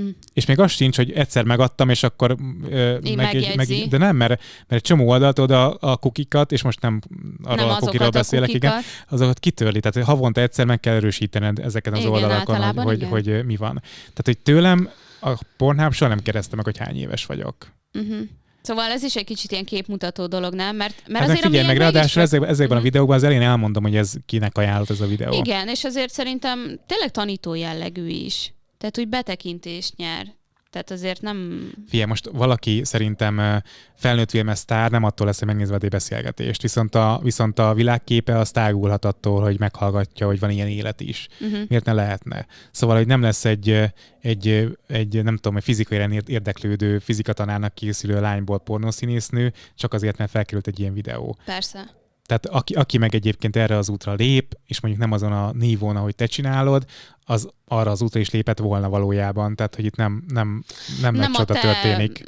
Mm. 0.00 0.08
És 0.32 0.46
még 0.46 0.58
az 0.58 0.70
sincs, 0.70 0.96
hogy 0.96 1.12
egyszer 1.12 1.44
megadtam, 1.44 1.88
és 1.88 2.02
akkor 2.02 2.36
ö, 2.70 2.98
meg, 3.16 3.16
megjegyzi. 3.16 3.86
de 3.88 3.98
nem, 3.98 4.16
mert, 4.16 4.28
mert 4.38 4.42
egy 4.68 4.80
csomó 4.80 5.08
oldalt 5.08 5.38
oda 5.38 5.70
a 5.70 5.96
kukikat, 5.96 6.52
és 6.52 6.62
most 6.62 6.80
nem 6.80 7.00
arról 7.42 7.66
nem 7.66 7.74
a 7.74 7.78
kukiról 7.78 8.06
a 8.06 8.10
beszélek, 8.10 8.52
igen, 8.54 8.70
kukikat. 8.72 8.92
azokat 9.08 9.38
kitörli. 9.38 9.80
Tehát 9.80 10.08
havonta 10.08 10.40
egyszer 10.40 10.66
meg 10.66 10.80
kell 10.80 10.94
erősítened 10.94 11.58
ezeken 11.58 11.92
az 11.92 11.98
Igen, 11.98 12.12
oldalakon, 12.12 12.56
hogy, 12.62 12.76
hogy, 12.84 12.96
igen. 12.96 13.08
hogy, 13.36 13.44
mi 13.44 13.56
van. 13.56 13.80
Tehát, 13.98 14.22
hogy 14.24 14.38
tőlem 14.38 14.90
a 15.20 15.30
Pornhub 15.56 15.92
soha 15.92 16.10
nem 16.10 16.22
kérdezte 16.22 16.56
meg, 16.56 16.64
hogy 16.64 16.78
hány 16.78 16.96
éves 16.96 17.26
vagyok. 17.26 17.56
Uh-huh. 17.92 18.18
Szóval 18.62 18.90
ez 18.90 19.02
is 19.02 19.16
egy 19.16 19.24
kicsit 19.24 19.52
ilyen 19.52 19.64
képmutató 19.64 20.26
dolog, 20.26 20.54
nem? 20.54 20.76
Mert, 20.76 20.94
mert 21.06 21.18
Hát 21.18 21.20
meg 21.20 21.22
azért, 21.22 21.40
figyelj, 21.46 21.66
meg 21.66 21.76
ráadásul 21.76 22.08
csak- 22.08 22.22
ezekben, 22.22 22.48
ezekben 22.48 22.76
a 22.76 22.80
Mhm. 22.80 22.88
videókban 22.88 23.16
az 23.16 23.22
elején 23.22 23.42
elmondom, 23.42 23.82
hogy 23.82 23.96
ez 23.96 24.12
kinek 24.26 24.58
ajánlott 24.58 24.90
ez 24.90 25.00
a 25.00 25.06
videó. 25.06 25.32
Igen, 25.32 25.68
és 25.68 25.84
azért 25.84 26.12
szerintem 26.12 26.80
tényleg 26.86 27.10
tanító 27.10 27.54
jellegű 27.54 28.06
is. 28.06 28.52
Tehát 28.78 28.98
úgy 28.98 29.08
betekintést 29.08 29.96
nyer. 29.96 30.36
Tehát 30.70 30.90
azért 30.90 31.22
nem... 31.22 31.68
Figyelj, 31.88 32.08
most 32.08 32.28
valaki 32.32 32.84
szerintem 32.84 33.62
felnőtt 33.94 34.30
filmes 34.30 34.58
sztár 34.58 34.90
nem 34.90 35.04
attól 35.04 35.26
lesz, 35.26 35.38
hogy 35.38 35.46
megnézve 35.46 35.78
egy 35.80 35.88
beszélgetést, 35.88 36.62
viszont 36.62 36.94
a, 36.94 37.20
viszont 37.22 37.58
a 37.58 37.74
világképe 37.74 38.38
az 38.38 38.50
tágulhat 38.50 39.04
attól, 39.04 39.42
hogy 39.42 39.58
meghallgatja, 39.58 40.26
hogy 40.26 40.38
van 40.38 40.50
ilyen 40.50 40.68
élet 40.68 41.00
is. 41.00 41.28
Uh-huh. 41.40 41.60
Miért 41.68 41.84
ne 41.84 41.92
lehetne? 41.92 42.46
Szóval, 42.70 42.96
hogy 42.96 43.06
nem 43.06 43.22
lesz 43.22 43.44
egy, 43.44 43.92
egy, 44.20 44.76
egy 44.86 45.22
nem 45.22 45.36
tudom, 45.36 45.56
egy 45.56 45.64
fizikailag 45.64 46.12
ér- 46.12 46.28
érdeklődő 46.28 46.98
fizikatanárnak 46.98 47.74
készülő 47.74 48.20
lányból 48.20 48.58
pornószínésznő, 48.58 49.52
csak 49.74 49.92
azért, 49.92 50.18
mert 50.18 50.30
felkerült 50.30 50.66
egy 50.66 50.80
ilyen 50.80 50.92
videó. 50.92 51.36
Persze. 51.44 51.90
Tehát 52.28 52.46
aki, 52.46 52.74
aki 52.74 52.98
meg 52.98 53.14
egyébként 53.14 53.56
erre 53.56 53.76
az 53.76 53.88
útra 53.88 54.14
lép, 54.14 54.58
és 54.66 54.80
mondjuk 54.80 55.02
nem 55.02 55.12
azon 55.12 55.32
a 55.32 55.52
nívón, 55.52 55.96
ahogy 55.96 56.14
te 56.14 56.26
csinálod, 56.26 56.84
az 57.24 57.48
arra 57.64 57.90
az 57.90 58.02
útra 58.02 58.20
is 58.20 58.30
lépett 58.30 58.58
volna 58.58 58.88
valójában. 58.88 59.56
Tehát, 59.56 59.74
hogy 59.74 59.84
itt 59.84 59.96
nem, 59.96 60.24
nem, 60.28 60.64
nem, 61.00 61.14
nem 61.14 61.30
nagy 61.30 61.30
csoda 61.30 61.54
te, 61.54 61.60
történik. 61.60 62.24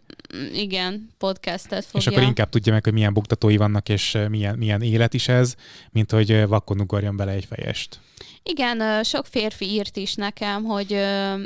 Igen, 0.52 1.10
podcastet 1.18 1.84
fogja. 1.84 2.00
És 2.00 2.06
akkor 2.06 2.22
inkább 2.22 2.48
tudja 2.48 2.72
meg, 2.72 2.84
hogy 2.84 2.92
milyen 2.92 3.12
buktatói 3.12 3.56
vannak, 3.56 3.88
és 3.88 4.18
milyen, 4.28 4.58
milyen 4.58 4.82
élet 4.82 5.14
is 5.14 5.28
ez, 5.28 5.54
mint 5.90 6.10
hogy 6.10 6.46
vakon 6.46 6.80
ugorjon 6.80 7.16
bele 7.16 7.32
egy 7.32 7.44
fejest. 7.44 8.00
Igen, 8.42 9.04
sok 9.04 9.26
férfi 9.26 9.64
írt 9.64 9.96
is 9.96 10.14
nekem, 10.14 10.64
hogy 10.64 10.96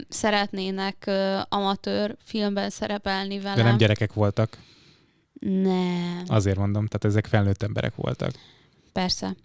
szeretnének 0.08 1.10
amatőr 1.48 2.16
filmben 2.24 2.70
szerepelni 2.70 3.38
velem. 3.40 3.56
De 3.56 3.62
nem 3.62 3.76
gyerekek 3.76 4.12
voltak, 4.12 4.58
Nem, 5.46 6.22
azért 6.26 6.56
mondom, 6.56 6.86
tehát 6.86 7.04
ezek 7.04 7.26
felnőtt 7.26 7.62
emberek 7.62 7.94
voltak. 7.94 8.30
persze. 8.92 9.36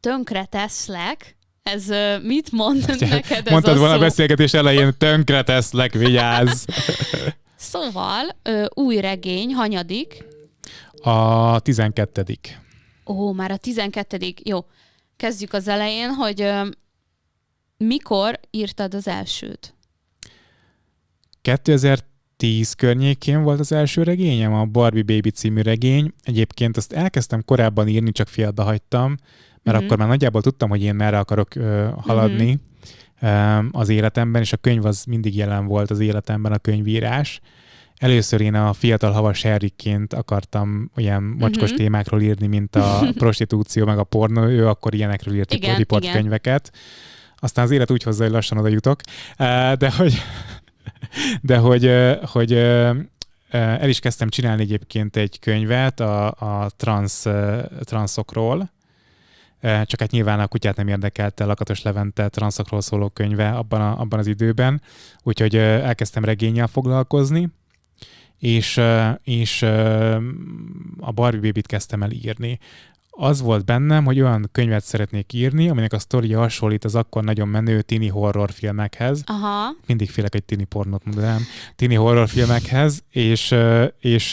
Tönkre 0.00 0.44
teszlek. 0.44 1.36
Ez 1.62 1.86
mit 2.22 2.52
mond 2.52 2.84
Ugye, 2.88 3.08
neked 3.08 3.46
ez 3.46 3.52
Mondtad 3.52 3.76
a 3.76 3.78
volna 3.78 3.94
a 3.94 3.96
szó? 3.96 4.02
beszélgetés 4.02 4.54
elején, 4.54 4.94
tönkre 4.98 5.42
teszlek, 5.42 5.92
vigyázz! 5.92 6.64
Szóval, 7.56 8.36
új 8.74 9.00
regény, 9.00 9.54
hanyadik. 9.54 10.24
A 11.02 11.60
12 11.60 12.24
Ó, 13.06 13.32
már 13.32 13.50
a 13.50 13.56
12 13.56 14.34
Jó, 14.44 14.64
kezdjük 15.16 15.52
az 15.52 15.68
elején, 15.68 16.08
hogy 16.08 16.50
mikor 17.76 18.40
írtad 18.50 18.94
az 18.94 19.08
elsőt? 19.08 19.74
2010 22.36 22.72
környékén 22.72 23.42
volt 23.42 23.60
az 23.60 23.72
első 23.72 24.02
regényem, 24.02 24.52
a 24.52 24.64
Barbie 24.64 25.02
Baby 25.02 25.30
című 25.30 25.60
regény. 25.60 26.12
Egyébként 26.22 26.76
azt 26.76 26.92
elkezdtem 26.92 27.42
korábban 27.44 27.88
írni, 27.88 28.12
csak 28.12 28.28
félbe 28.28 28.62
hagytam, 28.62 29.16
mert 29.62 29.76
Mhm. 29.76 29.86
akkor 29.86 29.98
már 29.98 30.08
nagyjából 30.08 30.42
tudtam, 30.42 30.68
hogy 30.68 30.82
én 30.82 30.94
merre 30.94 31.18
akarok 31.18 31.54
ö, 31.54 31.88
haladni 31.96 32.58
ö, 33.20 33.58
az 33.72 33.88
életemben, 33.88 34.42
és 34.42 34.52
a 34.52 34.56
könyv 34.56 34.84
az 34.84 35.04
mindig 35.04 35.36
jelen 35.36 35.66
volt 35.66 35.90
az 35.90 36.00
életemben, 36.00 36.52
a 36.52 36.58
könyvírás. 36.58 37.40
Először 37.96 38.40
én 38.40 38.54
a 38.54 38.72
fiatal 38.72 39.12
havas 39.12 39.42
Henrikként 39.42 40.12
akartam 40.14 40.90
ilyen 40.96 41.22
mocskos 41.22 41.68
Mhm. 41.70 41.78
témákról 41.78 42.20
írni, 42.20 42.46
mint 42.46 42.76
a 42.76 43.00
prostitúció, 43.18 43.84
meg 43.86 43.98
a 43.98 44.04
pornó, 44.04 44.42
ő 44.44 44.68
akkor 44.68 44.94
ilyenekről 44.94 45.34
írt 45.34 45.54
Igen, 45.54 45.76
riportkönyveket. 45.76 46.70
Aztán 47.38 47.64
az 47.64 47.70
élet 47.70 47.90
úgy 47.90 48.02
hozza, 48.02 48.22
hogy 48.22 48.32
lassan 48.32 48.58
oda 48.58 48.68
jutok. 48.68 49.00
De 49.78 49.92
hogy, 49.96 50.14
de 51.42 51.56
hogy, 51.56 51.92
hogy 52.24 52.52
el 53.50 53.88
is 53.88 53.98
kezdtem 53.98 54.28
csinálni 54.28 54.62
egyébként 54.62 55.16
egy 55.16 55.38
könyvet 55.38 56.00
a, 56.00 56.26
a 56.26 56.70
transz, 56.76 57.26
ö, 57.26 57.62
transzokról, 57.80 58.70
csak 59.60 60.00
hát 60.00 60.10
nyilván 60.10 60.40
a 60.40 60.46
kutyát 60.46 60.76
nem 60.76 60.88
érdekelte 60.88 61.44
Lakatos 61.44 61.82
Levente 61.82 62.28
transzokról 62.28 62.80
szóló 62.80 63.08
könyve 63.08 63.50
abban, 63.50 63.80
a, 63.80 64.00
abban 64.00 64.18
az 64.18 64.26
időben, 64.26 64.82
úgyhogy 65.22 65.56
elkezdtem 65.56 66.24
regényel 66.24 66.66
foglalkozni, 66.66 67.48
és, 68.38 68.80
és 69.22 69.62
a 71.00 71.12
Barbie 71.14 71.40
Baby-t 71.40 71.66
kezdtem 71.66 72.02
el 72.02 72.10
írni. 72.10 72.58
Az 73.18 73.40
volt 73.40 73.64
bennem, 73.64 74.04
hogy 74.04 74.20
olyan 74.20 74.48
könyvet 74.52 74.84
szeretnék 74.84 75.32
írni, 75.32 75.68
aminek 75.68 75.92
a 75.92 75.98
sztoria 75.98 76.38
hasonlít 76.38 76.84
az 76.84 76.94
akkor 76.94 77.24
nagyon 77.24 77.48
menő 77.48 77.82
tini 77.82 78.08
horrorfilmekhez, 78.08 79.22
Aha, 79.26 79.74
mindig 79.86 80.10
félek 80.10 80.34
egy 80.34 80.44
tini 80.44 80.64
pornót 80.64 81.04
mondanám, 81.04 81.42
tini 81.76 81.94
horrorfilmekhez, 81.94 83.02
és, 83.10 83.54
és 84.00 84.30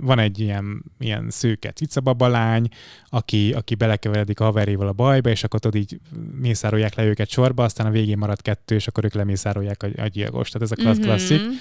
van 0.00 0.18
egy 0.18 0.38
ilyen, 0.38 0.84
ilyen 0.98 1.26
szőke 1.30 1.70
cicababa 1.70 2.28
lány, 2.28 2.68
aki, 3.08 3.52
aki 3.52 3.74
belekeveredik 3.74 4.40
a 4.40 4.44
haveréval 4.44 4.88
a 4.88 4.92
bajba, 4.92 5.30
és 5.30 5.44
akkor 5.44 5.60
tudod 5.60 5.80
így 5.80 6.00
mészárolják 6.40 6.94
le 6.94 7.04
őket 7.04 7.28
sorba, 7.28 7.64
aztán 7.64 7.86
a 7.86 7.90
végén 7.90 8.18
marad 8.18 8.42
kettő, 8.42 8.74
és 8.74 8.86
akkor 8.86 9.04
ők 9.04 9.14
lemészárolják 9.14 9.82
a, 9.82 10.02
a 10.02 10.06
gyilkos. 10.06 10.50
Tehát 10.50 10.70
ez 10.70 10.78
a 10.78 10.82
klassz, 10.82 11.00
klasszik. 11.00 11.40
Mhm. 11.40 11.54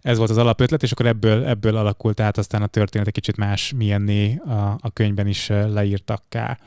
Ez 0.00 0.18
volt 0.18 0.30
az 0.30 0.36
alapötlet, 0.36 0.82
és 0.82 0.92
akkor 0.92 1.06
ebből, 1.06 1.44
ebből 1.44 1.76
alakult 1.76 2.20
át 2.20 2.38
aztán 2.38 2.62
a 2.62 2.66
történet 2.66 3.06
egy 3.06 3.12
kicsit 3.12 3.36
más 3.36 3.72
milyenné 3.76 4.36
a, 4.36 4.78
a 4.80 4.90
könyvben 4.92 5.26
is 5.26 5.48
leírtakká. 5.48 6.58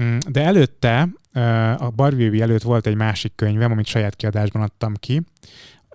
Mm, 0.00 0.16
De 0.28 0.42
előtte, 0.42 1.08
a 1.78 1.90
Barbie 1.90 2.42
előtt 2.42 2.62
volt 2.62 2.86
egy 2.86 2.94
másik 2.94 3.32
könyvem, 3.34 3.70
amit 3.70 3.86
saját 3.86 4.16
kiadásban 4.16 4.62
adtam 4.62 4.94
ki. 4.94 5.22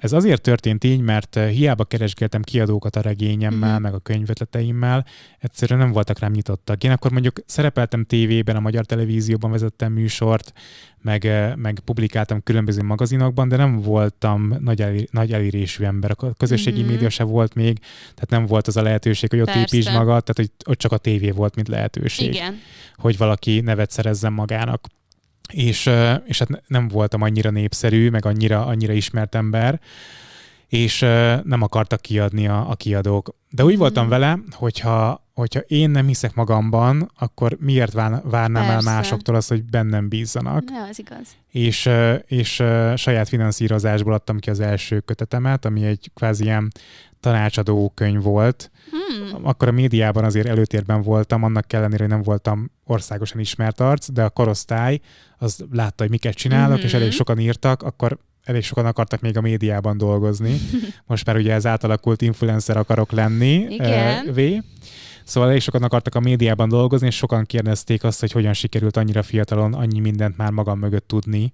Ez 0.04 0.12
azért 0.14 0.42
történt 0.42 0.84
így, 0.84 1.00
mert 1.02 1.36
ö, 1.36 1.46
hiába 1.48 1.84
keresgéltem 1.86 2.42
kiadókat 2.42 2.96
a 2.96 3.02
regényemmel, 3.02 3.74
Mhm. 3.74 3.82
meg 3.82 3.94
a 3.94 4.00
könyvetleteimmel, 4.00 5.06
egyszerűen 5.40 5.80
nem 5.80 5.92
voltak 5.92 6.20
rám 6.20 6.32
nyitottak. 6.32 6.84
Én 6.84 6.92
akkor 6.92 7.12
mondjuk 7.12 7.40
szerepeltem 7.46 8.04
tévében, 8.06 8.56
a 8.56 8.60
magyar 8.60 8.86
televízióban 8.86 9.52
vezettem 9.52 9.92
műsort, 9.94 10.54
meg, 11.02 11.24
ö, 11.24 11.56
meg 11.56 11.80
publikáltam 11.86 12.44
különböző 12.44 12.82
magazinokban, 12.82 13.48
de 13.48 13.56
nem 13.56 13.82
voltam 13.82 14.56
nagy, 14.60 14.82
elér, 14.82 15.08
nagy 15.12 15.34
elérésű 15.34 15.84
ember. 15.84 16.12
A 16.18 16.34
közösségi 16.34 16.82
Mhm. 16.82 16.90
média 16.90 17.10
se 17.10 17.24
volt 17.24 17.54
még, 17.54 17.80
tehát 18.02 18.30
nem 18.30 18.46
volt 18.46 18.68
az 18.68 18.78
a 18.78 18.82
lehetőség, 18.82 19.30
hogy 19.30 19.40
ott 19.40 19.46
Persze. 19.46 19.76
építs 19.78 19.92
magad, 19.92 20.24
tehát 20.24 20.36
hogy 20.36 20.52
ott 20.66 20.78
csak 20.78 20.92
a 20.92 20.98
tévé 20.98 21.30
volt, 21.32 21.56
mint 21.56 21.68
lehetőség 21.68 22.34
Igen. 22.34 22.56
hogy 22.96 23.18
valaki 23.18 23.60
nevet 23.60 23.92
szerezzen 23.92 24.34
magának. 24.34 24.88
És, 25.54 25.90
és 26.26 26.40
hát 26.40 26.48
ne- 26.50 26.60
nem 26.68 26.88
voltam 26.88 27.22
annyira 27.22 27.50
népszerű, 27.50 28.10
meg 28.10 28.26
annyira, 28.26 28.66
annyira 28.66 28.94
ismert 28.94 29.36
ember, 29.36 29.80
és 30.68 31.00
nem 31.44 31.62
akartak 31.62 32.02
kiadni 32.02 32.48
a, 32.48 32.70
a 32.70 32.76
kiadók. 32.76 33.36
De 33.50 33.64
úgy 33.64 33.78
voltam 33.78 34.04
Mhm. 34.04 34.12
vele, 34.12 34.40
hogyha, 34.52 35.28
hogyha 35.34 35.60
én 35.60 35.90
nem 35.90 36.08
hiszek 36.08 36.34
magamban, 36.36 37.12
akkor 37.18 37.58
miért 37.60 37.94
vár- 37.94 38.22
várnám 38.24 38.66
Persze. 38.68 38.90
el 38.90 38.96
másoktól 38.96 39.36
azt, 39.36 39.50
hogy 39.50 39.64
bennem 39.64 40.08
bízzanak. 40.10 40.64
Ja, 40.70 40.88
ez 40.90 41.00
igaz. 41.00 41.28
És, 41.52 41.90
és 42.26 42.54
saját 42.96 43.28
finanszírozásból 43.28 44.14
adtam 44.14 44.40
ki 44.40 44.50
az 44.50 44.60
első 44.60 45.00
kötetemet, 45.00 45.66
ami 45.66 45.86
egy 45.86 46.12
kvázi 46.14 46.44
ilyen 46.44 46.72
tanácsadó 47.24 47.92
könyv 47.96 48.22
volt, 48.24 48.72
Hmm. 48.92 49.46
akkor 49.46 49.68
a 49.68 49.72
médiában 49.72 50.24
azért 50.24 50.48
előtérben 50.48 51.02
voltam, 51.02 51.44
annak 51.44 51.74
ellenére, 51.74 52.04
hogy 52.04 52.12
nem 52.12 52.22
voltam 52.22 52.72
országosan 52.86 53.40
ismert 53.40 53.80
arc, 53.80 54.12
de 54.12 54.24
a 54.24 54.30
korosztály 54.30 55.00
az 55.38 55.66
látta, 55.72 56.04
hogy 56.04 56.10
miket 56.12 56.34
csinálok, 56.34 56.78
Mhm. 56.78 56.86
és 56.86 56.94
elég 56.94 57.12
sokan 57.12 57.40
írtak, 57.40 57.84
akkor 57.84 58.18
elég 58.44 58.64
sokan 58.64 58.86
akartak 58.86 59.22
még 59.22 59.38
a 59.38 59.42
médiában 59.42 59.98
dolgozni. 59.98 60.58
Most 61.08 61.26
már 61.26 61.36
ugye 61.36 61.54
ez 61.54 61.66
átalakult 61.66 62.22
influencer 62.22 62.78
akarok 62.78 63.12
lenni. 63.12 63.66
Igen. 63.70 64.28
Uh, 64.28 64.36
v. 64.36 64.40
Szóval 65.24 65.50
elég 65.50 65.62
sokan 65.62 65.84
akartak 65.84 66.16
a 66.16 66.20
médiában 66.20 66.70
dolgozni, 66.70 67.08
és 67.08 67.16
sokan 67.16 67.46
kérdezték 67.46 68.04
azt, 68.04 68.20
hogy 68.20 68.32
hogyan 68.32 68.54
sikerült 68.54 68.98
annyira 68.98 69.24
fiatalon 69.24 69.74
annyi 69.74 70.00
mindent 70.00 70.38
már 70.38 70.52
magam 70.52 70.80
mögött 70.80 71.08
tudni, 71.08 71.52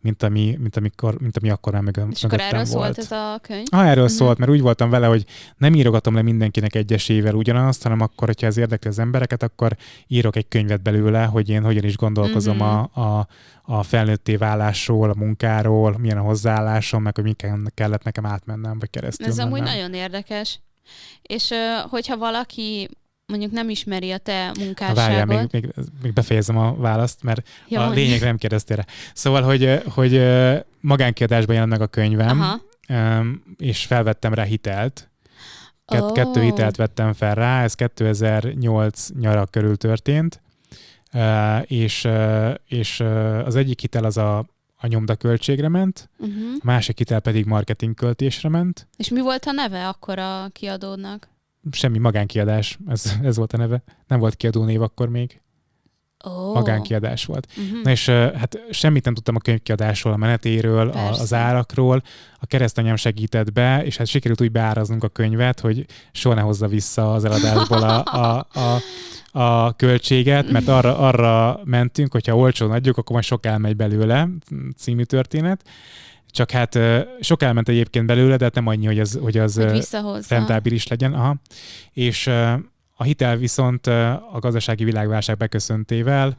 mint 0.00 0.22
ami, 0.22 0.56
mint 0.60 0.76
amikor, 0.76 1.20
mint 1.20 1.36
ami 1.36 1.50
akkor 1.50 1.72
már 1.72 1.82
mögöttem 1.82 2.10
És 2.10 2.24
akkor 2.24 2.40
erről 2.40 2.64
volt. 2.64 2.68
szólt 2.68 2.98
ez 2.98 3.10
a 3.10 3.38
könyv? 3.42 3.66
Ah, 3.70 3.88
erről 3.88 4.04
uh-huh. 4.04 4.18
szólt, 4.18 4.38
mert 4.38 4.50
úgy 4.50 4.60
voltam 4.60 4.90
vele, 4.90 5.06
hogy 5.06 5.24
nem 5.56 5.74
írogatom 5.74 6.14
le 6.14 6.22
mindenkinek 6.22 6.74
egyesével 6.74 7.34
ugyanazt, 7.34 7.82
hanem 7.82 8.00
akkor, 8.00 8.28
hogyha 8.28 8.46
ez 8.46 8.56
érdekli 8.56 8.90
az 8.90 8.98
embereket, 8.98 9.42
akkor 9.42 9.76
írok 10.06 10.36
egy 10.36 10.48
könyvet 10.48 10.82
belőle, 10.82 11.24
hogy 11.24 11.48
én 11.48 11.62
hogyan 11.62 11.84
is 11.84 11.96
gondolkozom 11.96 12.60
uh-huh. 12.60 12.98
a, 12.98 13.18
a, 13.18 13.26
a 13.62 13.82
felnőtté 13.82 14.36
válásról, 14.36 15.10
a 15.10 15.14
munkáról, 15.16 15.98
milyen 15.98 16.18
a 16.18 16.22
hozzáállásom, 16.22 17.02
meg 17.02 17.14
hogy 17.14 17.24
mi 17.24 17.34
kellett 17.74 18.02
nekem 18.02 18.26
átmennem, 18.26 18.78
vagy 18.78 18.90
keresztül 18.90 19.26
Ez 19.26 19.38
amúgy 19.38 19.60
mennem. 19.60 19.74
nagyon 19.74 19.94
érdekes. 19.94 20.60
És 21.22 21.50
hogyha 21.90 22.16
valaki 22.16 22.88
mondjuk 23.28 23.52
nem 23.52 23.68
ismeri 23.68 24.10
a 24.10 24.18
te 24.18 24.52
munkásságot... 24.58 24.96
várjál, 24.96 25.24
még, 25.24 25.48
még, 25.50 25.74
még 26.02 26.12
befejezem 26.12 26.56
a 26.56 26.76
választ, 26.76 27.22
mert 27.22 27.48
Ja, 27.68 27.86
a 27.86 27.90
lényegre 27.90 28.26
nem 28.26 28.36
kérdeztél 28.36 28.76
rá. 28.76 28.84
Szóval, 29.14 29.42
hogy, 29.42 29.82
hogy 29.94 30.22
magánkiadásban 30.80 31.54
jelent 31.54 31.72
meg 31.72 31.80
a 31.80 31.86
könyvem, 31.86 32.40
Aha. 32.40 32.60
és 33.56 33.84
felvettem 33.86 34.34
rá 34.34 34.42
hitelt, 34.42 35.10
Kett, 35.84 36.02
Ó. 36.02 36.12
Kettő 36.12 36.42
hitelt 36.42 36.76
vettem 36.76 37.12
fel 37.12 37.34
rá, 37.34 37.62
ez 37.62 37.74
2008 37.74 39.08
nyara 39.18 39.46
körül 39.46 39.76
történt, 39.76 40.40
és, 41.62 42.08
és 42.66 43.00
az 43.44 43.56
egyik 43.56 43.80
hitel 43.80 44.04
az 44.04 44.16
a, 44.16 44.38
a 44.76 44.86
nyomdaköltségre 44.86 45.68
ment, 45.68 46.10
Uh-huh. 46.18 46.34
a 46.54 46.60
másik 46.62 46.98
hitel 46.98 47.20
pedig 47.20 47.44
marketing 47.44 47.94
költésre 47.94 48.48
ment. 48.48 48.88
És 48.96 49.08
mi 49.08 49.20
volt 49.20 49.44
a 49.44 49.52
neve 49.52 49.88
akkor 49.88 50.18
a 50.18 50.48
kiadódnak? 50.52 51.28
Semmi 51.70 51.98
magánkiadás, 51.98 52.78
ez, 52.88 53.14
ez 53.22 53.36
volt 53.36 53.52
a 53.52 53.56
neve. 53.56 53.82
Nem 54.06 54.18
volt 54.18 54.36
kiadónév 54.36 54.82
akkor 54.82 55.08
még, 55.08 55.40
Ó. 56.26 56.52
magánkiadás 56.52 57.24
volt. 57.24 57.46
Uh-huh. 57.56 57.82
Na 57.82 57.90
és 57.90 58.08
hát 58.08 58.58
semmit 58.70 59.04
nem 59.04 59.14
tudtam 59.14 59.36
a 59.36 59.38
könyvkiadásról, 59.38 60.12
a 60.12 60.16
menetéről, 60.16 60.88
a, 60.88 61.08
az 61.08 61.34
árakról. 61.34 62.02
A 62.38 62.46
keresztanyám 62.46 62.96
segített 62.96 63.52
be, 63.52 63.84
és 63.84 63.96
hát 63.96 64.06
sikerült 64.06 64.40
úgy 64.40 64.52
beáraznunk 64.52 65.04
a 65.04 65.08
könyvet, 65.08 65.60
hogy 65.60 65.86
soha 66.12 66.34
ne 66.34 66.40
hozza 66.40 66.66
vissza 66.66 67.12
az 67.12 67.24
eladásból 67.24 67.82
a, 67.82 68.04
a, 68.04 68.46
a, 68.52 68.80
a 69.40 69.72
költséget, 69.76 70.50
mert 70.50 70.68
arra, 70.68 70.98
arra 70.98 71.60
mentünk, 71.64 72.12
hogyha 72.12 72.36
olcsón 72.36 72.70
adjuk, 72.70 72.96
akkor 72.96 73.12
majd 73.12 73.24
sok 73.24 73.46
elmegy 73.46 73.76
belőle, 73.76 74.28
című 74.76 75.02
történet. 75.02 75.64
Csak 76.30 76.50
hát 76.50 76.78
sok 77.20 77.42
elment 77.42 77.68
egyébként 77.68 78.06
belőle, 78.06 78.36
de 78.36 78.44
hát 78.44 78.54
nem 78.54 78.66
annyi, 78.66 78.86
hogy 78.86 78.98
az, 79.00 79.18
hogy 79.22 79.38
az 79.38 79.54
hogy 79.54 80.24
rentábilis 80.28 80.86
legyen. 80.86 81.12
Aha. 81.12 81.36
És 81.92 82.26
a 82.94 83.02
hitel 83.02 83.36
viszont 83.36 83.86
a 83.86 84.38
gazdasági 84.40 84.84
világválság 84.84 85.36
beköszöntével 85.36 86.36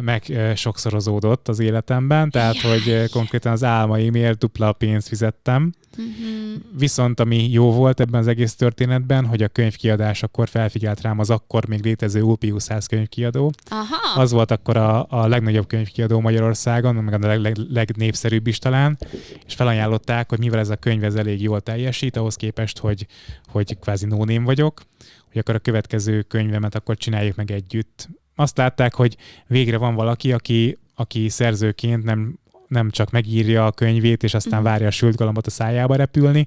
meg 0.00 0.32
sokszorozódott 0.54 1.48
az 1.48 1.58
életemben, 1.58 2.30
tehát 2.30 2.60
hogy 2.60 3.10
konkrétan 3.10 3.52
az 3.52 3.64
álmaimért 3.64 4.38
dupla 4.38 4.72
pénzt 4.72 5.08
fizettem. 5.08 5.72
Uh-huh. 5.98 6.62
Viszont 6.78 7.20
ami 7.20 7.50
jó 7.50 7.72
volt 7.72 8.00
ebben 8.00 8.20
az 8.20 8.26
egész 8.26 8.54
történetben, 8.54 9.26
hogy 9.26 9.42
a 9.42 9.48
könyvkiadás 9.48 10.22
akkor 10.22 10.48
felfigyelt 10.48 11.00
rám 11.00 11.18
az 11.18 11.30
akkor 11.30 11.68
még 11.68 11.84
létező 11.84 12.22
Ulpius 12.22 12.62
100 12.62 12.86
könyvkiadó. 12.86 13.52
Aha. 13.68 14.20
Az 14.20 14.32
volt 14.32 14.50
akkor 14.50 14.76
a, 14.76 15.06
a 15.08 15.26
legnagyobb 15.26 15.66
könyvkiadó 15.66 16.20
Magyarországon, 16.20 16.94
meg 16.94 17.24
a 17.24 17.26
leg, 17.26 17.40
leg, 17.40 17.56
legnépszerűbb 17.70 18.46
is 18.46 18.58
talán, 18.58 18.98
és 19.46 19.54
felajánlották, 19.54 20.28
hogy 20.28 20.38
mivel 20.38 20.58
ez 20.58 20.70
a 20.70 20.76
könyv 20.76 21.04
ez 21.04 21.14
elég 21.14 21.42
jól 21.42 21.60
teljesít, 21.60 22.16
ahhoz 22.16 22.36
képest, 22.36 22.78
hogy, 22.78 23.06
hogy 23.46 23.78
kvázi 23.78 24.06
nóném 24.06 24.44
vagyok, 24.44 24.82
hogy 25.28 25.38
akkor 25.38 25.54
a 25.54 25.58
következő 25.58 26.22
könyvemet 26.22 26.74
akkor 26.74 26.96
csináljuk 26.96 27.36
meg 27.36 27.50
együtt. 27.50 28.08
Azt 28.40 28.56
látták, 28.56 28.94
hogy 28.94 29.16
végre 29.46 29.76
van 29.76 29.94
valaki, 29.94 30.32
aki, 30.32 30.78
aki 30.94 31.28
szerzőként 31.28 32.04
nem 32.04 32.38
nem 32.68 32.90
csak 32.90 33.10
megírja 33.10 33.66
a 33.66 33.70
könyvét, 33.72 34.22
és 34.22 34.34
aztán 34.34 34.60
Mhm. 34.60 34.68
várja 34.68 34.86
a 34.86 34.90
sült 34.90 35.16
galambot 35.16 35.46
a 35.46 35.50
szájába 35.50 35.94
repülni, 35.96 36.46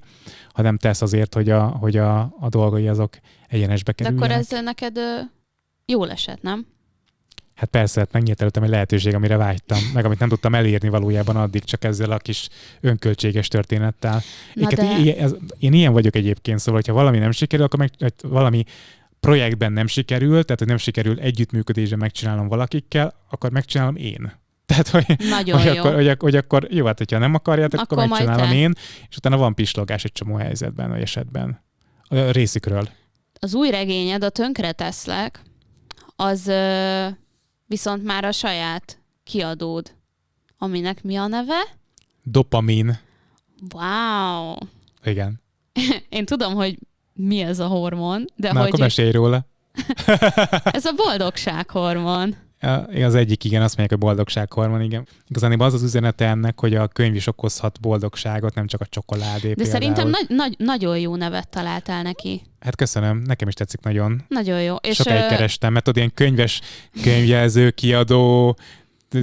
hanem 0.52 0.76
tesz 0.76 1.02
azért, 1.02 1.34
hogy 1.34 1.50
a, 1.50 1.62
hogy 1.62 1.96
a, 1.96 2.20
a 2.40 2.48
dolgai 2.48 2.88
azok 2.88 3.18
egyenesbe 3.48 3.92
De 3.92 4.02
kerüljenek. 4.04 4.30
akkor 4.38 4.56
ez 4.56 4.64
neked 4.64 4.96
ö, 4.96 5.18
jól 5.86 6.10
esett, 6.10 6.42
nem? 6.42 6.66
Hát 7.54 7.68
persze, 7.68 8.00
hát 8.00 8.12
megnyílt 8.12 8.40
előttem 8.40 8.62
egy 8.62 8.68
lehetőség, 8.68 9.14
amire 9.14 9.36
vágytam, 9.36 9.78
meg 9.94 10.04
amit 10.04 10.18
nem 10.18 10.28
tudtam 10.28 10.54
elérni 10.54 10.88
valójában 10.88 11.36
addig, 11.36 11.64
csak 11.64 11.84
ezzel 11.84 12.10
a 12.10 12.18
kis 12.18 12.48
önköltséges 12.80 13.48
történettel. 13.48 14.22
Éket, 14.54 14.78
de- 15.04 15.16
ez, 15.16 15.34
én 15.58 15.72
ilyen 15.72 15.92
vagyok 15.92 16.16
egyébként, 16.16 16.58
szóval, 16.58 16.74
hogyha 16.74 16.92
valami 16.92 17.18
nem 17.18 17.30
sikerül, 17.30 17.64
akkor 17.64 17.78
meg, 17.78 17.90
valami 18.22 18.64
projektben 19.24 19.72
nem 19.72 19.86
sikerül, 19.86 20.42
tehát 20.42 20.58
hogy 20.58 20.68
nem 20.68 20.76
sikerül 20.76 21.20
együttműködésben 21.20 21.98
megcsinálnom 21.98 22.48
valakikkel, 22.48 23.14
akkor 23.30 23.50
megcsinálom 23.50 23.96
én. 23.96 24.32
Tehát, 24.66 24.88
hogy, 24.88 25.28
Nagyon 25.28 25.62
hogy, 25.62 25.74
jó. 25.74 25.80
akkor, 25.80 25.94
hogy, 25.94 26.16
hogy 26.18 26.36
akkor 26.36 26.66
jó, 26.70 26.86
hát 26.86 26.98
hogyha 26.98 27.18
nem 27.18 27.34
akarjátok, 27.34 27.80
akkor, 27.80 27.98
Akkor 27.98 28.10
megcsinálom 28.10 28.52
én, 28.52 28.72
és 29.08 29.16
utána 29.16 29.36
van 29.36 29.54
pislogás 29.54 30.04
egy 30.04 30.12
csomó 30.12 30.34
helyzetben, 30.34 30.90
vagy 30.90 31.00
esetben. 31.00 31.62
A 32.08 32.30
részükről. 32.30 32.88
Az 33.40 33.54
új 33.54 33.70
regényed, 33.70 34.24
a 34.24 34.28
Tönkre 34.28 34.72
teszlek, 34.72 35.40
az 36.16 36.46
ö, 36.46 37.06
viszont 37.66 38.04
már 38.04 38.24
a 38.24 38.32
saját 38.32 38.98
kiadód, 39.24 39.94
aminek 40.58 41.02
mi 41.02 41.16
a 41.16 41.26
neve? 41.26 41.60
Dopamin. 42.22 42.98
Wow! 43.74 44.54
Igen. 45.04 45.40
Én 46.08 46.24
tudom, 46.24 46.54
hogy 46.54 46.78
mi 47.14 47.40
ez 47.40 47.58
a 47.58 47.66
hormon, 47.66 48.24
de 48.36 48.52
Na, 48.52 48.58
hogy 48.58 48.68
akkor 48.68 48.80
mesélj 48.80 49.10
róla. 49.10 49.46
ez 50.64 50.84
a 50.84 50.92
boldogság 50.96 51.70
hormon. 51.70 52.36
Ja, 52.60 53.06
Az 53.06 53.14
egyik, 53.14 53.44
igen, 53.44 53.62
azt 53.62 53.76
mondják, 53.76 53.98
hogy 54.00 54.08
boldogsághormon, 54.08 54.80
igen. 54.80 55.06
Igazán 55.28 55.60
az 55.60 55.74
az 55.74 55.82
üzenete 55.82 56.26
ennek, 56.26 56.60
hogy 56.60 56.74
a 56.74 56.86
könyv 56.86 57.14
is 57.14 57.26
okozhat 57.26 57.80
boldogságot, 57.80 58.54
nem 58.54 58.66
csak 58.66 58.80
a 58.80 58.86
csokoládé 58.86 59.48
De 59.48 59.54
például. 59.54 59.70
szerintem 59.70 60.08
nagy, 60.08 60.26
nagy, 60.28 60.54
nagyon 60.58 60.98
jó 60.98 61.16
nevet 61.16 61.48
találtál 61.48 62.02
neki. 62.02 62.42
Hát 62.60 62.76
köszönöm, 62.76 63.22
nekem 63.26 63.48
is 63.48 63.54
tetszik 63.54 63.80
nagyon. 63.80 64.24
Nagyon 64.28 64.62
jó. 64.62 64.76
És 64.76 64.96
Sokáig 64.96 65.24
ö, 65.24 65.28
kerestem, 65.28 65.72
mert 65.72 65.84
tudod, 65.84 65.98
ilyen 65.98 66.14
könyves 66.14 66.60
könyvjelző, 67.02 67.70
kiadó, 67.70 68.56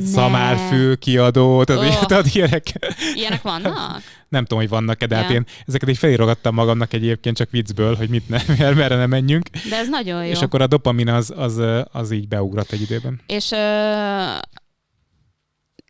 szamárfül 0.06 0.98
kiadó, 0.98 1.64
tudod, 1.64 1.86
oh. 1.86 2.00
tudod 2.00 2.26
ilyenek. 2.34 2.74
ilyenek 3.16 3.42
vannak? 3.42 4.02
Nem 4.32 4.44
tudom, 4.44 4.60
hogy 4.60 4.70
vannak-e, 4.70 5.06
de 5.06 5.16
hát 5.16 5.30
Ja. 5.30 5.36
én 5.36 5.46
ezeket 5.68 5.90
így 5.90 5.98
felírogattam 5.98 6.54
magamnak 6.54 6.94
egyébként 6.94 7.38
csak 7.38 7.50
viccből, 7.50 7.96
hogy 7.96 8.10
mit 8.10 8.30
ne, 8.30 8.38
mer- 8.58 8.76
merre 8.76 8.96
ne 8.96 9.06
menjünk. 9.06 9.50
De 9.70 9.76
ez 9.78 9.90
nagyon 9.90 10.26
jó. 10.26 10.32
És 10.32 10.42
akkor 10.42 10.62
a 10.62 10.68
dopamin 10.68 11.08
az, 11.10 11.34
az, 11.36 11.62
az 11.92 12.12
így 12.12 12.28
beugrott 12.28 12.72
egy 12.72 12.82
időben. 12.82 13.22
És 13.28 13.52
ö, 13.52 13.56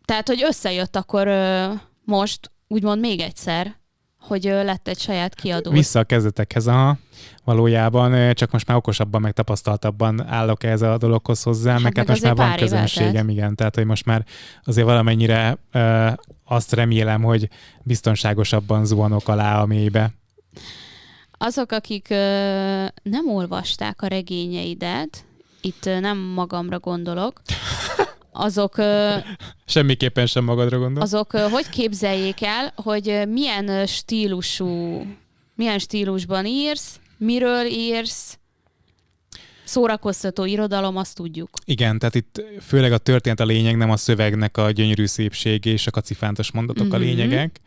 tehát, 0.04 0.26
hogy 0.28 0.42
összejött 0.42 0.96
akkor 0.96 1.26
ö, 1.26 1.66
most, 2.04 2.50
úgymond 2.68 3.00
még 3.00 3.20
egyszer, 3.20 3.76
hogy 4.20 4.42
lett 4.42 4.88
egy 4.88 4.98
saját 4.98 5.34
kiadó. 5.34 5.70
Vissza 5.70 5.98
a 5.98 6.04
kezdetekhez, 6.04 6.66
aha. 6.66 6.98
Valójában 7.44 8.34
csak 8.34 8.50
most 8.50 8.66
már 8.66 8.76
okosabban, 8.76 9.20
meg 9.20 9.32
tapasztaltabban 9.32 10.26
állok 10.26 10.62
ez 10.64 10.82
a 10.82 10.96
dologhoz 10.98 11.42
hozzá, 11.42 11.72
Hát 11.72 11.82
meg 11.82 11.96
meg 11.96 12.06
hát 12.06 12.08
most 12.08 12.22
már 12.22 12.48
van 12.48 12.56
közönségem, 12.56 13.28
igen. 13.28 13.54
Tehát, 13.56 13.74
hogy 13.74 13.84
most 13.84 14.04
már 14.04 14.24
azért 14.64 14.86
valamennyire 14.86 15.58
azt 16.52 16.72
remélem, 16.72 17.22
hogy 17.22 17.48
biztonságosabban 17.82 18.84
zuhanok 18.84 19.28
alá 19.28 19.60
a 19.60 19.66
mélybe. 19.66 20.10
Azok, 21.38 21.72
akik 21.72 22.06
ö, 22.10 22.16
nem 23.02 23.28
olvasták 23.28 24.02
a 24.02 24.06
regényeidet, 24.06 25.24
itt 25.60 25.86
ö, 25.86 26.00
nem 26.00 26.18
magamra 26.18 26.78
gondolok, 26.78 27.42
azok, 28.32 28.76
ö, 28.76 29.14
Semmiképpen 29.64 30.26
sem 30.26 30.44
magadra 30.44 30.78
gondol. 30.78 31.02
azok 31.02 31.32
ö, 31.32 31.48
hogy 31.50 31.68
képzeljék 31.68 32.42
el, 32.42 32.72
hogy 32.76 33.22
milyen 33.28 33.86
stílusú, 33.86 35.02
milyen 35.54 35.78
stílusban 35.78 36.46
írsz, 36.46 37.00
miről 37.16 37.66
írsz, 37.66 38.38
szórakoztató 39.72 40.44
irodalom, 40.44 40.96
azt 40.96 41.14
tudjuk. 41.16 41.50
Igen, 41.64 41.98
tehát 41.98 42.14
itt 42.14 42.42
főleg 42.60 42.92
a 42.92 42.98
történet 42.98 43.40
a 43.40 43.44
lényeg, 43.44 43.76
nem 43.76 43.90
a 43.90 43.96
szövegnek 43.96 44.56
a 44.56 44.70
gyönyörű 44.70 45.06
szépsége 45.06 45.70
és 45.70 45.86
a 45.86 45.90
kacifántos 45.90 46.50
mondatok 46.52 46.86
Mhm. 46.86 46.94
a 46.94 46.98
lényegek. 46.98 47.60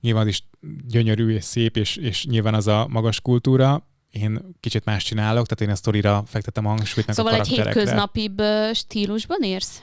Nyilván 0.00 0.22
az 0.22 0.28
is 0.28 0.42
gyönyörű 0.88 1.34
és 1.34 1.44
szép, 1.44 1.76
és, 1.76 1.96
és 1.96 2.24
nyilván 2.24 2.54
az 2.54 2.66
a 2.66 2.86
magas 2.90 3.20
kultúra. 3.20 3.86
Én 4.10 4.40
kicsit 4.60 4.84
más 4.84 5.04
csinálok, 5.04 5.46
tehát 5.46 5.60
én 5.60 5.70
a 5.70 5.76
sztorira 5.76 6.22
fektetem 6.26 6.66
a 6.66 6.68
hangsúlyt, 6.68 7.06
meg 7.06 7.14
Szóval 7.16 7.32
a 7.32 7.34
egy 7.36 7.40
karakterekre. 7.48 7.80
hétköznapibb 7.80 8.42
stílusban 8.74 9.42
írsz? 9.42 9.82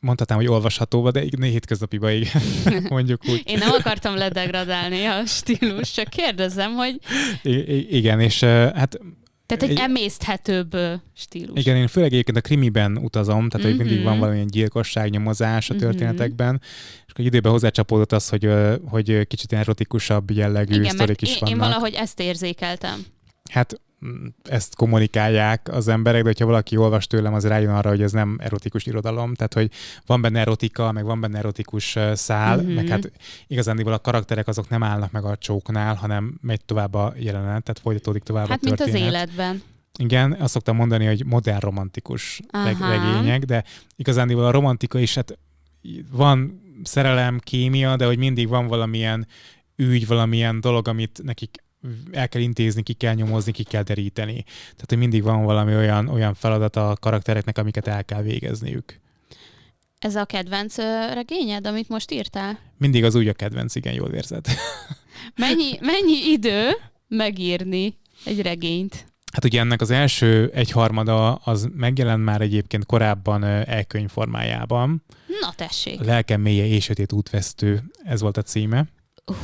Mondhatnám, 0.00 0.38
hogy 0.38 0.46
olvashatóba, 0.46 1.10
de 1.10 1.22
igen, 1.24 1.42
hétköznapiba 1.50 2.10
igen, 2.10 2.42
mondjuk 2.88 3.20
úgy. 3.28 3.42
Én 3.44 3.58
nem 3.58 3.70
akartam 3.70 4.16
ledegradálni 4.16 5.04
a 5.04 5.24
stílus, 5.26 5.92
csak 5.92 6.08
kérdezem, 6.08 6.72
hogy 6.74 6.98
I- 7.42 7.96
igen, 7.96 8.20
és 8.20 8.40
hát 8.74 8.98
Tehát 9.46 9.62
egy, 9.62 9.70
Egy- 9.70 9.78
emészthetőbb 9.78 10.76
stílus. 11.16 11.58
Igen, 11.60 11.76
én 11.76 11.86
főleg 11.86 12.12
egyébként 12.12 12.36
a 12.36 12.40
krimiben 12.40 12.96
utazom, 12.98 13.48
tehát 13.48 13.66
hogy 13.66 13.76
mindig 13.76 13.96
Mhm. 13.96 14.06
van 14.06 14.18
valamilyen 14.18 14.46
gyilkosság, 14.46 15.10
nyomozás 15.10 15.70
a 15.70 15.74
Mhm. 15.74 15.82
történetekben, 15.82 16.60
és 17.06 17.12
akkor 17.12 17.24
időben 17.24 17.52
hozzácsapódott 17.52 18.12
az, 18.12 18.28
hogy, 18.28 18.48
hogy 18.84 19.26
kicsit 19.26 19.50
ilyen 19.50 19.62
erotikusabb 19.62 20.30
jellegű 20.30 20.74
Igen, 20.74 20.90
sztorik 20.90 21.22
is 21.22 21.28
én, 21.28 21.36
vannak. 21.40 21.54
én 21.54 21.60
valahogy 21.60 21.94
ezt 21.94 22.20
érzékeltem. 22.20 23.04
Hát 23.50 23.80
mm, 24.06 24.26
ezt 24.42 24.74
kommunikálják 24.76 25.68
az 25.72 25.88
emberek, 25.88 26.22
de 26.22 26.28
hogyha 26.28 26.46
valaki 26.46 26.76
olvas 26.76 27.06
tőlem, 27.06 27.34
az 27.34 27.46
rájön 27.46 27.74
arra, 27.74 27.88
hogy 27.88 28.02
ez 28.02 28.12
nem 28.12 28.38
erotikus 28.42 28.86
irodalom, 28.86 29.34
tehát 29.34 29.54
hogy 29.54 29.70
van 30.06 30.20
benne 30.20 30.40
erotika, 30.40 30.92
meg 30.92 31.04
van 31.04 31.20
benne 31.20 31.38
erotikus 31.38 31.96
szál, 32.12 32.56
Mhm. 32.56 32.70
meg 32.70 32.88
hát 32.88 33.12
igazándiból 33.46 33.92
a 33.92 33.98
karakterek 33.98 34.48
azok 34.48 34.68
nem 34.68 34.82
állnak 34.82 35.10
meg 35.12 35.24
a 35.24 35.36
csóknál, 35.36 35.94
hanem 35.94 36.38
megy 36.40 36.64
tovább 36.64 36.94
a 36.94 37.12
jelenet, 37.18 37.62
tehát 37.62 37.78
folytatódik 37.78 38.22
tovább 38.22 38.48
Hát 38.48 38.58
a 38.62 38.66
mint 38.68 38.80
az 38.80 38.86
történet. 38.86 39.08
életben. 39.12 39.62
Igen, 39.98 40.32
azt 40.32 40.52
szoktam 40.52 40.76
mondani, 40.76 41.06
hogy 41.06 41.24
modern 41.26 41.58
romantikus 41.60 42.40
reg- 42.50 42.80
regények, 42.80 43.44
de 43.44 43.64
igazándiból 43.96 44.44
a 44.44 44.50
romantika 44.50 44.98
is, 44.98 45.14
hát 45.14 45.38
van 46.12 46.62
szerelem, 46.82 47.38
kémia, 47.38 47.96
de 47.96 48.06
hogy 48.06 48.18
mindig 48.18 48.48
van 48.48 48.66
valamilyen 48.66 49.26
ügy, 49.76 50.06
valamilyen 50.06 50.60
dolog, 50.60 50.88
amit 50.88 51.20
nekik 51.22 51.63
el 52.12 52.28
kell 52.28 52.40
intézni, 52.40 52.82
ki 52.82 52.92
kell 52.92 53.14
nyomozni, 53.14 53.52
ki 53.52 53.62
kell 53.62 53.82
deríteni. 53.82 54.42
Tehát, 54.42 54.84
hogy 54.88 54.98
mindig 54.98 55.22
van 55.22 55.44
valami 55.44 55.74
olyan, 55.74 56.08
olyan 56.08 56.34
feladat 56.34 56.76
a 56.76 56.96
karaktereknek, 57.00 57.58
amiket 57.58 57.88
el 57.88 58.04
kell 58.04 58.22
végezniük. 58.22 59.00
Ez 59.98 60.16
a 60.16 60.24
kedvenc 60.24 60.76
regényed, 61.12 61.66
amit 61.66 61.88
most 61.88 62.10
írtál? 62.10 62.58
Mindig 62.78 63.04
az 63.04 63.14
úgy 63.14 63.28
a 63.28 63.32
kedvenc, 63.32 63.74
igen, 63.74 63.94
jól 63.94 64.10
érzed. 64.10 64.46
Mennyi, 65.36 65.78
mennyi 65.80 66.30
idő 66.32 66.70
megírni 67.08 67.98
egy 68.24 68.42
regényt? 68.42 69.06
Hát 69.32 69.44
ugye 69.44 69.60
ennek 69.60 69.80
az 69.80 69.90
első 69.90 70.50
egyharmada 70.54 71.34
az 71.34 71.68
megjelent 71.74 72.24
már 72.24 72.40
egyébként 72.40 72.86
korábban 72.86 73.42
ö, 73.42 73.62
e-könyv 73.66 74.10
formájában. 74.10 75.02
Na 75.40 75.52
tessék. 75.56 76.00
A 76.00 76.04
lelkem 76.04 76.40
mélye 76.40 76.66
és 76.66 76.84
sötét 76.84 77.12
útvesztő, 77.12 77.84
ez 78.04 78.20
volt 78.20 78.36
a 78.36 78.42
címe. 78.42 78.86
Uh. 79.26 79.36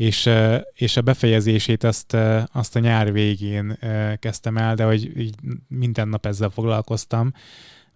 És, 0.00 0.30
és 0.74 0.96
a 0.96 1.00
befejezését 1.00 1.84
azt, 1.84 2.16
azt 2.52 2.76
a 2.76 2.78
nyár 2.78 3.12
végén 3.12 3.78
kezdtem 4.18 4.56
el, 4.56 4.74
de 4.74 4.84
hogy 4.84 5.18
így 5.20 5.34
minden 5.68 6.08
nap 6.08 6.26
ezzel 6.26 6.48
foglalkoztam. 6.48 7.32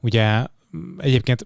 Ugye 0.00 0.44
egyébként 0.98 1.44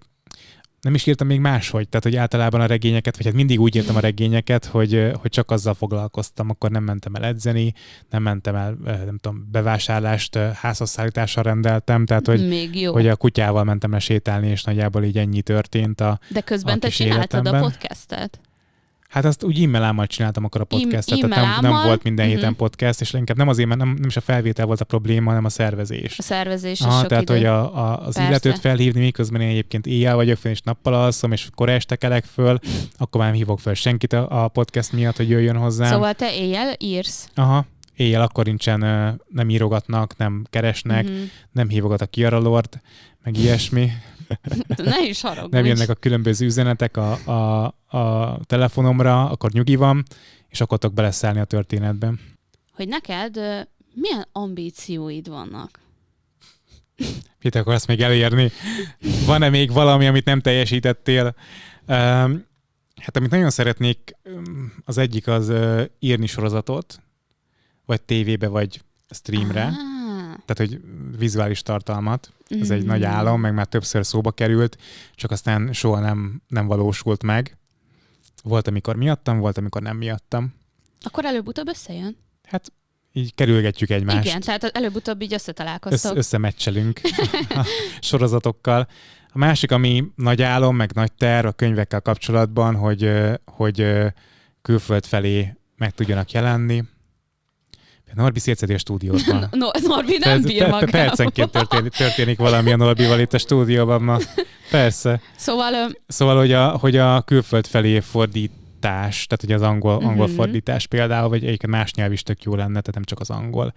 nem 0.80 0.94
is 0.94 1.06
írtam 1.06 1.26
még 1.26 1.40
máshogy, 1.40 1.88
tehát 1.88 2.04
hogy 2.04 2.16
általában 2.16 2.60
a 2.60 2.66
regényeket, 2.66 3.16
vagy 3.16 3.26
hát 3.26 3.34
mindig 3.34 3.60
úgy 3.60 3.76
írtam 3.76 3.96
a 3.96 4.00
regényeket, 4.00 4.64
hogy, 4.64 5.10
hogy 5.20 5.30
csak 5.30 5.50
azzal 5.50 5.74
foglalkoztam, 5.74 6.50
akkor 6.50 6.70
nem 6.70 6.84
mentem 6.84 7.14
el 7.14 7.24
edzeni, 7.24 7.74
nem 8.10 8.22
mentem 8.22 8.54
el, 8.54 8.76
nem 8.84 9.18
tudom, 9.18 9.48
bevásárlást 9.50 10.36
ö, 10.36 10.48
házhozszállítással 10.54 11.42
rendeltem, 11.42 12.06
tehát 12.06 12.26
hogy, 12.26 12.48
Még 12.48 12.80
jó. 12.80 12.92
hogy 12.92 13.08
a 13.08 13.16
kutyával 13.16 13.64
mentem 13.64 13.90
le 13.90 13.98
sétálni, 13.98 14.48
és 14.48 14.64
nagyjából 14.64 15.04
így 15.04 15.18
ennyi 15.18 15.42
történt 15.42 16.00
a, 16.00 16.18
De 16.28 16.40
közben 16.40 16.76
a 16.76 16.78
te 16.78 16.88
csináltad 16.88 17.46
a 17.46 17.58
podcastet. 17.58 18.40
Hát 19.08 19.24
azt 19.24 19.44
úgy 19.44 19.62
e-mailámmal 19.62 20.06
csináltam 20.06 20.44
akkor 20.44 20.60
a 20.60 20.66
Im- 20.68 20.82
podcastet, 20.82 21.18
tehát 21.28 21.60
nem, 21.60 21.72
nem 21.72 21.82
volt 21.86 22.02
minden 22.02 22.26
héten 22.26 22.48
Mhm. 22.48 22.58
podcast, 22.58 23.00
és 23.00 23.12
inkább 23.12 23.36
nem 23.36 23.48
azért, 23.48 23.68
mert 23.68 23.80
nem, 23.80 23.88
nem 23.88 24.08
is 24.08 24.16
a 24.16 24.20
felvétel 24.20 24.66
volt 24.66 24.80
a 24.80 24.84
probléma, 24.84 25.28
hanem 25.28 25.44
a 25.44 25.48
szervezés. 25.48 26.18
A 26.18 26.22
szervezés 26.22 26.80
és 26.80 26.86
Aha, 26.86 26.98
sok 26.98 27.08
tehát, 27.08 27.22
idő. 27.22 27.34
hogy 27.34 27.44
a, 27.44 27.76
a, 27.76 27.98
az 27.98 28.14
Persze. 28.14 28.28
illetőt 28.28 28.58
felhívni, 28.58 29.00
miközben 29.00 29.40
én 29.40 29.48
egyébként 29.48 29.86
éjjel 29.86 30.14
vagyok 30.14 30.36
fönn, 30.38 30.52
és 30.52 30.60
nappal 30.60 30.94
alszom, 30.94 31.32
és 31.32 31.48
kora 31.54 31.72
este 31.72 31.96
kelek 31.96 32.24
föl, 32.24 32.58
akkor 32.96 33.20
már 33.20 33.30
nem 33.30 33.38
hívok 33.38 33.60
föl 33.60 33.74
senkit 33.74 34.12
a, 34.12 34.44
a 34.44 34.48
podcast 34.48 34.92
miatt, 34.92 35.16
hogy 35.16 35.28
jöjjön 35.28 35.56
hozzám. 35.56 35.90
Szóval 35.92 36.14
te 36.14 36.34
éjjel 36.34 36.74
írsz. 36.78 37.28
Aha, 37.34 37.66
éjjel 37.96 38.22
akkor 38.22 38.44
nincsen, 38.44 38.80
nem 39.28 39.50
írogatnak, 39.50 40.16
nem 40.16 40.44
keresnek, 40.50 41.04
Mhm. 41.04 41.14
nem 41.52 41.68
hívogat 41.68 42.00
a 42.00 42.06
Kiara 42.06 42.38
Lord, 42.38 42.80
meg 43.22 43.36
ilyesmi. 43.36 43.90
Ne 44.76 45.08
is 45.08 45.20
haragudj. 45.20 45.54
nem 45.56 45.64
jönnek 45.64 45.88
a 45.88 45.94
különböző 45.94 46.46
üzenetek 46.46 46.96
a, 46.96 47.12
a, 47.12 47.64
a 47.98 48.38
telefonomra, 48.44 49.30
akkor 49.30 49.52
nyugi 49.52 49.76
van, 49.76 50.02
és 50.48 50.60
akkor 50.60 50.78
tudok 50.78 50.94
beleszállni 50.94 51.40
a 51.40 51.44
történetbe. 51.44 52.12
Hogy 52.72 52.88
neked 52.88 53.34
milyen 53.94 54.26
ambícióid 54.32 55.28
vannak? 55.28 55.80
Mit 57.42 57.54
akarsz 57.54 57.86
még 57.86 58.00
elérni? 58.00 58.50
Van-e 59.26 59.48
még 59.48 59.72
valami, 59.72 60.06
amit 60.06 60.24
nem 60.24 60.40
teljesítettél? 60.40 61.34
Hát 61.86 63.16
amit 63.16 63.30
nagyon 63.30 63.50
szeretnék, 63.50 64.16
az 64.84 64.98
egyik 64.98 65.26
az 65.26 65.52
írni 65.98 66.26
sorozatot, 66.26 67.00
vagy 67.86 68.02
tévébe, 68.02 68.48
vagy 68.48 68.82
streamre, 69.10 69.64
Ah, 69.64 69.97
tehát 70.48 70.72
hogy 70.72 70.80
vizuális 71.18 71.62
tartalmat. 71.62 72.32
Ez 72.48 72.70
egy 72.70 72.78
mhm. 72.78 72.88
nagy 72.88 73.04
álom, 73.04 73.40
meg 73.40 73.54
már 73.54 73.66
többször 73.66 74.06
szóba 74.06 74.32
került, 74.32 74.78
csak 75.14 75.30
aztán 75.30 75.72
soha 75.72 76.00
nem, 76.00 76.42
nem 76.48 76.66
valósult 76.66 77.22
meg. 77.22 77.56
Volt, 78.42 78.68
amikor 78.68 78.96
miattam, 78.96 79.38
volt, 79.38 79.58
amikor 79.58 79.82
nem 79.82 79.96
miattam. 79.96 80.54
Akkor 81.02 81.24
előbb-utóbb 81.24 81.68
összejön? 81.68 82.16
Hát 82.44 82.72
így 83.12 83.34
kerülgetjük 83.34 83.90
egymást. 83.90 84.26
Igen, 84.26 84.40
tehát 84.40 84.64
előbb-utóbb 84.64 85.22
így 85.22 85.32
Össz, 85.32 85.40
összetalálkoztok. 85.40 86.16
összemecselünk 86.16 87.00
a 87.48 87.66
sorozatokkal. 88.00 88.88
A 89.32 89.38
másik, 89.38 89.70
ami 89.70 90.04
nagy 90.14 90.42
álom, 90.42 90.76
meg 90.76 90.92
nagy 90.92 91.12
terv 91.12 91.46
a 91.46 91.52
könyvekkel 91.52 92.00
kapcsolatban, 92.00 92.74
hogy, 92.74 93.10
hogy 93.44 93.86
külföld 94.62 95.06
felé 95.06 95.56
meg 95.76 95.90
tudjanak 95.90 96.30
jelenni. 96.30 96.84
Norbi 98.14 98.38
szétszedi 98.38 98.74
a 98.74 98.78
stúdióban. 98.78 99.48
No, 99.50 99.68
Norbi 99.86 100.18
nem 100.20 100.42
bír 100.42 100.60
magával. 100.60 100.90
Percenként 100.90 101.50
történik, 101.50 101.92
történik 101.92 102.38
valami 102.38 102.72
a 102.72 102.76
Norbival 102.76 103.20
itt 103.20 103.32
a 103.32 103.38
stúdióban 103.38 104.02
ma. 104.02 104.18
Persze. 104.70 105.20
Szóval 105.36 105.72
Szóval, 106.06 106.36
hogy 106.36 106.52
a, 106.52 106.68
hogy 106.68 106.96
a 106.96 107.22
külföld 107.22 107.66
felé 107.66 108.00
fordítás, 108.00 109.26
tehát 109.26 109.42
ugye 109.42 109.54
az 109.54 109.62
angol, 109.62 109.94
angol 110.04 110.26
Mhm. 110.26 110.34
fordítás 110.34 110.86
például, 110.86 111.28
vagy 111.28 111.44
egyébként 111.44 111.72
más 111.72 111.92
nyelv 111.94 112.12
is 112.12 112.22
tök 112.22 112.42
jó 112.42 112.54
lenne, 112.54 112.70
tehát 112.80 112.94
nem 112.94 113.04
csak 113.04 113.20
az 113.20 113.30
angol. 113.30 113.72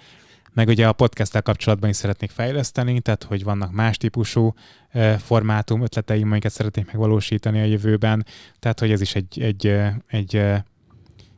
Meg 0.53 0.67
ugye 0.67 0.87
a 0.87 0.93
podcasttel 0.93 1.41
kapcsolatban 1.41 1.89
is 1.89 1.95
szeretnék 1.95 2.29
fejleszteni, 2.29 2.99
tehát 3.01 3.23
hogy 3.23 3.43
vannak 3.43 3.71
más 3.71 3.97
típusú 3.97 4.53
eh, 4.89 5.17
formátum 5.17 5.81
ötleteim, 5.81 6.27
amiket 6.31 6.51
szeretnék 6.51 6.85
megvalósítani 6.85 7.61
a 7.61 7.63
jövőben. 7.65 8.25
Tehát, 8.59 8.79
hogy 8.79 8.91
ez 8.91 9.01
is 9.01 9.15
egy, 9.15 9.41
egy, 9.41 9.73
egy 10.07 10.35
eh, 10.35 10.61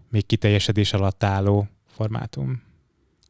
még 0.09 0.25
kiteljesedés 0.25 0.93
alatt 0.93 1.23
álló 1.23 1.67
formátum. 1.95 2.61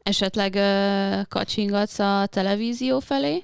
Esetleg 0.08 0.54
ö, 0.54 1.20
kacsingatsz 1.28 1.98
a 1.98 2.26
televízió 2.26 2.98
felé? 3.00 3.42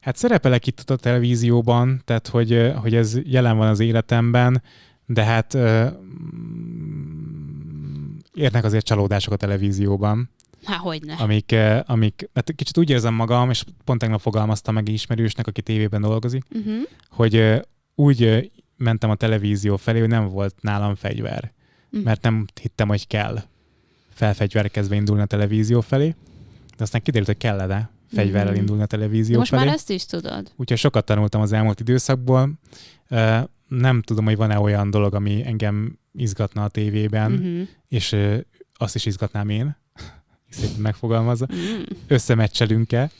Hát 0.00 0.16
szerepelek 0.16 0.66
itt 0.66 0.90
a 0.90 0.96
televízióban, 0.96 2.00
tehát 2.04 2.28
hogy, 2.28 2.72
hogy 2.76 2.94
ez 2.94 3.18
jelen 3.24 3.56
van 3.56 3.68
az 3.68 3.80
életemben, 3.80 4.62
de 5.06 5.24
hát 5.24 5.54
ö, 5.54 5.86
mm, 6.46 8.16
érnek 8.34 8.64
azért 8.64 8.84
csalódások 8.84 9.32
a 9.32 9.36
televízióban, 9.36 10.30
Há, 10.64 10.76
hogyne. 10.76 11.14
amik, 11.14 11.54
amik 11.86 12.28
hát 12.34 12.52
kicsit 12.56 12.78
úgy 12.78 12.90
érzem 12.90 13.14
magam, 13.14 13.50
és 13.50 13.64
pont 13.84 14.00
tegnap 14.00 14.20
fogalmaztam 14.20 14.74
meg 14.74 14.88
ismerősnek, 14.88 15.46
aki 15.46 15.62
tévében 15.62 16.00
dolgozik, 16.00 16.42
Uh-huh. 16.54 16.74
hogy 17.10 17.62
úgy 17.94 18.50
mentem 18.76 19.10
a 19.10 19.14
televízió 19.14 19.76
felé, 19.76 19.98
hogy 19.98 20.08
nem 20.08 20.28
volt 20.28 20.54
nálam 20.60 20.94
fegyver, 20.94 21.52
Mhm. 21.90 22.02
mert 22.02 22.22
nem 22.22 22.44
hittem, 22.60 22.88
hogy 22.88 23.06
kell 23.06 23.42
felfegyverkezve 24.16 24.94
indulni 24.94 25.22
a 25.22 25.26
televízió 25.26 25.80
felé, 25.80 26.14
de 26.76 26.82
aztán 26.82 27.02
kiderült, 27.02 27.26
hogy 27.28 27.36
kellene 27.38 27.90
fegyverrel 28.14 28.50
Mhm. 28.50 28.60
indulni 28.60 28.82
a 28.82 28.86
televízió 28.86 29.38
Most 29.38 29.50
felé. 29.50 29.64
már 29.64 29.74
ezt 29.74 29.90
is 29.90 30.06
tudod. 30.06 30.52
Úgyhogy 30.56 30.78
sokat 30.78 31.04
tanultam 31.04 31.40
az 31.40 31.52
elmúlt 31.52 31.80
időszakból. 31.80 32.50
Nem 33.68 34.02
tudom, 34.02 34.24
hogy 34.24 34.36
van-e 34.36 34.58
olyan 34.58 34.90
dolog, 34.90 35.14
ami 35.14 35.42
engem 35.46 35.98
izgatna 36.12 36.64
a 36.64 36.68
tévében, 36.68 37.32
Uh-huh. 37.32 37.68
és 37.88 38.16
azt 38.74 38.94
is 38.94 39.06
izgatnám 39.06 39.48
én, 39.48 39.76
szépen 40.50 40.80
megfogalmazza. 40.80 41.46
Mm. 41.54 41.82
Összemecselünk-e? 42.06 43.10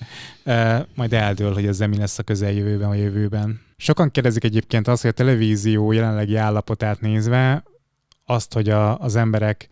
Ö, 0.45 0.79
Majd 0.95 1.13
eldől, 1.13 1.53
hogy 1.53 1.67
ezzel 1.67 1.89
mi 1.89 1.97
lesz 1.97 2.19
a 2.19 2.23
közeljövőben, 2.23 2.89
a 2.89 2.95
jövőben. 2.95 3.61
Sokan 3.77 4.11
kérdezik 4.11 4.45
egyébként 4.45 4.89
azt, 4.89 5.03
hogy 5.03 5.11
a 5.11 5.15
televízió 5.15 5.93
jelenlegi 5.93 6.37
állapotát 6.37 7.01
nézve, 7.01 7.63
azt, 8.25 8.53
hogy 8.53 8.69
a, 8.69 8.99
az 8.99 9.17
emberek 9.17 9.69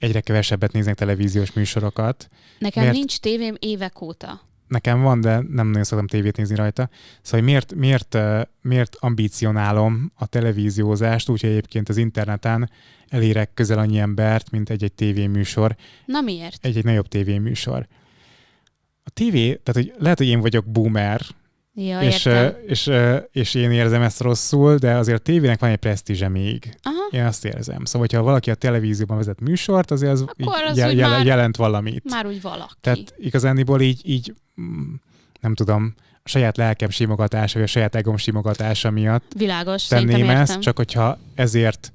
egyre 0.00 0.20
kevesebbet 0.20 0.72
néznek 0.72 0.94
televíziós 0.94 1.52
műsorokat, 1.52 2.28
Nekem 2.58 2.82
Miért? 2.82 2.96
nincs 2.98 3.18
tévém 3.18 3.54
évek 3.58 4.00
óta. 4.00 4.40
nekem 4.68 5.02
van, 5.02 5.20
de 5.20 5.34
nem 5.50 5.66
nagyon 5.66 5.84
szoktam 5.84 6.06
tévét 6.06 6.36
nézni 6.36 6.54
rajta. 6.54 6.88
Szóval 7.22 7.46
miért, 7.46 7.74
miért, 7.74 8.18
miért 8.62 8.96
ambícionálom 9.00 10.12
a 10.14 10.26
televíziózást, 10.26 11.28
úgyhogy 11.28 11.50
egyébként 11.50 11.88
az 11.88 11.96
interneten 11.96 12.70
elérek 13.08 13.54
közel 13.54 13.78
annyi 13.78 13.98
embert, 13.98 14.50
mint 14.50 14.70
egy-egy 14.70 14.92
tévéműsor, 14.92 15.76
Na 16.04 16.20
miért? 16.20 16.64
egy-egy 16.66 16.84
nagyobb 16.84 17.08
tévéműsor. 17.08 17.86
A 19.04 19.10
tévé, 19.10 19.46
tehát 19.54 19.82
hogy 19.90 19.92
lehet, 20.02 20.18
hogy 20.18 20.26
én 20.26 20.40
vagyok 20.40 20.66
boomer, 20.66 21.20
Ja, 21.86 22.00
és, 22.00 22.24
értem. 22.24 22.54
és, 22.66 22.90
és 23.32 23.54
én 23.54 23.70
érzem 23.70 24.02
ezt 24.02 24.20
rosszul, 24.20 24.76
de 24.76 24.94
azért 24.94 25.22
tévének 25.22 25.60
van 25.60 25.70
egy 25.70 25.76
presztízse 25.76 26.28
még. 26.28 26.74
Aha. 26.82 27.08
Én 27.10 27.24
azt 27.24 27.44
érzem. 27.44 27.84
Szóval, 27.84 28.00
hogyha 28.00 28.22
valaki 28.22 28.50
a 28.50 28.54
televízióban 28.54 29.16
vezet 29.16 29.40
műsort, 29.40 29.90
azért 29.90 30.12
az, 30.12 30.24
Akkor 30.38 30.62
az 30.62 30.76
jel- 30.76 30.92
jel- 30.92 31.10
már- 31.10 31.26
jelent 31.26 31.56
valamit. 31.56 32.04
Már 32.10 32.26
úgy 32.26 32.40
valaki. 32.42 32.72
Tehát 32.80 33.14
igazániból 33.18 33.80
így, 33.80 34.00
így 34.04 34.34
mm, 34.60 34.92
nem 35.40 35.54
tudom, 35.54 35.94
a 36.22 36.28
saját 36.28 36.56
lelkem 36.56 36.90
simogatása, 36.90 37.54
vagy 37.54 37.68
a 37.68 37.70
saját 37.70 37.94
egom 37.94 38.16
simogatása 38.16 38.90
miatt 38.90 39.32
Világos, 39.36 39.86
tenném 39.86 40.28
ezt, 40.30 40.40
értem. 40.40 40.60
csak 40.60 40.76
hogyha 40.76 41.18
ezért 41.34 41.92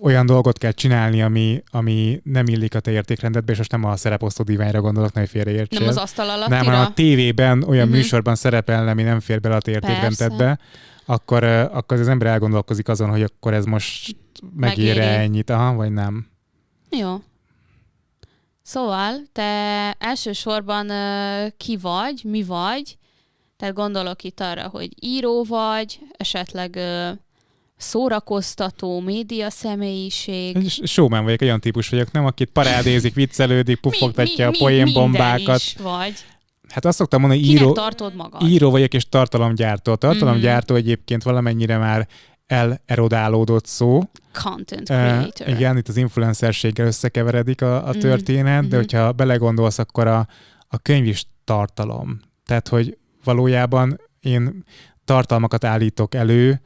olyan 0.00 0.26
dolgot 0.26 0.58
kell 0.58 0.70
csinálni, 0.70 1.22
ami, 1.22 1.62
ami 1.70 2.20
nem 2.24 2.46
illik 2.46 2.74
a 2.74 2.80
te 2.80 2.90
értékrendedbe, 2.90 3.52
és 3.52 3.58
most 3.58 3.70
nem 3.70 3.84
a 3.84 3.96
szereposztó 3.96 4.44
diványra 4.44 4.80
gondolok, 4.80 5.12
ne 5.12 5.26
félreértsél. 5.26 5.78
Nem 5.80 5.88
az 5.88 5.96
asztal 5.96 6.26
nem, 6.26 6.34
alattira? 6.36 6.64
hanem 6.64 6.80
a 6.80 6.92
tévében 6.92 7.62
olyan 7.62 7.86
Mhm. 7.88 7.96
műsorban 7.96 8.34
szerepelne, 8.34 8.90
ami 8.90 9.02
nem 9.02 9.20
fér 9.20 9.40
bele 9.40 9.54
a 9.56 9.60
te 9.60 9.70
értékrendedbe, 9.70 10.58
akkor, 11.06 11.44
akkor 11.44 11.98
az 11.98 12.08
ember 12.08 12.28
elgondolkozik 12.28 12.88
azon, 12.88 13.10
hogy 13.10 13.22
akkor 13.22 13.54
ez 13.54 13.64
most 13.64 14.16
megér 14.56 14.98
ennyit, 14.98 15.50
aha, 15.50 15.74
vagy 15.74 15.92
nem. 15.92 16.26
Jó. 16.90 17.16
Szóval, 18.62 19.14
te 19.32 19.42
elsősorban 19.98 20.90
ki 21.56 21.76
vagy, 21.76 22.20
mi 22.24 22.42
vagy, 22.42 22.96
tehát 23.56 23.74
gondolok 23.74 24.22
itt 24.22 24.40
arra, 24.40 24.68
hogy 24.68 24.88
író 25.00 25.44
vagy, 25.44 25.98
esetleg 26.16 26.78
szórakoztató, 27.82 29.00
média 29.00 29.50
személyiség. 29.50 30.68
Showman 30.68 31.24
vagyok, 31.24 31.40
olyan 31.40 31.60
típus 31.60 31.88
vagyok, 31.88 32.10
nem? 32.12 32.24
Akit 32.26 32.50
parádézik, 32.50 33.14
viccelődik, 33.14 33.80
puffogtatja 33.80 34.46
a 34.46 34.50
mi, 34.50 34.56
mi, 34.58 34.64
poénbombákat. 34.64 35.36
minden 35.36 35.54
is 35.54 35.76
vagy. 35.82 36.14
Hát 36.68 36.84
azt 36.84 36.96
szoktam 36.98 37.20
mondani, 37.20 37.40
hogy 37.40 37.50
Kinek 37.50 37.64
író, 37.64 37.72
tartod 37.74 38.14
magad? 38.14 38.42
író 38.48 38.70
vagyok 38.70 38.94
és 38.94 39.08
tartalomgyártó. 39.08 39.92
A 39.92 39.96
tartalomgyártó 39.96 40.74
egyébként 40.74 41.22
valamennyire 41.22 41.78
már 41.78 42.08
elerodálódott 42.86 43.66
szó. 43.66 44.00
Content 44.42 44.80
Uh, 44.80 44.96
creator. 44.96 45.48
igen, 45.48 45.76
itt 45.76 45.88
az 45.88 45.96
influencerséggel 45.96 46.86
összekeveredik 46.86 47.62
a, 47.62 47.86
a 47.86 47.90
Mhm, 47.90 47.98
történet, 47.98 48.60
de 48.62 48.66
mhm. 48.66 48.76
hogyha 48.76 49.12
belegondolsz, 49.12 49.78
akkor 49.78 50.06
a, 50.06 50.26
a 50.68 50.78
könyv 50.78 51.06
is 51.06 51.26
tartalom. 51.44 52.20
Tehát, 52.46 52.68
hogy 52.68 52.98
valójában 53.24 54.00
én 54.20 54.64
tartalmakat 55.04 55.64
állítok 55.64 56.14
elő, 56.14 56.60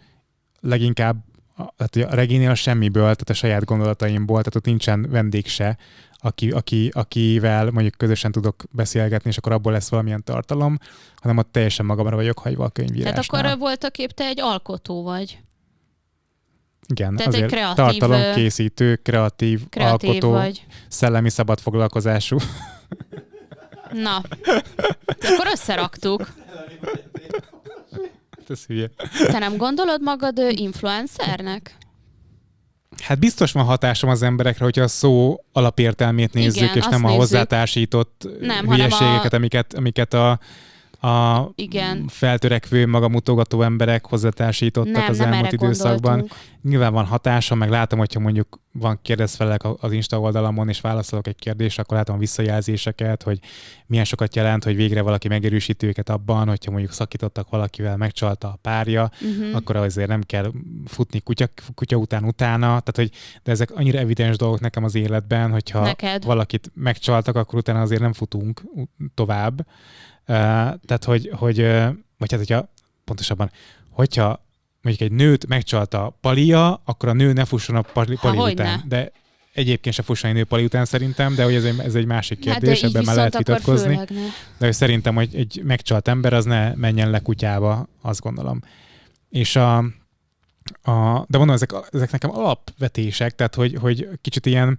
leginkább 0.67 1.25
a, 1.57 1.87
tehát 1.87 2.13
a 2.13 2.15
regénél 2.15 2.51
a 2.51 2.55
semmiből, 2.55 3.03
tehát 3.03 3.31
a 3.31 3.35
saját 3.35 3.65
gondolataimból, 3.65 4.37
tehát 4.39 4.55
ott 4.55 4.65
nincsen 4.65 5.07
vendég 5.11 5.47
se, 5.47 5.77
aki, 6.19 6.51
aki, 6.51 6.91
akivel 6.93 7.71
mondjuk 7.71 7.95
közösen 7.97 8.33
tudok 8.33 8.65
beszélgetni, 8.71 9.31
és 9.31 9.37
akkor 9.37 9.53
abból 9.53 9.73
lesz 9.73 9.89
valamilyen 9.89 10.25
tartalom, 10.25 10.79
hanem 11.17 11.37
ott 11.37 11.53
teljesen 11.53 11.87
magamra 11.87 12.17
vagyok 12.17 12.39
hagyva 12.39 12.65
a 12.65 12.69
könyvírásnál. 12.69 13.25
Tehát 13.25 13.47
akkor 13.47 13.59
voltak 13.59 13.99
épp 13.99 14.11
te 14.11 14.25
egy 14.25 14.41
alkotó 14.41 15.03
vagy. 15.03 15.39
Igen, 16.89 17.17
tehát 17.17 17.35
egy 17.35 17.41
azért 17.43 17.53
kreatív, 17.53 17.85
ö, 17.85 17.89
tartalomkészítő, 17.99 18.97
kreatív, 18.97 19.69
Kreatív 19.69 20.09
alkotó, 20.11 20.31
vagy. 20.31 20.67
szellemi 20.89 21.29
szabadfoglalkozású. 21.31 22.37
Na, 23.93 24.17
akkor 25.07 25.47
összeraktuk. 25.53 26.29
Ez 28.51 28.65
hülye. 28.67 28.91
Te 29.27 29.39
nem 29.39 29.57
gondolod 29.57 30.03
magad 30.03 30.39
influencernek? 30.51 31.77
Hát 33.03 33.19
biztos 33.19 33.53
van 33.53 33.65
hatásom 33.65 34.11
az 34.11 34.23
emberekre, 34.23 34.65
hogyha 34.65 34.83
a 34.83 34.89
szó 34.89 35.41
alapértelmét 35.53 36.33
nézzük, 36.33 36.63
Igen, 36.63 36.77
és 36.77 36.85
nem 36.85 37.05
a 37.05 37.07
nézzük. 37.07 37.21
hozzátársított 37.21 38.29
Nem, 38.41 38.69
hülyeségeket, 38.71 39.33
a- 39.33 39.37
amiket, 39.37 39.75
amiket 39.75 40.15
a, 40.15 40.39
a 41.07 41.53
Igen. 41.55 42.05
feltörekvő, 42.09 42.87
magamutogató 42.87 43.63
emberek 43.63 44.07
hozzátársítottak 44.07 44.93
Nem, 44.93 45.05
az 45.09 45.19
nem 45.19 45.33
elmúlt 45.33 45.53
időszakban. 45.53 46.13
gondoltunk. 46.13 46.41
Nyilván 46.63 46.93
van 46.93 47.05
hatásom, 47.05 47.59
meg 47.59 47.71
látom, 47.71 47.99
hogyha 47.99 48.21
mondjuk 48.21 48.61
van 48.73 48.99
kérdezfelek 49.03 49.61
az 49.81 49.93
Insta 49.93 50.21
oldalamon, 50.21 50.69
és 50.69 50.81
válaszolok 50.81 51.27
egy 51.27 51.37
kérdésre, 51.37 51.83
akkor 51.83 51.97
látom 51.97 52.17
a 52.17 52.19
visszajelzéseket, 52.19 53.23
hogy 53.23 53.39
milyen 53.87 54.05
sokat 54.05 54.37
jelent, 54.37 54.65
hogy 54.65 54.77
végre 54.77 55.03
valaki 55.03 55.29
megerősíti 55.29 55.87
őket 55.87 56.09
abban, 56.09 56.49
hogyha 56.49 56.71
mondjuk 56.71 56.93
szakítottak 56.93 57.51
valakivel, 57.51 57.97
megcsalta 57.97 58.49
a 58.49 58.59
párja, 58.63 59.11
Uh-huh. 59.21 59.57
akkor 59.57 59.77
azért 59.77 60.09
nem 60.09 60.23
kell 60.23 60.51
futni 60.87 61.21
kutya, 61.21 61.47
kutya 61.75 61.97
után 61.97 62.25
utána, 62.25 62.67
tehát 62.67 62.95
hogy 62.95 63.11
de 63.43 63.51
ezek 63.51 63.71
annyira 63.71 63.99
evidens 63.99 64.37
dolgok 64.37 64.61
nekem 64.61 64.85
az 64.85 64.95
életben, 64.95 65.51
hogyha 65.51 65.81
Neked. 65.83 66.25
valakit 66.25 66.71
megcsaltak, 66.75 67.37
akkor 67.37 67.59
utána 67.59 67.81
azért 67.81 68.01
nem 68.01 68.13
futunk 68.13 68.63
tovább. 69.15 69.67
Tehát, 70.27 71.05
hogy, 71.05 71.31
hogy 71.35 71.57
vagy 72.19 72.31
hát, 72.31 72.39
hogyha 72.39 72.69
pontosabban, 73.05 73.51
hogyha 73.91 74.45
mondjuk 74.83 75.11
egy 75.11 75.17
nőt 75.17 75.47
megcsalta 75.47 76.19
Palia, 76.21 76.81
akkor 76.85 77.09
a 77.09 77.13
nő 77.13 77.33
ne 77.33 77.45
fusson 77.45 77.77
a 77.77 77.83
Pali, 77.83 78.17
Há, 78.17 78.23
pali 78.23 78.37
hogyne. 78.37 78.63
után. 78.63 78.83
De 78.89 79.13
egyébként 79.53 79.95
se 79.95 80.03
fusson 80.03 80.31
egy 80.31 80.37
nő 80.37 80.45
Pali 80.45 80.65
után 80.65 80.85
szerintem, 80.85 81.35
de 81.35 81.45
hogy 81.45 81.55
ez 81.55 81.65
egy, 81.65 81.79
ez 81.79 81.95
egy 81.95 82.07
másik 82.07 82.45
Hát 82.45 82.59
kérdés, 82.59 82.83
így 82.83 82.89
ebben 82.89 83.05
már 83.05 83.17
lehet 83.17 83.37
vitatkozni. 83.37 83.97
De 84.59 84.65
hogy 84.65 84.73
szerintem, 84.73 85.15
hogy 85.15 85.35
egy 85.35 85.61
megcsalt 85.65 86.09
ember 86.09 86.33
az 86.33 86.45
ne 86.45 86.75
menjen 86.75 87.11
le 87.11 87.19
kutyába, 87.19 87.89
azt 88.03 88.21
gondolom. 88.21 88.63
És 89.29 89.57
a, 89.57 89.77
a 90.83 91.25
de 91.29 91.39
mondom, 91.39 91.51
ezek, 91.51 91.73
ezek 91.91 92.11
nekem 92.11 92.31
alapvetések, 92.31 93.35
tehát 93.35 93.55
hogy, 93.55 93.77
hogy 93.81 94.09
kicsit 94.21 94.47
ilyen 94.47 94.79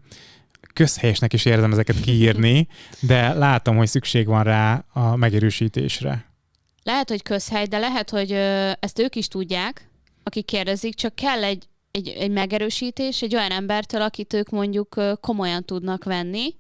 közhelyesnek 0.78 1.34
is 1.34 1.46
érzem 1.46 1.72
ezeket 1.72 2.00
kiírni, 2.00 2.68
de 3.00 3.34
látom, 3.34 3.78
hogy 3.78 3.88
szükség 3.88 4.26
van 4.28 4.44
rá 4.44 4.86
a 4.94 5.16
megerősítésre. 5.16 6.26
Lehet, 6.84 7.10
hogy 7.10 7.22
közhely, 7.22 7.66
de 7.66 7.78
lehet, 7.78 8.10
hogy 8.10 8.32
ö, 8.32 8.72
ezt 8.80 9.00
ők 9.00 9.16
is 9.16 9.28
tudják, 9.28 9.90
akik 10.24 10.46
kérdezik, 10.46 10.96
csak 10.96 11.16
kell 11.16 11.44
egy, 11.44 11.64
egy, 11.92 12.08
egy 12.08 12.32
megerősítés 12.32 13.22
egy 13.22 13.36
olyan 13.36 13.52
embertől, 13.52 14.02
akit 14.02 14.34
ők 14.34 14.50
mondjuk 14.50 14.96
ö, 14.96 15.14
komolyan 15.22 15.64
tudnak 15.66 16.04
venni, 16.04 16.56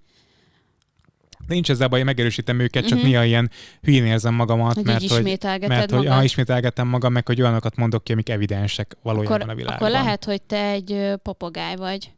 nincs 1.47 1.69
ezzel 1.69 1.87
baj, 1.87 2.03
megerősítem 2.03 2.59
őket, 2.59 2.87
csak 2.87 2.97
Mhm. 2.97 3.07
néha 3.07 3.23
ilyen 3.23 3.51
hülyén 3.81 4.05
érzem 4.05 4.33
magamat, 4.33 4.73
hogy 4.75 4.85
mert 4.85 5.11
hogy, 5.11 5.37
mert 5.67 5.91
hogy 5.91 6.07
ah, 6.07 6.23
ismételgetem 6.23 6.87
magam, 6.87 7.13
meg 7.13 7.27
hogy 7.27 7.41
olyanokat 7.41 7.75
mondok 7.75 8.03
ki, 8.03 8.11
amik 8.11 8.29
evidensek 8.29 8.97
valójában 9.01 9.39
akkor, 9.41 9.49
a 9.51 9.55
világban. 9.55 9.87
akkor 9.87 10.03
lehet, 10.03 10.25
hogy 10.25 10.41
te 10.41 10.69
egy 10.69 10.91
ö, 10.91 11.15
papagáj 11.15 11.75
vagy. 11.75 12.11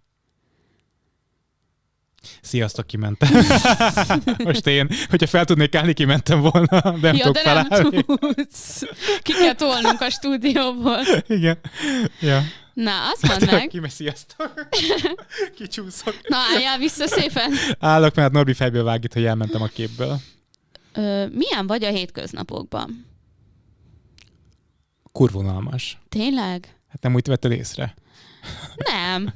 Sziasztok, 2.42 2.88
kimentem. 2.88 3.30
Most 4.44 4.68
én, 4.68 4.90
hogyha 5.10 5.28
fel 5.28 5.46
tudnék 5.46 5.76
állni, 5.76 5.94
kimentem 5.94 6.42
volna, 6.42 6.82
de 6.82 6.90
nem 7.02 7.16
ja, 7.16 7.24
tudok 7.24 7.44
de 7.44 7.54
nem 7.54 7.68
felállni. 7.68 8.04
tudsz. 8.06 8.82
Ki 9.22 9.34
kell 9.34 9.54
tolnunk 9.54 10.02
a 10.02 10.10
stúdióból. 10.10 11.00
Igen. 11.28 11.60
Ja. 12.20 12.42
Na, 12.74 13.10
azt 13.12 13.28
mondd 13.28 13.46
meg. 13.52 13.68
Kimegy, 13.68 13.92
sziasztok. 13.92 14.54
Kicsúszok. 15.58 16.16
Na, 16.28 16.38
álljál 16.54 16.78
vissza 16.78 17.08
szépen. 17.08 17.52
Állok, 17.80 18.16
mert 18.16 18.32
Norbi 18.32 18.54
fejből 18.54 18.84
vág 18.84 19.04
itt, 19.04 19.14
hogy 19.14 19.26
elmentem 19.26 19.62
a 19.62 19.68
képből. 19.68 20.20
Ö, 20.94 21.26
milyen 21.28 21.68
vagy 21.68 21.84
a 21.84 21.90
hétköznapokban? 21.90 23.06
Kurvonalmas. 25.12 25.98
Tényleg? 26.10 26.76
Hát 26.90 27.02
nem 27.02 27.16
úgy 27.16 27.28
vetted 27.28 27.52
észre. 27.52 27.94
Nem, 28.76 29.34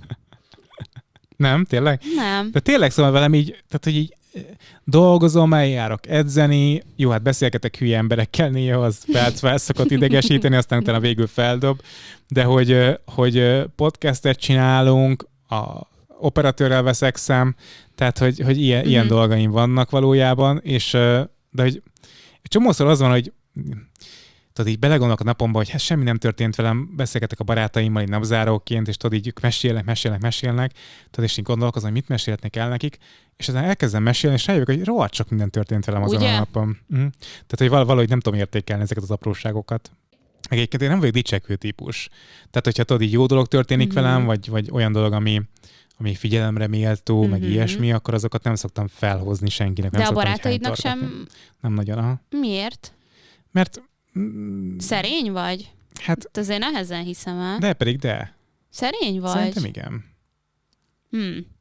Nem, 1.44 1.66
tényleg? 1.66 2.02
nem. 2.16 2.50
De 2.52 2.60
tényleg 2.60 2.92
szóval 2.92 3.12
velem 3.12 3.34
így, 3.34 3.48
tehát 3.48 3.84
hogy 3.84 3.96
így 3.96 4.16
eh, 4.34 4.42
dolgozom, 4.84 5.54
eljárok 5.54 6.08
edzeni, 6.08 6.84
jó, 6.96 7.10
hát 7.10 7.22
beszélgetek 7.22 7.78
hülye 7.78 7.98
emberekkel 7.98 8.50
néha, 8.50 8.82
az 8.82 9.04
fel, 9.14 9.32
fel 9.32 9.58
szokott 9.58 9.92
idegesíteni, 9.92 10.56
aztán 10.56 10.80
utána 10.80 11.00
végül 11.00 11.28
feldob, 11.28 11.82
de 12.28 12.44
hogy, 12.44 12.72
eh, 12.72 12.96
hogy 13.06 13.38
eh, 13.38 13.64
podcastet 13.76 14.40
csinálunk, 14.40 15.28
a 15.50 15.92
operatőrrel 16.20 16.84
veszek 16.84 17.16
szem, 17.16 17.56
tehát 17.96 18.18
hogy, 18.18 18.40
hogy 18.40 18.62
ilyen, 18.62 18.80
mm-hmm. 18.80 18.90
ilyen 18.90 19.08
dolgaim 19.08 19.52
vannak 19.52 19.90
valójában, 19.90 20.60
és 20.64 20.92
de 21.50 21.62
hogy 21.62 21.82
csomószor 22.44 22.88
az 22.88 23.00
van, 23.00 23.12
hogy 23.12 23.34
tudod, 24.54 24.72
így 24.72 24.80
belegondolok 24.80 25.20
a 25.20 25.24
napomba, 25.24 25.58
hogy 25.58 25.70
hát 25.70 25.80
semmi 25.82 26.04
nem 26.04 26.18
történt 26.18 26.56
velem, 26.56 26.90
beszélgetek 26.96 27.40
a 27.40 27.44
barátaimmal, 27.44 28.02
így 28.02 28.10
napzáróként, 28.10 28.88
és 28.88 28.98
tudod, 28.98 29.18
így 29.18 29.28
ők 29.28 29.40
mesélnek, 29.40 29.86
mesélnek, 29.86 30.22
mesélnek, 30.22 30.72
tudod, 31.10 31.30
és 31.30 31.38
így 31.38 31.44
gondolkozom, 31.46 31.90
hogy 31.92 32.00
mit 32.00 32.08
mesélhetnek 32.10 32.56
el 32.56 32.70
nekik, 32.70 32.98
és 33.38 33.48
aztán 33.48 33.64
elkezdem 33.64 34.04
mesélni, 34.04 34.36
és 34.36 34.46
rájövök, 34.46 34.68
hogy 34.68 34.84
rohadt 34.84 35.14
sok 35.14 35.30
minden 35.30 35.50
történt 35.50 35.86
velem 35.86 36.04
azon 36.04 36.18
Ugye? 36.22 36.34
a 36.34 36.38
napon. 36.38 36.68
Mm. 36.68 36.98
Tehát, 37.28 37.58
hogy 37.58 37.70
val- 37.70 37.86
valahogy 37.86 38.10
nem 38.10 38.20
tudom 38.20 38.40
értékelni 38.40 38.84
ezeket 38.84 39.04
az 39.04 39.12
apróságokat. 39.12 39.92
Meg 40.50 40.60
egyébként 40.60 40.82
én 40.84 40.90
nem 40.90 41.00
vagyok 41.00 41.14
dicsekvő 41.14 41.56
típus. 41.56 42.10
Tehát, 42.36 42.64
hogyha 42.66 42.84
tudod, 42.84 43.02
így 43.02 43.12
jó 43.12 43.26
dolog 43.26 43.48
történik 43.48 43.88
Mhm. 43.88 43.96
velem, 43.96 44.26
vagy, 44.26 44.50
vagy 44.50 44.70
olyan 44.72 44.92
dolog, 44.92 45.14
ami, 45.14 45.42
ami 45.98 46.16
figyelemre 46.16 46.68
méltó, 46.68 47.22
mm-hmm. 47.22 47.30
meg 47.30 47.42
Mhm. 47.42 47.50
ilyesmi, 47.50 47.92
akkor 47.94 48.14
azokat 48.14 48.44
nem 48.44 48.56
szoktam 48.56 48.88
felhozni 48.88 49.50
senkinek. 49.50 49.92
De 49.92 49.98
nem 49.98 50.06
a 50.08 50.10
szoktam 50.10 50.24
barátaidnak 50.32 50.76
sem... 50.76 51.28
Nem 51.62 51.74
nagyon, 51.74 51.98
aha. 51.98 52.22
Miért? 52.30 52.94
Mert 53.52 53.82
mm, 54.20 54.78
Szerény 54.78 55.32
vagy? 55.32 55.72
hát, 55.96 56.06
Hát 56.06 56.38
azért 56.38 56.60
nehezen 56.60 57.04
hiszem 57.04 57.40
el. 57.40 57.58
de 57.58 57.74
pedig 57.74 58.00
de. 58.00 58.36
Szerény 58.70 59.20
vagy? 59.20 59.32
Szerintem 59.32 59.66
igen. 59.66 60.04
Hmm. 61.10 61.52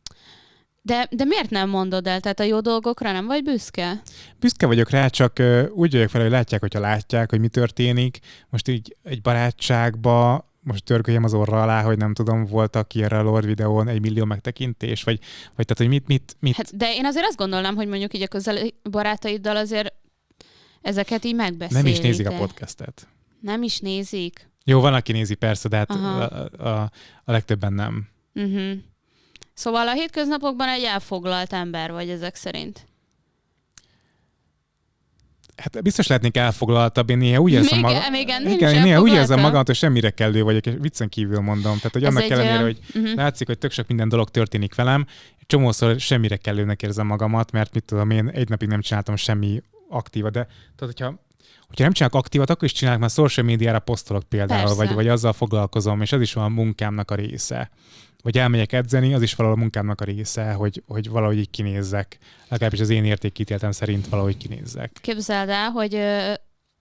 De, 0.83 1.09
de 1.11 1.25
miért 1.25 1.51
nem 1.51 1.69
mondod 1.69 2.07
el? 2.07 2.21
Tehát 2.21 2.41
a 2.41 2.45
jó 2.45 2.61
dolgokra 2.61 3.13
nem 3.13 3.27
vagy 3.27 3.43
büszke? 3.43 4.03
Büszke 4.39 4.67
vagyok 4.67 4.91
rá, 4.91 5.09
csak 5.09 5.43
úgy 5.75 5.93
vagyok 5.93 6.11
vele, 6.11 6.25
hogy 6.25 6.33
látják, 6.33 6.61
hogyha 6.61 6.81
látják, 6.81 7.31
hogy 7.31 7.41
mi 7.41 7.49
történik. 7.49 8.19
Most 8.49 8.69
így 8.69 8.97
egy 9.03 9.23
barátságba 9.23 10.51
most 10.65 10.85
törköljem 10.85 11.25
az 11.25 11.35
orra 11.35 11.63
alá, 11.63 11.83
hogy 11.83 11.99
nem 11.99 12.15
tudom, 12.15 12.45
voltak 12.45 12.95
ilyen 12.95 13.11
a 13.11 13.23
Lord 13.23 13.47
videón 13.47 13.89
egy 13.89 14.01
millió 14.01 14.25
megtekintés, 14.25 15.03
vagy, 15.03 15.19
vagy 15.57 15.67
tehát, 15.67 15.77
hogy 15.77 15.89
mit, 15.89 16.07
mit, 16.07 16.37
mit... 16.41 16.57
Hát, 16.57 16.77
de 16.77 16.95
én 16.95 17.07
azért 17.07 17.27
azt 17.27 17.37
gondolnám, 17.37 17.75
hogy 17.75 17.89
mondjuk 17.89 18.15
így 18.15 18.23
a 18.23 18.27
közeli 18.27 18.75
barátaiddal 18.91 19.57
azért 19.57 19.95
ezeket 20.83 21.25
így 21.25 21.35
megbeszélik. 21.35 21.83
Nem 21.83 21.93
is 21.93 22.01
nézik 22.01 22.29
a 22.29 22.37
podcastet. 22.37 23.09
Nem 23.41 23.63
is 23.63 23.79
nézik? 23.79 24.51
Jó, 24.65 24.81
van, 24.81 24.95
aki 24.95 25.13
nézi 25.13 25.35
persze, 25.35 25.69
de 25.69 25.77
hát 25.77 25.91
a, 25.91 26.25
a, 26.59 26.91
a 27.25 27.33
legtöbben 27.33 27.73
nem. 27.73 28.09
Uh-huh. 28.35 28.73
Szóval 29.55 29.89
a 29.89 29.93
hétköznapokban 29.93 30.69
egy 30.69 30.83
elfoglalt 30.83 31.53
ember 31.53 31.93
vagy 31.93 32.09
ezek 32.09 32.35
szerint. 32.35 32.87
Hát 35.57 35.83
biztos 35.83 36.07
lehetnék 36.07 36.37
elfoglaltabb, 36.37 37.11
én 37.11 37.19
néha 37.19 37.41
úgy 37.41 37.53
érzem 37.53 37.79
magam. 37.79 38.11
Még 38.11 38.29
ennél 38.29 38.53
igen, 38.53 38.83
néha 38.83 39.01
úgy 39.01 39.13
érzem 39.13 39.41
magam, 39.41 39.63
hogy 39.67 39.75
semmire 39.75 40.11
kellő 40.11 40.43
vagyok, 40.43 40.67
és 40.67 40.75
viccen 40.81 41.09
kívül 41.09 41.41
mondom. 41.41 41.77
Tehát, 41.77 41.93
hogy 41.93 42.05
Ez 42.05 42.17
annak 42.17 42.31
ellenére, 42.31 42.63
hogy 42.63 42.79
uh-huh. 42.95 43.15
látszik, 43.15 43.47
hogy 43.47 43.59
tök 43.59 43.71
sok 43.71 43.87
minden 43.87 44.09
dolog 44.09 44.29
történik 44.29 44.75
velem, 44.75 45.07
csomószor 45.47 46.01
semmire 46.01 46.37
kellőnek 46.37 46.83
érzem 46.83 47.07
magamat, 47.07 47.53
mert 47.53 47.75
mit 47.75 47.85
tudom, 47.85 48.11
én 48.11 48.29
egy 48.29 48.49
napig 48.49 48.69
nem 48.69 48.81
csináltam 48.81 49.17
semmi 49.17 49.63
aktíva, 49.93 50.31
de 50.31 50.45
tehát, 50.45 50.95
hogyha 50.95 51.21
hogyha 51.67 51.85
nem 51.85 51.93
csinálok 51.93 52.19
aktívat, 52.19 52.51
akkor 52.51 52.65
is 52.65 52.73
csinálok, 52.73 53.01
mert 53.01 53.13
social 53.13 53.47
médiára 53.47 53.79
posztolok 53.79 54.23
például, 54.23 54.75
vagy, 54.75 54.95
vagy 54.95 55.09
azzal 55.09 55.33
foglalkozom, 55.33 56.01
és 56.01 56.13
ez 56.13 56.21
is 56.21 56.33
van 56.33 56.45
a 56.45 56.49
munkámnak 56.49 57.11
a 57.11 57.15
része 57.15 57.71
vagy 58.23 58.39
elmegyek 58.39 58.73
edzeni, 58.73 59.15
az 59.15 59.23
is 59.23 59.35
valahol 59.35 59.59
a 59.59 59.61
munkámnak 59.61 60.01
a 60.01 60.05
része, 60.05 60.53
hogy, 60.53 60.83
hogy 60.87 61.09
valahogy 61.09 61.39
így 61.39 61.51
kinézzek. 61.51 62.19
Legalábbis 62.49 62.81
az 62.81 62.91
én 62.91 63.05
értékítéltem 63.05 63.71
szerint 63.71 64.09
valahogy 64.09 64.37
kinézzek. 64.37 64.99
Képzeld 65.01 65.49
el, 65.49 65.71
hogy 65.71 65.95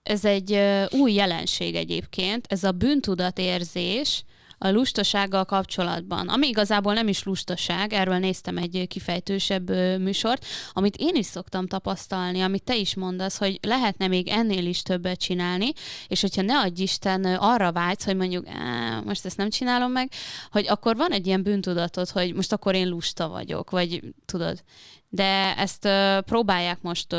ez 0.02 0.24
egy 0.24 0.58
új 0.90 1.12
jelenség 1.12 1.74
egyébként, 1.74 2.46
ez 2.48 2.64
a 2.64 2.72
bűntudatérzés, 2.72 4.24
a 4.62 4.70
lustasággal 4.70 5.44
kapcsolatban, 5.44 6.28
ami 6.28 6.48
igazából 6.48 6.94
nem 6.94 7.08
is 7.08 7.22
lustaság, 7.22 7.92
erről 7.92 8.18
néztem 8.18 8.56
egy 8.56 8.84
kifejtősebb 8.88 9.70
műsort, 9.98 10.46
amit 10.72 10.96
én 10.96 11.14
is 11.14 11.26
szoktam 11.26 11.66
tapasztalni, 11.66 12.40
amit 12.40 12.62
te 12.62 12.76
is 12.76 12.94
mondasz, 12.94 13.38
hogy 13.38 13.58
lehetne 13.62 14.06
még 14.06 14.28
ennél 14.28 14.66
is 14.66 14.82
többet 14.82 15.20
csinálni, 15.20 15.72
és 16.06 16.20
hogyha 16.20 16.42
ne 16.42 16.58
adj 16.58 16.82
Isten 16.82 17.24
arra 17.24 17.72
vágysz, 17.72 18.04
hogy 18.04 18.16
mondjuk 18.16 18.46
most 19.04 19.24
ezt 19.24 19.36
nem 19.36 19.50
csinálom 19.50 19.92
meg, 19.92 20.10
hogy 20.50 20.66
akkor 20.68 20.96
van 20.96 21.12
egy 21.12 21.26
ilyen 21.26 21.42
bűntudatod, 21.42 22.08
hogy 22.08 22.34
most 22.34 22.52
akkor 22.52 22.74
én 22.74 22.88
lusta 22.88 23.28
vagyok, 23.28 23.70
vagy 23.70 24.00
tudod. 24.26 24.62
De 25.08 25.56
ezt 25.56 25.84
uh, 25.84 26.18
próbálják 26.18 26.82
most 26.82 27.12
uh, 27.12 27.18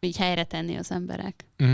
így 0.00 0.16
helyre 0.16 0.44
tenni 0.44 0.76
az 0.76 0.90
emberek. 0.90 1.44
Mm. 1.62 1.66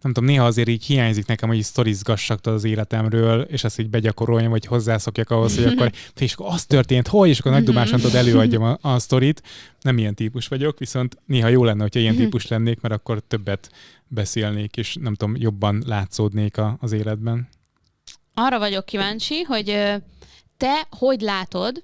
Nem 0.00 0.12
tudom, 0.12 0.24
néha 0.24 0.46
azért 0.46 0.68
így 0.68 0.84
hiányzik 0.84 1.26
nekem, 1.26 1.48
hogy 1.48 1.62
sztorizgassak 1.62 2.46
az 2.46 2.64
életemről, 2.64 3.40
és 3.40 3.64
azt 3.64 3.78
így 3.78 3.90
begyakoroljam, 3.90 4.50
vagy 4.50 4.66
hozzászokjak 4.66 5.30
ahhoz, 5.30 5.54
hogy 5.54 5.64
akkor, 5.64 5.92
és 6.18 6.32
akkor 6.32 6.46
az 6.46 6.64
történt, 6.64 7.08
hol, 7.08 7.26
és 7.26 7.38
akkor 7.38 7.52
nagy 7.52 7.64
dumásan 7.64 8.00
tudod 8.00 8.14
előadjam 8.14 8.62
a, 8.62 8.78
a 8.80 8.98
sztorit. 8.98 9.42
Nem 9.80 9.98
ilyen 9.98 10.14
típus 10.14 10.48
vagyok, 10.48 10.78
viszont 10.78 11.18
néha 11.26 11.48
jó 11.48 11.64
lenne, 11.64 11.82
hogyha 11.82 12.00
ilyen 12.00 12.14
mhm. 12.14 12.22
típus 12.22 12.46
lennék, 12.46 12.80
mert 12.80 12.94
akkor 12.94 13.22
többet 13.28 13.70
beszélnék, 14.08 14.76
és 14.76 14.96
nem 15.00 15.14
tudom, 15.14 15.36
jobban 15.36 15.82
látszódnék 15.86 16.56
a, 16.56 16.76
az 16.80 16.92
életben. 16.92 17.48
Arra 18.34 18.58
vagyok 18.58 18.84
kíváncsi, 18.84 19.42
hogy 19.42 19.66
te 20.56 20.86
hogy 20.90 21.20
látod, 21.20 21.82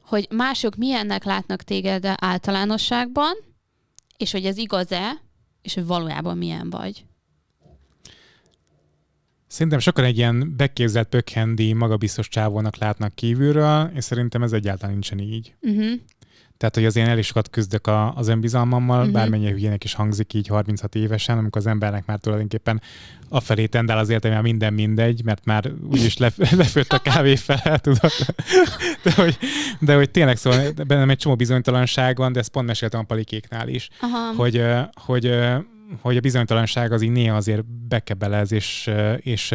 hogy 0.00 0.26
mások 0.30 0.76
milyennek 0.76 1.24
látnak 1.24 1.62
téged 1.62 2.12
általánosságban, 2.16 3.32
és 4.16 4.32
hogy 4.32 4.44
ez 4.44 4.56
igaz-e, 4.56 5.22
és 5.62 5.74
hogy 5.74 5.86
valójában 5.86 6.38
milyen 6.38 6.70
vagy. 6.70 7.04
Szerintem 9.46 9.78
sokan 9.78 10.04
egy 10.04 10.16
ilyen 10.16 10.56
beképzelt 10.56 11.08
pökhendi, 11.08 11.72
magabiztos 11.72 12.28
csávónak 12.28 12.76
látnak 12.76 13.14
kívülről, 13.14 13.90
és 13.94 14.04
szerintem 14.04 14.42
ez 14.42 14.52
egyáltalán 14.52 14.92
nincsen 14.92 15.18
így. 15.18 15.54
Uh-huh. 15.60 15.92
Tehát, 16.56 16.74
hogy 16.74 16.84
az 16.84 16.96
én 16.96 17.06
elég 17.06 17.24
sokat 17.24 17.50
küzdök 17.50 17.86
a, 17.86 18.14
az 18.14 18.28
önbizalmammal, 18.28 18.98
uh-huh. 18.98 19.12
bármennyire 19.12 19.50
hülyének 19.50 19.84
is 19.84 19.94
hangzik 19.94 20.34
így 20.34 20.46
36 20.46 20.94
évesen, 20.94 21.38
amikor 21.38 21.60
az 21.60 21.66
embernek 21.66 22.06
már 22.06 22.18
tulajdonképpen 22.18 22.80
afelé 23.28 23.66
tendál 23.66 23.98
az 23.98 24.08
értelme, 24.08 24.40
minden 24.40 24.72
mindegy, 24.72 25.24
mert 25.24 25.44
már 25.44 25.72
úgyis 25.90 26.16
lef, 26.16 26.38
lefőtt 26.62 26.92
a 26.92 26.98
kávé 26.98 27.36
fel, 27.36 27.78
tudod. 27.78 28.12
De 29.02 29.12
hogy, 29.16 29.38
de 29.80 29.94
hogy 29.94 30.10
tényleg 30.10 30.36
szóval 30.36 30.72
bennem 30.86 31.10
egy 31.10 31.18
csomó 31.18 31.36
bizonytalanság 31.36 32.16
van, 32.16 32.32
de 32.32 32.38
ezt 32.38 32.50
pont 32.50 32.66
meséltem 32.66 33.00
a 33.00 33.02
palikéknál 33.02 33.68
is, 33.68 33.88
Aha. 34.00 34.34
hogy, 34.34 34.62
hogy, 34.94 35.34
hogy 36.00 36.16
a 36.16 36.20
bizonytalanság 36.20 36.92
az 36.92 37.02
így 37.02 37.10
néha 37.10 37.36
azért 37.36 37.64
bekebelez, 37.88 38.52
és, 38.52 38.90
és 39.16 39.54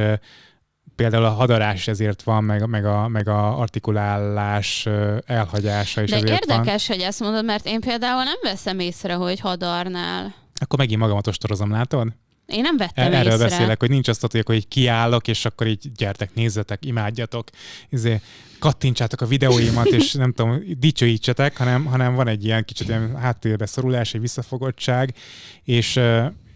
például 1.02 1.26
a 1.26 1.30
hadarás 1.30 1.88
ezért 1.88 2.24
van, 2.24 2.44
meg, 2.44 2.68
meg, 2.68 2.86
a, 2.86 3.08
meg 3.08 3.28
a 3.28 3.60
artikulálás 3.60 4.88
elhagyása 5.26 6.02
is 6.02 6.10
De 6.10 6.16
ezért 6.16 6.32
érdekes, 6.32 6.88
van. 6.88 6.98
hogy 6.98 7.06
ezt 7.06 7.20
mondod, 7.20 7.46
mert 7.46 7.66
én 7.66 7.80
például 7.80 8.24
nem 8.24 8.38
veszem 8.42 8.80
észre, 8.80 9.14
hogy 9.14 9.40
hadarnál. 9.40 10.34
Akkor 10.56 10.80
megint 10.80 11.00
magamat 11.00 11.28
ostorozom, 11.28 11.72
látod? 11.72 12.08
Én 12.46 12.62
nem 12.62 12.78
vettem 12.78 13.06
El, 13.06 13.14
Erről 13.14 13.34
észre. 13.34 13.48
beszélek, 13.48 13.80
hogy 13.80 13.90
nincs 13.90 14.08
azt, 14.08 14.22
hogy 14.32 14.56
így 14.56 14.68
kiállok, 14.68 15.28
és 15.28 15.46
akkor 15.46 15.68
így 15.68 15.92
gyertek, 15.96 16.34
nézzetek, 16.34 16.86
imádjatok, 16.86 17.48
izé, 17.90 18.22
kattintsátok 18.60 19.22
a 19.22 19.26
videóimat, 19.26 19.86
és 19.86 20.14
nem 20.24 20.34
tudom, 20.34 20.64
dicsőítsetek, 20.78 21.58
hanem, 21.58 21.86
hanem 21.86 22.16
van 22.16 22.28
egy 22.28 22.46
ilyen 22.46 22.66
kicsit 22.66 22.88
ilyen 22.88 23.16
háttérbe 23.16 23.66
szorulás, 23.66 24.14
egy 24.14 24.22
visszafogottság, 24.22 25.14
és, 25.64 26.00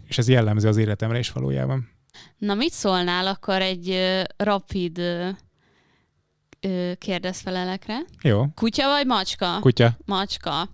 és 0.08 0.18
ez 0.18 0.28
jellemző 0.28 0.68
az 0.68 0.76
életemre 0.76 1.18
is 1.18 1.30
valójában. 1.30 1.95
Na 2.38 2.54
mit 2.54 2.72
szólnál 2.72 3.26
akkor 3.26 3.62
egy 3.62 3.98
rapid 4.36 4.98
uh, 4.98 6.92
kérdezfelelekre? 6.98 7.98
Jó. 8.22 8.44
Kutya 8.54 8.86
vagy 8.88 9.06
macska? 9.06 9.58
Kutya. 9.60 9.96
Macska. 10.04 10.68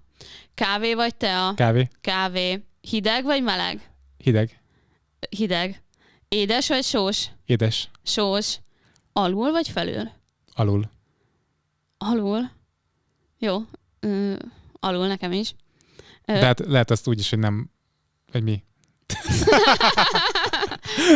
Kávé 0.55 0.95
vagy 0.95 1.14
tea? 1.16 1.55
Kávé. 1.55 1.88
Kávé. 2.01 2.64
Hideg 2.80 3.24
vagy 3.24 3.43
meleg? 3.43 3.90
Hideg. 4.16 4.61
Hideg. 5.30 5.82
Édes 6.28 6.68
vagy 6.68 6.84
sós? 6.84 7.28
Édes. 7.45 7.90
Sós. 8.05 8.59
Alul 9.12 9.51
vagy 9.51 9.68
felül? 9.68 10.11
Alul. 10.55 10.90
Alul. 11.99 12.51
Jó. 13.38 13.59
Ö, 14.01 14.34
alul 14.80 15.07
nekem 15.07 15.32
is. 15.32 15.55
Ö, 16.24 16.32
De 16.32 16.45
hát 16.47 16.61
lehet 16.66 16.90
azt 16.90 17.09
úgy 17.09 17.18
is, 17.18 17.30
hogy 17.30 17.38
nem, 17.38 17.70
vagy 18.32 18.43
mi? 18.43 18.62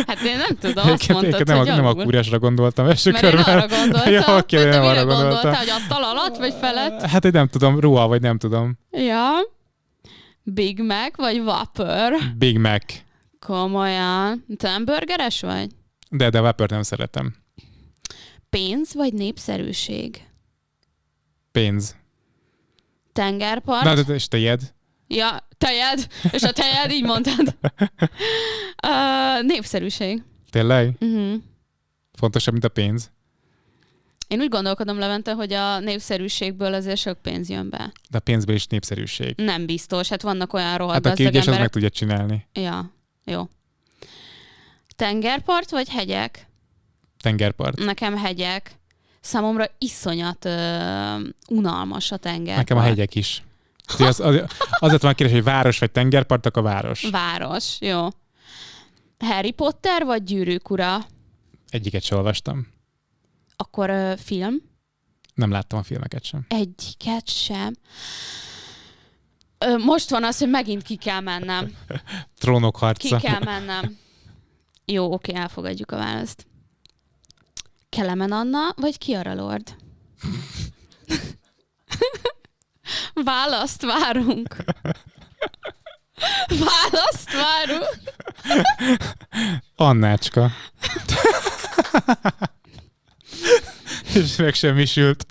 hát 0.07 0.21
én 0.21 0.37
nem 0.37 0.57
tudom, 0.59 0.91
azt 0.91 1.07
mondtad, 1.07 1.47
nem, 1.47 1.57
hogy 1.57 1.67
nem 1.67 1.85
a 1.85 1.93
kúrásra 1.93 2.39
gondoltam 2.39 2.87
első 2.87 3.11
Mert 3.11 3.23
körben. 3.23 3.45
én 3.47 3.53
arra 3.53 3.67
gondoltam. 3.67 4.13
ja, 4.19 4.37
okay, 4.37 4.63
nem 4.63 4.83
arra 4.83 5.05
gondoltam. 5.05 5.53
Hogy 5.53 5.69
asztal 5.69 6.03
alatt, 6.03 6.37
vagy 6.37 6.53
felett? 6.59 7.01
Hát, 7.01 7.23
hogy 7.23 7.33
nem 7.33 7.47
tudom, 7.47 7.79
ruha, 7.79 8.07
vagy 8.07 8.21
nem 8.21 8.37
tudom. 8.37 8.77
Ja. 8.91 9.29
Big 10.43 10.81
Mac, 10.81 11.17
vagy 11.17 11.39
Whopper? 11.39 12.13
Big 12.37 12.57
Mac. 12.57 12.93
Komolyan. 13.39 14.45
Te 14.57 14.69
nem 14.69 14.85
burgeres 14.85 15.41
vagy? 15.41 15.69
De, 16.09 16.29
de 16.29 16.41
Whopper 16.41 16.69
nem 16.69 16.81
szeretem. 16.81 17.35
Pénz, 18.49 18.93
vagy 18.93 19.13
népszerűség? 19.13 20.27
Pénz. 21.51 21.95
Tengerpart? 23.13 23.83
Na, 23.83 24.03
de, 24.03 24.13
és 24.13 24.27
tejed? 24.27 24.75
Ja, 25.07 25.47
tejed, 25.57 26.07
és 26.31 26.41
a 26.41 26.51
tejed, 26.51 26.91
így 26.91 27.03
mondtad. 27.03 27.55
Uh, 28.87 29.43
népszerűség. 29.43 30.23
Tényleg? 30.49 30.95
Uh-huh. 30.99 31.33
Fontosabb, 32.13 32.53
mint 32.53 32.65
a 32.65 32.69
pénz? 32.69 33.11
Én 34.27 34.39
úgy 34.39 34.49
gondolkodom, 34.49 34.99
Levente, 34.99 35.33
hogy 35.33 35.53
a 35.53 35.79
népszerűségből 35.79 36.73
azért 36.73 36.97
sok 36.97 37.21
pénz 37.21 37.49
jön 37.49 37.69
be. 37.69 37.91
De 38.09 38.17
a 38.17 38.19
pénzből 38.19 38.55
is 38.55 38.65
népszerűség. 38.67 39.33
Nem 39.37 39.65
biztos, 39.65 40.09
hát 40.09 40.21
vannak 40.21 40.53
olyan 40.53 40.77
rohadt 40.77 41.05
Hát 41.05 41.13
aki 41.13 41.25
ügyes, 41.25 41.47
emberek... 41.47 41.53
az 41.53 41.59
meg 41.59 41.69
tudja 41.69 41.89
csinálni. 41.89 42.47
Ja, 42.53 42.91
jó. 43.23 43.49
Tengerpart 44.95 45.69
vagy 45.69 45.89
hegyek? 45.89 46.47
Tengerpart. 47.21 47.85
Nekem 47.85 48.17
hegyek. 48.17 48.71
Számomra 49.19 49.65
iszonyat 49.77 50.45
uh, 50.45 51.27
unalmas 51.49 52.11
a 52.11 52.17
tengerpart. 52.17 52.57
Nekem 52.57 52.77
a 52.77 52.81
hegyek 52.81 53.15
is. 53.15 53.43
Az, 53.97 54.19
az, 54.19 54.43
azért 54.69 55.01
van 55.01 55.13
kérdés, 55.13 55.35
hogy 55.35 55.43
város 55.43 55.79
vagy 55.79 55.91
tengerpart, 55.91 56.45
akkor 56.45 56.63
város. 56.63 57.09
Város, 57.09 57.77
jó. 57.79 58.07
Harry 59.19 59.51
Potter 59.51 60.05
vagy 60.05 60.23
Gyűrűk 60.23 60.69
ura? 60.69 61.05
Egyiket 61.69 62.03
sem 62.03 62.17
olvastam. 62.17 62.67
Akkor 63.55 63.89
uh, 63.89 64.17
film? 64.17 64.55
Nem 65.33 65.51
láttam 65.51 65.79
a 65.79 65.83
filmeket 65.83 66.23
sem. 66.23 66.45
Egyiket 66.47 67.29
sem. 67.29 67.73
Ö, 69.57 69.77
most 69.77 70.09
van 70.09 70.23
az, 70.23 70.37
hogy 70.37 70.49
megint 70.49 70.83
ki 70.83 70.95
kell 70.95 71.19
mennem. 71.19 71.75
Trónok 72.39 72.77
harca. 72.77 73.17
Ki 73.17 73.25
kell 73.25 73.43
mennem. 73.43 73.97
Jó, 74.85 75.13
oké, 75.13 75.33
elfogadjuk 75.33 75.91
a 75.91 75.97
választ. 75.97 76.47
Kelemen 77.89 78.31
Anna, 78.31 78.73
vagy 78.75 78.97
Kiara 78.97 79.33
Lord? 79.33 79.75
Választ 83.13 83.81
várunk. 83.81 84.55
Választ 86.47 87.31
várunk. 87.31 87.89
Annácska. 89.75 90.51
És 94.15 94.35
megsemmisült. 94.35 95.25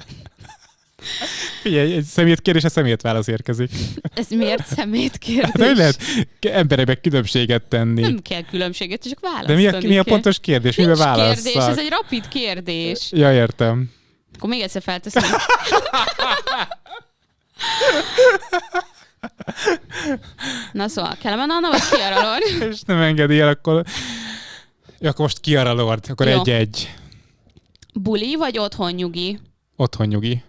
Figyelj, 1.63 1.95
egy 1.95 2.05
szemétkérdés, 2.05 2.65
a 2.65 2.69
szemétválasz 2.69 3.27
érkezik. 3.27 3.71
Ez 4.15 4.29
miért 4.29 4.67
szemét 4.67 5.11
Hát 5.11 5.19
kérdés? 5.19 5.67
hogy 5.67 5.77
lehet 5.77 6.01
embereknek 6.41 7.01
különbséget 7.01 7.63
tenni? 7.63 8.01
Nem 8.01 8.19
kell 8.23 8.43
különbséget, 8.43 9.09
csak 9.09 9.21
választani 9.21 9.65
De 9.65 9.71
mi 9.71 9.85
a, 9.87 9.89
mi 9.89 9.99
a 9.99 10.03
pontos 10.03 10.41
kérdés? 10.41 10.77
Mivel 10.77 11.17
Nincs 11.17 11.35
kérdés, 11.43 11.55
ez 11.55 11.79
egy 11.79 11.89
rapid 11.91 12.29
kérdés. 12.29 13.09
Ja, 13.11 13.33
értem. 13.33 13.91
Akkor 14.37 14.49
még 14.49 14.61
egyszer 14.61 14.83
felteszem. 14.83 15.23
Na 20.73 20.89
szóval, 20.89 21.17
Kelemen 21.21 21.51
Anna 21.51 21.71
vagy 21.71 21.89
Kiara 21.91 22.21
Lord? 22.23 22.63
És 22.73 22.83
nem 22.83 23.01
engedi 23.01 23.41
el, 23.41 23.49
akkor... 23.49 23.85
Ja, 24.99 25.09
akkor 25.09 25.21
most 25.21 25.41
Kiara 25.41 25.73
Lord, 25.73 26.05
akkor 26.09 26.27
Jó. 26.29 26.39
egy-egy. 26.41 26.95
Buli 27.95 28.35
vagy 28.35 28.59
otthon 28.59 28.93
nyugi? 28.93 29.39
Otthon 29.77 30.07
nyugi. 30.07 30.43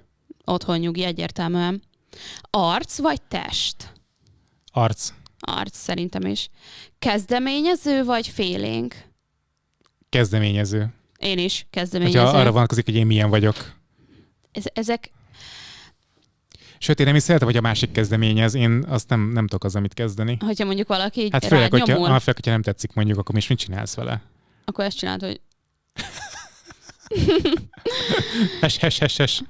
Otthon 0.46 0.78
nyugi 0.78 1.04
egyértelműen. 1.04 1.82
Arc 2.50 2.98
vagy 2.98 3.22
test? 3.22 3.94
Arc. 4.72 5.10
Arc 5.40 5.78
szerintem 5.78 6.26
is. 6.26 6.50
Kezdeményező 7.00 8.04
vagy 8.04 8.28
félénk? 8.28 8.96
Kezdeményező. 10.10 10.94
Én 11.18 11.38
is 11.38 11.68
kezdeményező. 11.70 12.20
Hogyha 12.20 12.38
arra 12.38 12.52
vonatkozik, 12.52 12.86
hogy 12.86 12.96
én 12.96 13.06
milyen 13.06 13.30
vagyok. 13.30 13.76
Ez, 14.52 14.64
ezek, 14.74 15.12
Sőt, 16.80 17.00
én 17.00 17.06
nem 17.06 17.16
is 17.16 17.24
szeretem, 17.24 17.48
hogy 17.48 17.58
a 17.58 17.62
másik 17.62 17.92
kezdeményez. 17.92 18.54
Én 18.54 18.84
azt 18.88 19.10
nem, 19.10 19.30
nem 19.34 19.48
tudok 19.48 19.64
az, 19.64 19.76
amit 19.76 19.94
kezdeni. 19.94 20.38
hogyha 20.46 20.66
mondjuk 20.66 20.88
valaki 20.88 21.22
így 21.22 21.32
Hát 21.32 21.46
főleg, 21.46 21.72
hogyha, 21.72 21.86
nyomul, 21.94 22.06
ah, 22.06 22.20
főleg, 22.20 22.36
hogyha 22.36 22.52
nem 22.52 22.62
tetszik 22.62 22.94
mondjuk, 22.94 23.18
akkor 23.18 23.36
most 23.36 23.50
mit 23.50 23.58
csinálsz 23.58 23.96
vele? 23.96 24.22
akkor 24.66 24.86
ezt 24.86 24.98
csinálod, 24.98 25.22
hogy 25.22 25.42
Hes, 28.62 28.78
hes, 28.78 28.98
hes, 29.00 29.18
hes. 29.18 29.42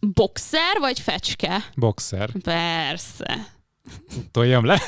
boxer 0.00 0.78
vagy 0.78 1.00
fecske? 1.00 1.64
Boxer. 1.76 2.30
Persze. 2.42 3.46
Toljam 4.30 4.64
le. 4.64 4.80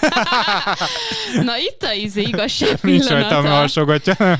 Na 1.44 1.58
itt 1.58 1.82
a 1.82 1.92
izé 1.92 2.20
igazság 2.22 2.78
Nincs 2.82 3.06
rajtam 3.06 3.28
pillanata. 3.28 3.60
alsogatja. 3.60 4.38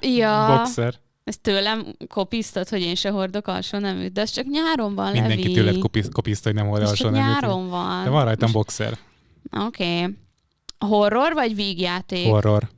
Ja, 0.00 0.56
Boxer. 0.56 0.94
Ezt 1.28 1.40
tőlem 1.40 1.86
kopisztad, 2.08 2.68
hogy 2.68 2.80
én 2.80 2.94
se 2.94 3.10
hordok 3.10 3.46
alsó 3.46 3.78
neműt, 3.78 4.12
de 4.12 4.20
ez 4.20 4.30
csak 4.30 4.46
nyáron 4.46 4.94
van, 4.94 5.12
Mindenki 5.12 5.42
Levi. 5.42 5.52
tőled 5.52 5.78
kopisz, 5.78 6.08
kopiszta, 6.12 6.48
hogy 6.48 6.58
nem 6.58 6.74
Ez 6.74 6.88
alsó 6.88 6.94
csak 6.94 7.12
nem 7.12 7.20
nyáron 7.20 7.68
van. 7.68 8.04
De 8.04 8.10
van 8.10 8.24
rajtam 8.24 8.52
boxer. 8.52 8.98
Oké. 9.50 10.02
Okay. 10.02 10.16
Horror 10.78 11.32
vagy 11.32 11.54
vígjáték? 11.54 12.26
Horror. 12.26 12.68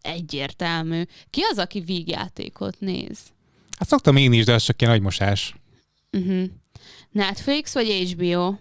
Egyértelmű. 0.00 1.02
Ki 1.30 1.40
az, 1.50 1.58
aki 1.58 1.80
vígjátékot 1.80 2.80
néz? 2.80 3.18
Hát 3.78 3.88
szoktam 3.88 4.16
én 4.16 4.32
is, 4.32 4.44
de 4.44 4.52
az 4.52 4.62
csak 4.62 4.80
ilyen 4.80 4.92
agymosás. 4.92 5.54
Uh-huh. 6.12 6.44
Netflix 7.10 7.74
vagy 7.74 8.12
HBO? 8.12 8.54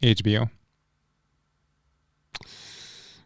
HBO. 0.00 0.44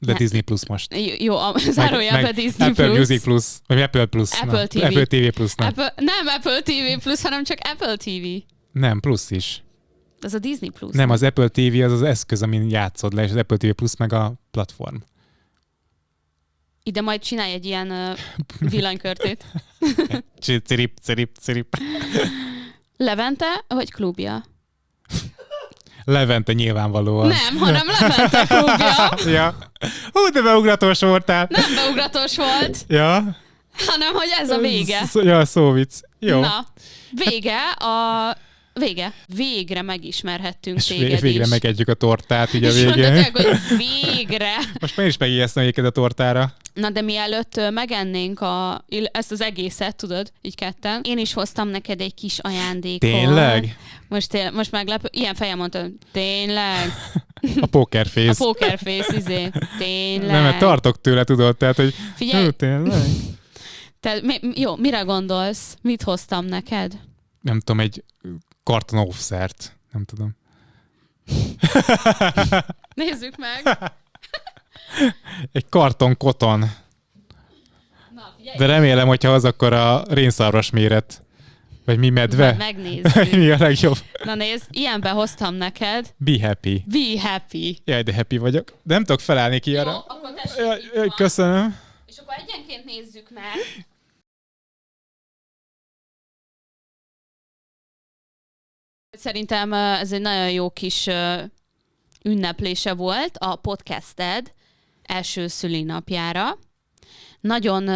De 0.00 0.12
Ne- 0.12 0.18
Disney 0.18 0.40
Plus 0.40 0.66
most. 0.66 0.94
J- 0.94 1.22
Jó, 1.22 1.36
a 1.36 1.54
zárójelben 1.70 2.34
Disney 2.34 2.68
Apple 2.68 2.84
Plus. 2.86 2.98
Music 2.98 3.22
Plus, 3.22 3.44
vagy 3.66 3.80
Apple 3.82 4.06
Plus. 4.06 4.32
Apple 4.40 4.60
na. 4.60 4.66
TV. 4.66 4.82
Apple 4.84 5.04
TV 5.06 5.28
Plus, 5.34 5.54
nem. 5.54 5.68
Apple, 5.68 5.94
nem 5.96 6.26
Apple 6.26 6.60
TV 6.62 7.02
Plus, 7.02 7.22
hanem 7.22 7.44
csak 7.44 7.58
Apple 7.62 7.96
TV. 7.96 8.26
Nem, 8.72 9.00
Plus 9.00 9.30
is. 9.30 9.62
Ez 10.20 10.34
a 10.34 10.38
Disney 10.38 10.68
Plus. 10.70 10.94
Nem, 10.94 11.10
az 11.10 11.22
Apple 11.22 11.48
TV 11.48 11.82
az 11.84 11.92
az 11.92 12.02
eszköz, 12.02 12.42
amin 12.42 12.70
játszod 12.70 13.12
le, 13.12 13.22
és 13.24 13.30
az 13.30 13.36
Apple 13.36 13.56
TV 13.56 13.68
Plus 13.70 13.96
meg 13.96 14.12
a 14.12 14.32
platform. 14.50 14.96
Ide 16.82 17.00
majd 17.00 17.20
csinálj 17.20 17.52
egy 17.52 17.64
ilyen 17.64 17.90
uh, 17.90 18.18
villanykörtét. 18.70 19.44
Cirip, 20.40 20.98
cirip, 21.02 21.36
cirip. 21.40 21.76
Levente 22.96 23.64
vagy 23.68 23.92
klubja? 23.92 24.44
Levente 26.10 26.52
nyilvánvalóan. 26.52 27.26
Nem, 27.26 27.56
hanem 27.58 27.86
Levente 28.00 28.44
klubja. 28.48 29.10
ja. 29.38 29.54
Hú, 30.12 30.28
de 30.32 30.42
beugratós 30.42 31.00
voltál. 31.00 31.46
Nem 31.50 31.74
beugratós 31.74 32.36
volt, 32.36 32.84
Ja. 32.88 33.14
hanem 33.86 34.14
hogy 34.14 34.28
ez 34.40 34.50
a 34.50 34.58
vége. 34.58 35.02
Ja, 35.12 35.44
szóvic. 35.44 36.00
Jó. 36.18 36.40
Na, 36.40 36.66
vége 37.10 37.60
a... 37.78 38.36
Vége. 38.78 39.12
Végre 39.26 39.82
megismerhettünk 39.82 40.76
és 40.76 40.84
téged 40.86 41.08
vég- 41.10 41.20
végre 41.20 41.42
is. 41.44 41.48
megegyük 41.50 41.88
a 41.88 41.94
tortát 41.94 42.54
így 42.54 42.64
a 42.64 42.68
És 42.68 42.74
végén. 42.74 43.12
mondták, 43.12 43.36
hogy 43.36 43.76
végre. 43.78 44.50
Most 44.80 44.96
már 44.96 45.06
is 45.06 45.16
megijesztem 45.16 45.62
egyébként 45.62 45.86
a 45.86 45.90
tortára. 45.90 46.52
Na 46.74 46.90
de 46.90 47.00
mielőtt 47.00 47.60
megennénk 47.70 48.40
a, 48.40 48.84
ezt 49.12 49.32
az 49.32 49.40
egészet, 49.40 49.96
tudod, 49.96 50.32
így 50.42 50.54
ketten, 50.54 51.00
én 51.04 51.18
is 51.18 51.32
hoztam 51.32 51.68
neked 51.68 52.00
egy 52.00 52.14
kis 52.14 52.38
ajándékot. 52.38 52.98
Tényleg? 53.10 53.76
Most, 54.08 54.28
tél, 54.28 54.50
most 54.50 54.70
meglepő, 54.70 55.08
ilyen 55.12 55.34
fejem 55.34 55.58
mondtam, 55.58 55.98
tényleg? 56.12 56.92
A 57.60 57.66
poker 57.66 58.06
A 58.06 58.08
face. 58.08 58.44
poker 58.44 58.78
face, 58.78 59.16
izé, 59.16 59.50
tényleg? 59.78 60.30
Nem, 60.30 60.42
mert 60.42 60.58
tartok 60.58 61.00
tőle, 61.00 61.24
tudod, 61.24 61.56
tehát, 61.56 61.76
hogy 61.76 61.94
Figyelj, 62.14 62.44
Hú, 62.44 62.50
tényleg? 62.50 63.02
te, 64.00 64.18
mi, 64.22 64.34
jó, 64.54 64.76
mire 64.76 65.00
gondolsz? 65.00 65.76
Mit 65.82 66.02
hoztam 66.02 66.44
neked? 66.44 66.92
Nem 67.40 67.60
tudom, 67.60 67.80
egy 67.80 68.04
karton 68.68 68.98
offszert. 68.98 69.76
Nem 69.92 70.04
tudom. 70.04 70.36
Nézzük 72.94 73.34
meg. 73.36 73.78
Egy 75.52 75.68
karton 75.68 76.16
koton. 76.16 76.58
Na, 78.14 78.34
De 78.56 78.66
remélem, 78.66 79.06
hogyha 79.06 79.32
az 79.32 79.44
akkor 79.44 79.72
a 79.72 80.02
rénszarvas 80.08 80.70
méret. 80.70 81.22
Vagy 81.84 81.98
mi 81.98 82.10
medve? 82.10 82.44
majd 82.44 82.56
megnézzük. 82.56 83.30
mi 83.42 83.50
a 83.50 83.56
legjobb? 83.58 83.96
Na 84.24 84.34
nézd, 84.34 84.66
ilyenbe 84.70 85.10
hoztam 85.10 85.54
neked. 85.54 86.14
Be 86.16 86.46
happy. 86.46 86.84
Be 86.86 87.20
happy. 87.20 87.78
Jaj, 87.84 88.02
de 88.02 88.14
happy 88.14 88.36
vagyok. 88.36 88.74
De 88.82 88.94
nem 88.94 89.04
tudok 89.04 89.20
felállni 89.20 89.58
ki 89.58 89.76
arra. 89.76 89.90
Jó, 89.90 89.96
akkor 89.96 90.32
tessék, 90.34 90.92
Jaj, 90.94 91.08
köszönöm. 91.16 91.76
És 92.06 92.18
akkor 92.18 92.34
egyenként 92.38 92.84
nézzük 92.84 93.30
meg. 93.30 93.86
Szerintem 99.18 99.72
ez 99.72 100.12
egy 100.12 100.20
nagyon 100.20 100.50
jó 100.50 100.70
kis 100.70 101.08
ünneplése 102.24 102.94
volt 102.94 103.36
a 103.38 103.56
podcasted 103.56 104.52
első 105.02 105.46
szülinapjára. 105.46 106.58
Nagyon 107.40 107.88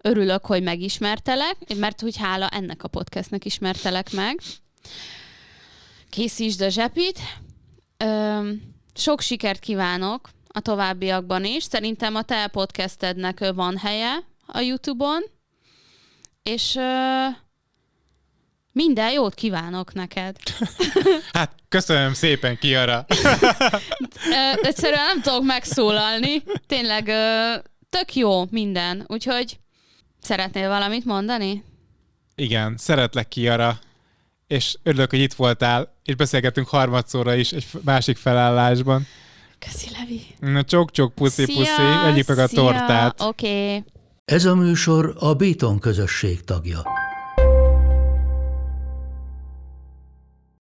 örülök, 0.00 0.46
hogy 0.46 0.62
megismertelek, 0.62 1.56
mert 1.76 2.00
hogy 2.00 2.16
hála 2.16 2.48
ennek 2.48 2.82
a 2.82 2.88
podcastnek 2.88 3.44
ismertelek 3.44 4.12
meg. 4.12 4.40
Készítsd 6.10 6.60
a 6.60 6.68
zsepit. 6.68 7.18
Sok 8.94 9.20
sikert 9.20 9.60
kívánok 9.60 10.30
a 10.48 10.60
továbbiakban 10.60 11.44
is. 11.44 11.62
Szerintem 11.62 12.14
a 12.14 12.22
te 12.22 12.46
podcastednek 12.46 13.52
van 13.54 13.76
helye 13.76 14.16
a 14.46 14.60
YouTube-on, 14.60 15.22
és 16.42 16.78
minden 18.76 19.12
jót 19.12 19.34
kívánok 19.34 19.92
neked. 19.92 20.36
Hát, 21.32 21.52
köszönöm 21.68 22.14
szépen, 22.14 22.58
Kiara. 22.58 23.06
Egyszerűen 24.62 25.04
nem 25.04 25.20
tudok 25.20 25.44
megszólalni. 25.44 26.42
Tényleg 26.66 27.04
tök 27.90 28.14
jó 28.14 28.44
minden. 28.50 29.04
Úgyhogy 29.06 29.58
szeretnél 30.20 30.68
valamit 30.68 31.04
mondani? 31.04 31.64
Igen, 32.34 32.74
szeretlek, 32.78 33.28
Kiara. 33.28 33.78
És 34.46 34.76
örülök, 34.82 35.10
hogy 35.10 35.20
itt 35.20 35.34
voltál, 35.34 35.94
és 36.04 36.14
beszélgetünk 36.14 36.68
harmadszorra 36.68 37.34
is 37.34 37.52
egy 37.52 37.66
másik 37.84 38.16
felállásban. 38.16 39.06
Köszi, 39.58 39.88
Levi. 39.98 40.22
Na, 40.52 40.64
csok-csok, 40.64 41.14
puszi-puszi, 41.14 41.82
egyik 42.06 42.26
meg 42.26 42.38
a 42.38 42.48
tortát. 42.48 43.20
Oké. 43.20 43.46
Okay. 43.46 43.84
Ez 44.24 44.44
a 44.44 44.54
műsor 44.54 45.16
a 45.18 45.34
Béton 45.34 45.78
közösség 45.78 46.44
tagja. 46.44 47.05